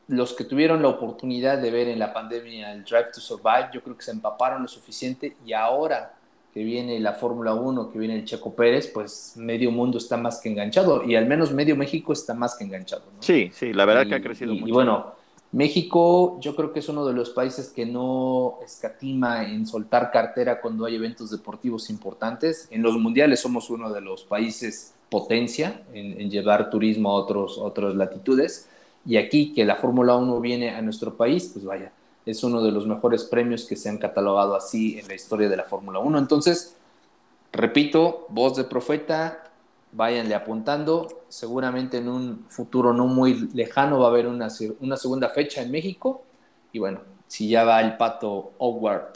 [0.09, 3.83] los que tuvieron la oportunidad de ver en la pandemia el Drive to Survive, yo
[3.83, 6.15] creo que se empaparon lo suficiente y ahora
[6.55, 10.41] que viene la Fórmula 1, que viene el Checo Pérez, pues medio mundo está más
[10.41, 13.05] que enganchado y al menos medio México está más que enganchado.
[13.15, 13.23] ¿no?
[13.23, 14.69] Sí, sí, la verdad Y- que ha crecido y, mucho.
[14.69, 15.15] Y bueno,
[15.51, 20.61] México yo creo que es uno de los países que no escatima en soltar cartera
[20.61, 22.69] cuando hay eventos deportivos importantes.
[22.71, 27.95] En los mundiales somos uno de los países potencia en, llevar turismo a otros, otras
[27.95, 28.69] latitudes.
[29.07, 31.93] Y aquí que la Fórmula 1 viene a nuestro país, pues vaya,
[32.27, 35.57] es uno de los mejores premios que se han catalogado así en la historia de
[35.57, 36.19] la Fórmula 1.
[36.19, 36.77] Entonces,
[37.53, 39.48] repito, voz de profeta,
[39.93, 41.25] váyanle apuntando.
[41.29, 44.49] Seguramente en un futuro no muy lejano va a haber una,
[44.81, 46.23] una segunda fecha en México.
[46.73, 49.13] Y bueno, si ya va el pato Howard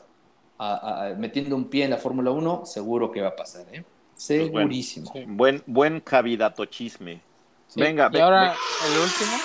[0.58, 3.84] a- a- metiendo un pie en la Fórmula 1, seguro que va a pasar, ¿eh?
[4.14, 5.10] Segurísimo.
[5.12, 5.24] Sí.
[5.26, 7.20] Buen, buen cavidato chisme.
[7.66, 8.56] Sí, Venga, y ve- ahora ve-
[8.94, 9.36] el último,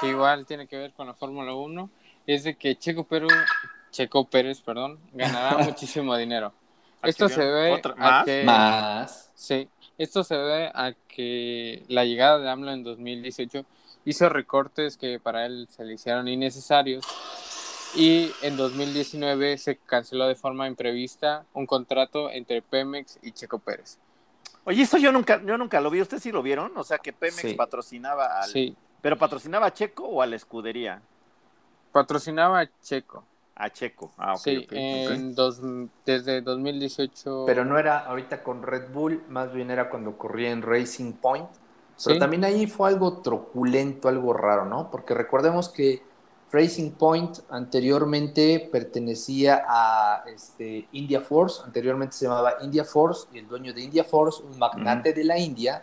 [0.00, 1.90] que igual tiene que ver con la Fórmula 1,
[2.26, 3.30] es de que Checo Pérez,
[3.90, 6.52] Checo Pérez, perdón, ganará muchísimo dinero.
[7.02, 8.24] Esto se debe ¿Otra- a más?
[8.24, 9.30] que Más.
[9.34, 13.64] sí, esto se debe a que la llegada de AMLO en 2018
[14.04, 17.04] hizo recortes que para él se le hicieron innecesarios
[17.94, 23.98] y en 2019 se canceló de forma imprevista un contrato entre Pemex y Checo Pérez.
[24.64, 26.00] Oye, eso yo nunca, yo nunca lo vi.
[26.00, 26.72] ¿Ustedes sí lo vieron?
[26.76, 27.54] O sea, que Pemex Sí.
[27.54, 28.48] patrocinaba al...
[28.50, 31.02] Sí, ¿Pero patrocinaba a Checo o a la escudería?
[31.90, 33.24] patrocinaba a Checo.
[33.54, 34.12] A Checo.
[34.16, 34.66] Ah, ok, sí,
[35.34, 35.60] dos,
[36.06, 37.44] desde 2018.
[37.46, 41.48] Pero no era ahorita con Red Bull, más bien era cuando corría en Racing Point.
[42.04, 42.18] Pero Sí.
[42.18, 44.90] también ahí fue algo truculento, algo raro, ¿no?
[44.90, 46.02] Porque recordemos que
[46.50, 53.48] Racing Point anteriormente pertenecía a este, India Force, anteriormente se llamaba India Force, y el
[53.48, 55.82] dueño de India Force, un magnate de la India,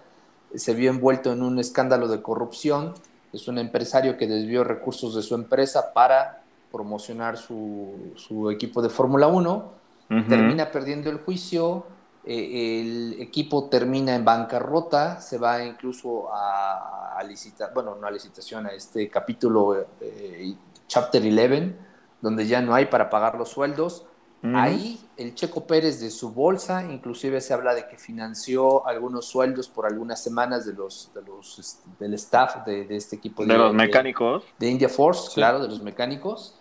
[0.53, 2.93] se vio envuelto en un escándalo de corrupción.
[3.31, 6.38] Es un empresario que desvió recursos de su empresa para
[6.71, 9.71] promocionar su, su equipo de Fórmula 1
[10.11, 10.23] Ujú.
[10.27, 11.85] termina perdiendo el juicio,
[12.25, 18.11] eh, el equipo termina en bancarrota, se va incluso a, a licitar, bueno, no a
[18.11, 20.55] licitación, a este capítulo eh,
[20.87, 21.75] Chapter 11,
[22.21, 24.05] donde ya no hay para pagar los sueldos.
[24.41, 29.67] Ahí el Checo Pérez de su bolsa, inclusive se habla de que financió algunos sueldos
[29.67, 33.57] por algunas semanas de los, de los este, del staff de, de este equipo De
[33.57, 34.45] los mecánicos.
[34.57, 35.35] de India Force, Sí.
[35.35, 36.55] claro, de los mecánicos.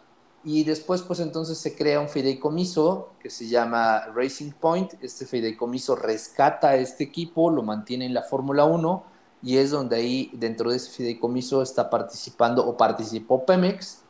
[0.44, 4.94] Y después, pues entonces se crea un fideicomiso que se llama Racing Point.
[5.02, 9.04] Este fideicomiso rescata a este equipo, lo mantiene en la Fórmula 1
[9.42, 14.02] y es donde ahí, dentro de ese fideicomiso, está participando o participó Pemex.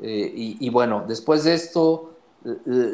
[0.00, 2.12] Eh, y, y bueno, después de esto,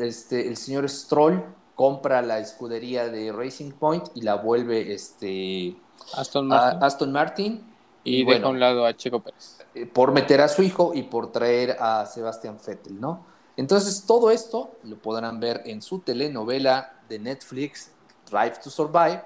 [0.03, 1.43] este, el señor Stroll
[1.74, 5.76] compra la escudería de Racing Point y la vuelve este,
[6.14, 6.70] Aston a.
[6.70, 7.64] Aston Martin.
[8.09, 9.59] Y bueno, deja a un lado a Checo Pérez.
[9.75, 13.26] eh, por meter a su hijo y por traer a Sebastián Vettel, ¿no?
[13.57, 17.91] Entonces, todo esto lo podrán ver en su telenovela de Netflix,
[18.30, 19.22] Drive to Survive,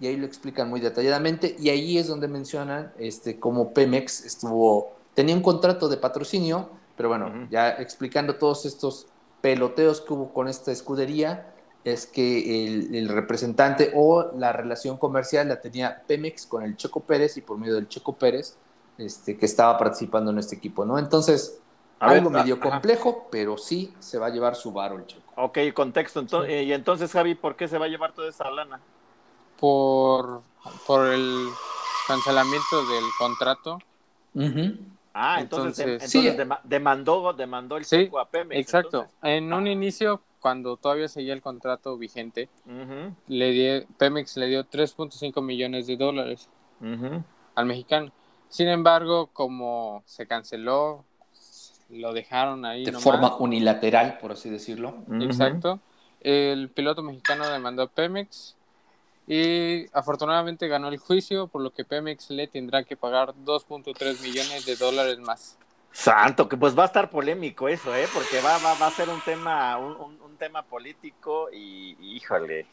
[0.00, 4.96] y ahí lo explican muy detalladamente, y ahí es donde mencionan este, cómo Pemex estuvo,
[5.14, 9.06] tenía un contrato de patrocinio, pero bueno, ya explicando todos estos
[9.40, 11.54] peloteos que hubo con esta escudería,
[11.92, 17.00] es que el, el representante o la relación comercial la tenía Pemex con el Checo
[17.00, 18.56] Pérez y por medio del Checo Pérez
[18.98, 20.98] este, que estaba participando en este equipo, ¿no?
[20.98, 21.60] Entonces,
[22.00, 22.70] A ver, algo medio ajá.
[22.70, 25.22] complejo, pero sí se va a llevar su varo el Checo.
[25.36, 26.18] Ok, contexto.
[26.20, 28.80] Entonces, eh, y entonces, Javi, ¿por qué se va a llevar toda esa lana?
[29.60, 30.42] Por,
[30.88, 31.48] por el
[32.08, 33.78] cancelamiento del contrato.
[35.14, 36.28] Ah, entonces, Entonces- entonces Sí.
[36.36, 38.60] dema- demandó, demandó el Sí, Checo a Pemex.
[38.60, 38.98] Exacto.
[39.02, 39.16] entonces.
[39.22, 44.62] En un inicio, cuando todavía seguía el contrato vigente, Ujú, le di- Pemex le dio
[44.64, 46.48] 3.5 millones de dólares
[47.56, 48.12] al mexicano.
[48.48, 51.04] Sin embargo, como se canceló,
[51.90, 53.02] lo dejaron ahí De nomás.
[53.02, 54.94] forma unilateral, por así decirlo.
[55.20, 55.80] Exacto.
[56.20, 58.54] El piloto mexicano demandó a Pemex
[59.26, 64.64] y afortunadamente ganó el juicio, por lo que Pemex le tendrá que pagar 2.3 millones
[64.64, 65.58] de dólares más.
[65.98, 68.06] Santo, que pues va a estar polémico eso, ¿eh?
[68.12, 72.16] Porque va, va, va a ser un tema, un, un- un tema político y, y
[72.16, 72.66] híjole.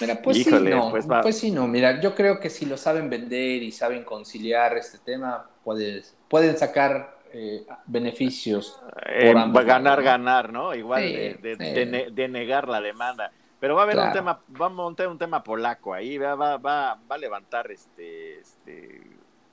[0.00, 1.68] Mira, pues Híjole, sí, no, pues pues, sí, no.
[1.68, 6.58] Mira, yo creo que si lo saben vender y saben conciliar este tema, puedes, pueden
[6.58, 8.80] sacar eh, beneficios.
[9.10, 10.74] Eh, ambos ganar, ganar, ¿no?
[10.74, 13.30] Igual Sí, de, de- negar la demanda.
[13.60, 16.56] Pero va a haber un tema, va a montar un tema polaco ahí, va, va,
[16.56, 19.00] va, va a levantar este, este,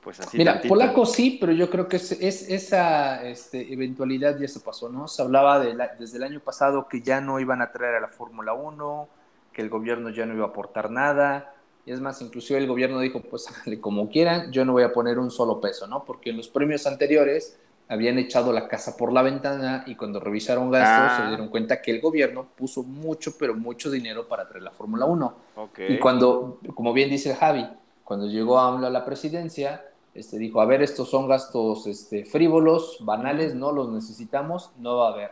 [0.04, 0.38] pues así.
[0.38, 0.70] Mira, tantito.
[0.74, 5.08] polaco sí, pero yo creo que es, es- esa este, eventualidad ya se pasó, ¿no?
[5.08, 8.00] Se hablaba de la- desde el año pasado que ya no iban a traer a
[8.02, 9.08] la Fórmula 1,
[9.54, 11.54] que el gobierno ya no iba a aportar nada.
[11.86, 14.92] Y es más, inclusive el gobierno dijo, pues háganle como quieran, yo no voy a
[14.94, 16.04] poner un solo peso, ¿no?
[16.04, 17.58] Porque en los premios anteriores
[17.90, 21.22] habían echado la casa por la ventana y cuando revisaron gastos Ah.
[21.24, 25.06] se dieron cuenta que el gobierno puso mucho, pero mucho dinero para traer la Fórmula
[25.06, 25.36] 1.
[25.58, 25.80] Ok.
[25.90, 27.68] Y cuando, como bien dice Javi,
[28.06, 32.98] cuando llegó AMLO a la presidencia, este, dijo, a ver, estos son gastos este, frívolos,
[33.02, 35.32] banales, no los necesitamos, no va a haber.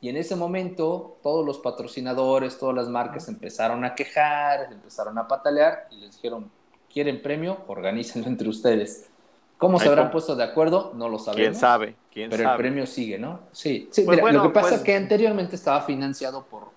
[0.00, 5.28] Y en ese momento, todos los patrocinadores, todas las marcas empezaron a quejar, empezaron a
[5.28, 6.50] patalear y les dijeron,
[6.92, 7.58] ¿quieren premio?
[7.66, 9.10] Organícenlo entre ustedes.
[9.58, 10.92] ¿Cómo se habrán puesto de acuerdo?
[10.94, 11.36] No lo sabemos.
[11.50, 11.94] ¿Quién sabe?
[12.10, 12.54] ¿Quién Pero sabe?
[12.54, 13.40] el premio sigue, ¿no?
[13.52, 16.70] Sí, sí Pues mira, bueno, lo que pasa pues- es que anteriormente estaba financiado por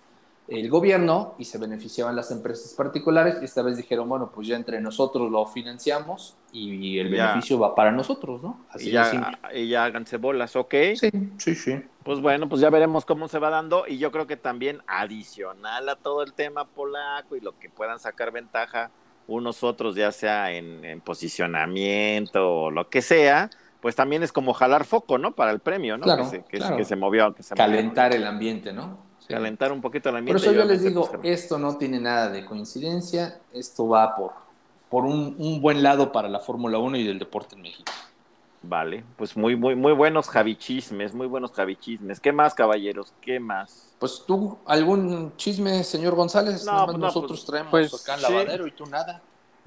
[0.53, 4.55] el gobierno y se beneficiaban las empresas particulares y esta vez dijeron, bueno, pues ya
[4.55, 7.27] entre nosotros lo financiamos y el Ya.
[7.30, 8.65] beneficio va para nosotros, ¿no?
[8.69, 10.73] Así y, ya, y ya háganse bolas, ok.
[10.95, 11.81] Sí, sí, sí.
[12.03, 15.89] Pues bueno, pues ya veremos cómo se va dando y yo creo que también adicional
[15.89, 18.91] a todo el tema polaco y lo que puedan sacar ventaja
[19.25, 23.49] unos otros, ya sea en, en posicionamiento o lo que sea,
[23.81, 25.34] pues también es como jalar foco, ¿no?
[25.34, 26.03] Para el premio, ¿no?
[26.03, 26.77] Claro, que, se, que, claro.
[26.77, 28.21] que se movió, que se Calentar movió.
[28.21, 28.97] el ambiente, ¿no?
[29.34, 30.41] Calentar un poquito el Por ambiente.
[30.43, 34.31] eso y yo les digo, pues, esto no tiene nada de coincidencia, esto va por,
[34.89, 37.91] por un, un buen lado para la Fórmula 1 y del deporte en México.
[38.65, 42.22] Vale, pues muy, muy, muy buenos javichismes, muy buenos javichismes.
[42.22, 43.11] ¿Qué más, caballeros?
[43.19, 43.93] ¿Qué más?
[43.99, 46.64] Pues tú, ¿algún chisme, señor González?
[46.65, 48.31] No, Nada más pues no, nosotros pues- traemos pues, acá en sí.
[48.31, 49.22] lavadero y tú nada.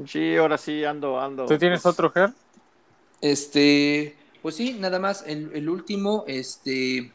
[0.07, 1.45] Sí, ahora sí ando, ando.
[1.45, 2.31] ¿Tú tienes pues, otro, Ger?
[3.21, 7.13] Este, pues sí, nada más, el, el último, este,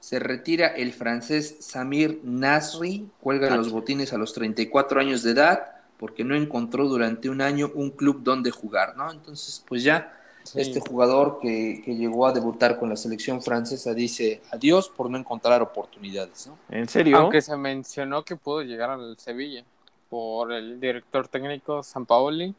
[0.00, 5.72] se retira el francés Samir Nasri, cuelga los botines a los 34 años de edad,
[5.98, 9.10] porque no encontró durante un año un club donde jugar, ¿no?
[9.10, 10.12] Entonces, pues ya,
[10.46, 10.60] Sí.
[10.60, 15.18] este jugador que, que llegó a debutar con la selección francesa dice adiós por no
[15.18, 16.56] encontrar oportunidades, ¿no?
[16.68, 17.16] ¿En serio?
[17.18, 19.64] Aunque se mencionó que pudo llegar al Sevilla
[20.08, 22.54] por el director técnico Sampaoli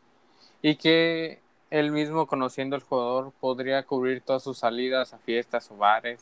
[0.61, 1.39] y que
[1.69, 6.19] él mismo conociendo al jugador podría cubrir todas sus salidas a fiestas o bares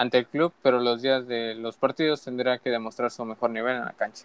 [0.00, 3.76] ante el club, pero los días de los partidos tendrá que demostrar su mejor nivel
[3.76, 4.24] en la cancha.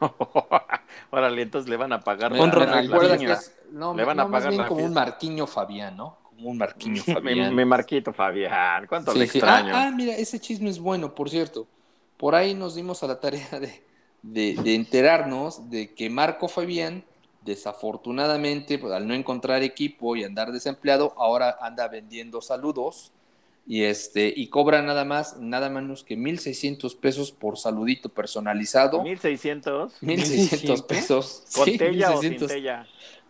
[1.10, 2.32] Órale, entonces le van a pagar.
[2.32, 4.62] Un me la- recuerda la- que es- no, Le van a no, más pagar bien
[4.62, 4.94] la como un.
[4.94, 6.18] Marquiño Fabián, ¿no?
[6.22, 7.54] Como un Marquiño mi, Fabián.
[7.54, 9.38] mi Marquito Fabián, ¿cuánto Sí, le sí.
[9.38, 9.74] extraño?
[9.74, 11.66] Ah, ah, mira, ese chisme es bueno, por cierto.
[12.16, 13.84] Por ahí nos dimos a la tarea de,
[14.22, 17.04] de- de enterarnos de que Marco Fabián,
[17.42, 23.12] desafortunadamente, pues, al no encontrar equipo y andar desempleado, ahora anda vendiendo saludos
[23.66, 29.02] y este y cobra nada más, nada menos que 1.600 pesos por saludito personalizado.
[29.02, 30.02] 1600.
[30.02, 31.44] 1.600 pesos.
[31.54, 32.46] ¿Con Sí, tella o sin 1.600.
[32.48, 32.86] tella?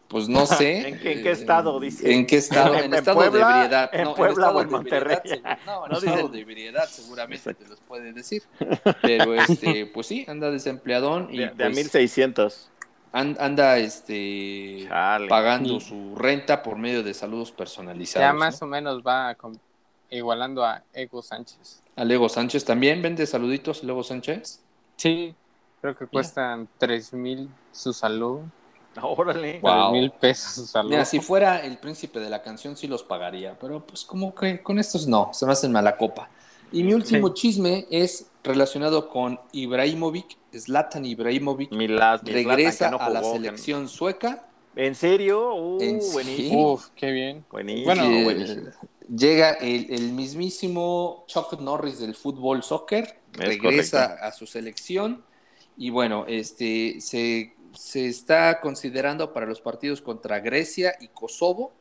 [0.08, 0.88] Pues no sé.
[0.88, 2.12] ¿En qué- en qué eh, estado, dice?
[2.12, 2.74] ¿En qué estado?
[2.74, 3.46] ¿En- En, en estado Puebla?
[3.48, 3.90] de ebriedad.
[3.92, 5.18] ¿En no, Puebla estado o en Monterrey?
[5.24, 8.42] seguro- no, en No estado dicen- de ebriedad seguramente te los puede decir.
[9.02, 12.70] Pero este, pues sí, anda desempleadón y De, de a pues, 1600.
[13.12, 15.28] an- anda este Chale.
[15.28, 18.24] pagando su renta por medio de saludos personalizados.
[18.26, 18.38] Ya ¿no?
[18.40, 19.60] más o menos va con-
[20.10, 21.82] igualando a Ego Sánchez.
[21.96, 24.60] Alego Sánchez también vende saluditos, Alego Sánchez.
[24.96, 25.34] Sí,
[25.80, 28.40] creo que cuestan tres mil su salud,
[29.00, 29.60] Órale.
[29.60, 29.92] Wow.
[29.92, 30.90] mil pesos su salud.
[30.90, 34.62] Mira, si fuera el príncipe de la canción sí los pagaría, pero pues como que
[34.62, 36.28] con estos no, se me hacen mala copa.
[36.72, 37.34] Y mi último Sí.
[37.34, 43.20] chisme es relacionado con Ibrahimovic, Zlatan Ibrahimovic, Mi las- mi regresa Zlatan, no a la
[43.20, 44.44] jugó, que- selección sueca.
[44.76, 45.54] ¿En serio?
[45.54, 46.12] Uh, En- sí.
[46.12, 46.72] buenísimo.
[46.72, 47.44] Uf, qué bien.
[47.50, 48.70] Buenísimo, Bueno, buenísimo.
[49.14, 54.24] Llega el, el mismísimo Chuck Norris del fútbol soccer, regresa correcto.
[54.26, 55.24] a su selección
[55.76, 61.72] y bueno, este se, se está considerando para los partidos contra Grecia y Kosovo.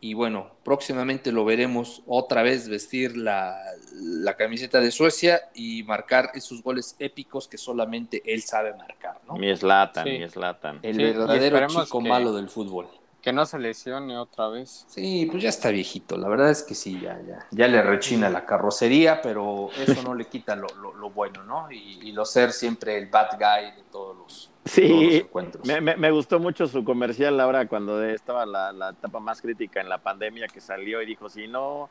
[0.00, 3.56] Y bueno, próximamente lo veremos otra vez vestir la,
[3.94, 9.36] la camiseta de Suecia y marcar esos goles épicos que solamente él sabe marcar, ¿no?
[9.36, 10.10] Mi Slatan, Sí.
[10.18, 10.80] mi Slatan.
[10.82, 12.86] El Sí, verdadero chico que- malo del fútbol.
[13.24, 14.84] Que no se lesione otra vez.
[14.86, 16.18] Sí, pues ya está viejito.
[16.18, 20.14] La verdad es que sí, ya, ya, ya le rechina la carrocería, pero eso no
[20.14, 21.70] le quita lo, lo- lo bueno, ¿no?
[21.72, 24.50] Y, y lo ser siempre el bad guy de todos los,
[24.86, 25.66] todos los Sí, encuentros.
[25.66, 29.80] me, me- me gustó mucho su comercial ahora cuando estaba la, la etapa más crítica
[29.80, 31.88] en la pandemia que salió y dijo, si no,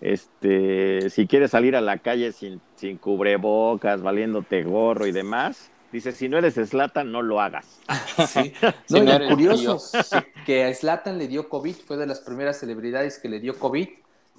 [0.00, 6.12] este, si quieres salir a la calle sin, sin cubrebocas, valiéndote gorro y demás, dice,
[6.12, 7.66] si no eres Slatan, no lo hagas.
[8.28, 8.52] Sí.
[8.86, 12.58] Si No, eres curioso sí, que a Zlatan le dio COVID, fue de las primeras
[12.58, 13.88] celebridades que le dio COVID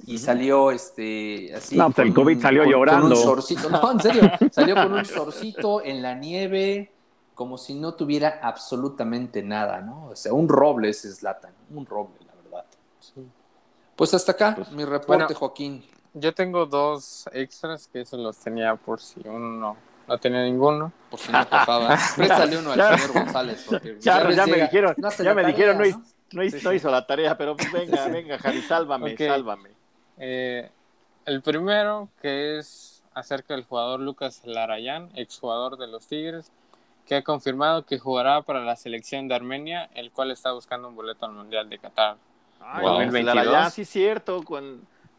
[0.06, 1.76] y salió este así.
[1.76, 3.02] No, pues el COVID salió con- llorando.
[3.10, 3.70] Con un shortcito.
[3.70, 6.92] No, en serio, salió con un shortcito en la nieve,
[7.36, 10.08] como si no tuviera absolutamente nada, ¿no?
[10.08, 12.66] O sea, un roble ese Zlatan, un roble, la verdad.
[13.96, 15.36] Pues hasta acá, Pues, mi reporte, bueno.
[15.36, 15.86] Joaquín.
[16.14, 19.78] Yo tengo dos extras que esos los tenía por si uno no,
[20.10, 20.91] no tenía ninguno.
[21.10, 21.98] Por si no tocaba.
[22.15, 23.65] Préstale uno al señor González.
[23.69, 26.02] Porque Ya, me llega, dijeron, no ya me tarea, dijeron, no, hizo-
[26.34, 26.76] no hizo, Sí, no sí.
[26.77, 29.69] hizo la tarea, pero pues venga, venga, Javi, sálvame, sálvame.
[30.18, 30.69] Eh,
[31.26, 36.52] el primero, que es acerca del jugador Lucas Larayán, exjugador de los Tigres,
[37.06, 40.95] que ha confirmado que jugará para la selección de Armenia, el cual está buscando un
[40.95, 42.18] boleto al Mundial de Qatar.
[42.61, 42.98] Ay, Wow.
[42.98, 43.34] Luis 2022.
[43.45, 44.44] Celarayán, sí, cierto.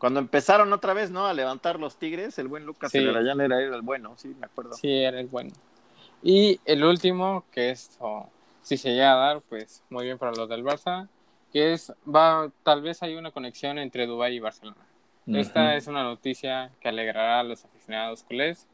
[0.01, 1.27] Cuando empezaron otra vez, ¿no?
[1.29, 2.99] A levantar los Tigres, el buen Lucas Sí.
[2.99, 4.73] Celarayán era, el bueno, sí, me acuerdo.
[4.73, 5.53] Sí, era el bueno.
[6.23, 8.27] Y el último, que esto,
[8.63, 11.07] si se llega a dar, pues muy bien para los del Barça,
[11.53, 14.77] que es, va, tal vez hay una conexión entre Dubái y Barcelona.
[15.27, 18.67] Esta es una noticia que alegrará a los aficionados culés,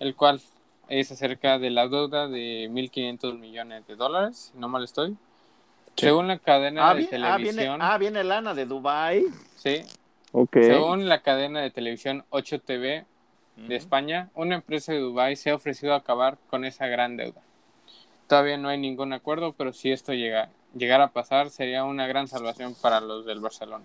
[0.00, 0.40] el cual
[0.88, 5.10] es acerca de la deuda de 1.500 millones de dólares, si no mal estoy.
[5.94, 6.06] Sí.
[6.06, 9.26] Según la cadena Ah, de vi- ah, viene, televisión, ah, viene lana de Dubai.
[9.56, 9.82] sí,
[10.52, 13.04] Según la cadena de televisión 8 TV
[13.56, 17.40] de España, una empresa de Dubái se ha ofrecido a acabar con esa gran deuda.
[18.28, 22.28] Todavía no hay ningún acuerdo, pero si esto llega, llegara a pasar, sería una gran
[22.28, 23.84] salvación para los del Barcelona.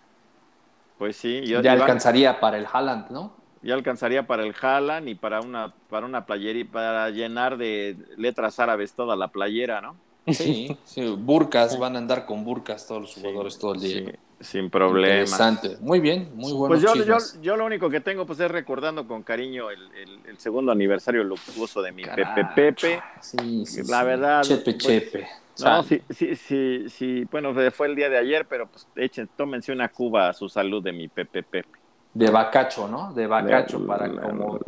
[0.97, 3.33] Pues sí, yo, Ya Iván, alcanzaría para el Haaland, ¿no?
[3.61, 7.97] ya alcanzaría para el Haaland y para una, para una playera y para llenar de
[8.15, 9.95] letras árabes toda la playera, ¿no?
[10.27, 14.03] Sí, sí, burcas, van a andar con burcas todos los Sí, jugadores todo el día.
[14.11, 15.13] sí, sin problema.
[15.21, 15.77] Interesante.
[15.79, 16.67] Muy bien, muy bueno.
[16.67, 20.19] Pues yo, yo, yo lo único que tengo pues es recordando con cariño el, el-
[20.27, 23.01] el segundo aniversario luctuoso de mi Pepe Pepe.
[23.21, 24.05] Sí, sí, La sí.
[24.05, 25.27] verdad, Chepe, pues, chepe.
[25.59, 29.27] No, sí, sí, sí, sí, bueno, fue- fue el día de ayer, pero pues echen,
[29.35, 31.67] tómense una cuba a su salud de mi Pepe Pepe.
[32.13, 33.13] De bacacho, ¿no?
[33.13, 34.59] De bacacho De- para como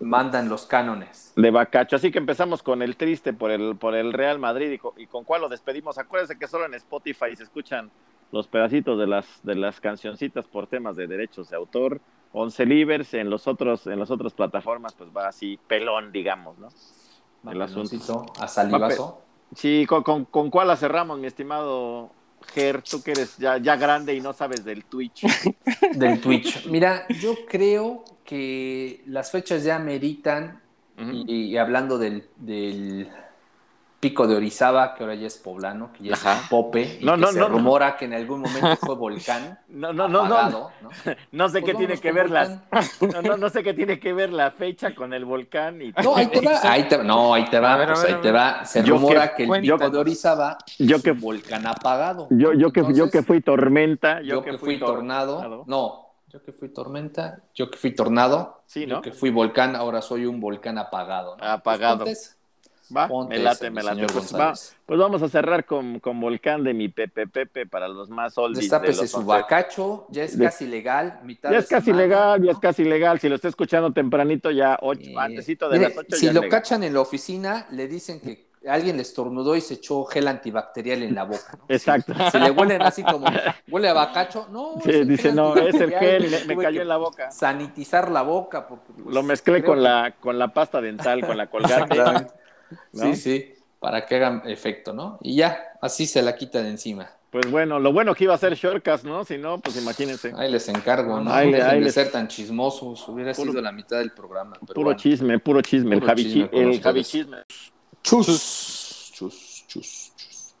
[0.00, 1.32] mandan los cánones.
[1.36, 1.96] De Bacacho.
[1.96, 5.06] Así que empezamos con el triste por el, por el Real Madrid y con, y
[5.06, 5.98] con cuál lo despedimos.
[5.98, 7.90] Acuérdense que solo en Spotify se escuchan
[8.32, 12.00] los pedacitos de las, de las cancioncitas por temas de derechos de autor.
[12.32, 16.68] 11 livers en los otros, en las otras plataformas, pues va así pelón, digamos, ¿no?
[17.50, 18.26] El asunto.
[18.38, 19.22] A salivazo.
[19.54, 22.10] Sí, ¿con, con, con cuál la cerramos, mi estimado
[22.52, 22.82] Ger?
[22.82, 25.24] Tú que eres ya, ya grande y no sabes del Twitch.
[25.94, 26.66] Del Twitch.
[26.66, 30.60] Mira, yo creo que las fechas ya meritan,
[30.98, 33.08] y, y hablando del, del
[34.00, 36.34] pico de Orizaba, que ahora ya es poblano, que ya Ajá.
[36.42, 39.58] es Pope, y No, que no, se no, rumora que en algún momento fue volcán.
[39.68, 40.90] No, no, no, no, apagado, ¿no?
[41.32, 42.88] no sé Pues qué tiene que ver las, volcán.
[43.12, 46.16] no, no, no sé qué tiene que ver la fecha con el volcán y No,
[46.16, 48.32] ahí te va, ahí te va, no, ahí te va, ver, pues ver, ahí te
[48.32, 48.64] va.
[48.64, 52.28] Se Yo rumora que- que el pico de Orizaba Yo es que- un volcán apagado.
[52.30, 56.52] yo, yo que yo Entonces, que fui tormenta, yo, que, fui tornado, no, yo que
[56.52, 60.78] fui tormenta, yo que fui tornado, Sí, yo que fui volcán, ahora soy un volcán
[60.78, 61.36] apagado.
[61.36, 61.44] ¿no?
[61.44, 62.04] Apagado.
[62.04, 62.37] Pues
[62.96, 64.06] Va, Ponte me late, ese, me late.
[64.12, 64.54] Pues, va-
[64.86, 68.58] pues vamos a cerrar con, con volcán de mi Pepe Pepe para los más oldies.
[68.58, 72.02] de Destápese su bacacho, ya es De- casi legal, mitad Ya de es casi semana,
[72.02, 73.20] legal, ya es casi legal.
[73.20, 76.16] Si lo está escuchando tempranito, ya ocho, Eh, antesito de mire, las ocho.
[76.16, 76.60] si ya lo legal.
[76.60, 81.02] cachan en la oficina, le dicen que alguien le estornudó y se echó gel antibacterial
[81.04, 81.56] en la boca.
[81.56, 81.64] ¿no?
[81.68, 82.12] Exacto.
[82.14, 83.26] Si, si le huelen así como,
[83.70, 84.74] huele a bacacho, no.
[84.84, 87.30] Sí, dice, no, es el gel y me, me cayó en la boca.
[87.30, 88.66] Sanitizar la boca.
[88.66, 92.26] Porque, pues, Lo mezclé creo con que- la, con la pasta dental, con la colgate.
[92.92, 95.18] Sí, sí, para que hagan efecto, ¿no?
[95.22, 97.10] Y ya, así se la quita de encima.
[97.30, 99.22] Pues bueno, lo bueno que iba a ser Shortcast, ¿no?
[99.24, 100.32] Si no, pues imagínense.
[100.36, 101.30] Ahí les encargo, ¿no?
[101.30, 104.56] Ahí Dejen ahí de les- ser tan chismosos, hubiera Puro- sido la mitad del programa.
[104.60, 104.98] Pero Puro bueno.
[105.00, 105.94] chisme, puro chisme.
[105.96, 106.80] el Puro Javi, chisme el.
[106.80, 107.36] Javi chisme.
[108.02, 110.54] Chus, chus, chus, chus.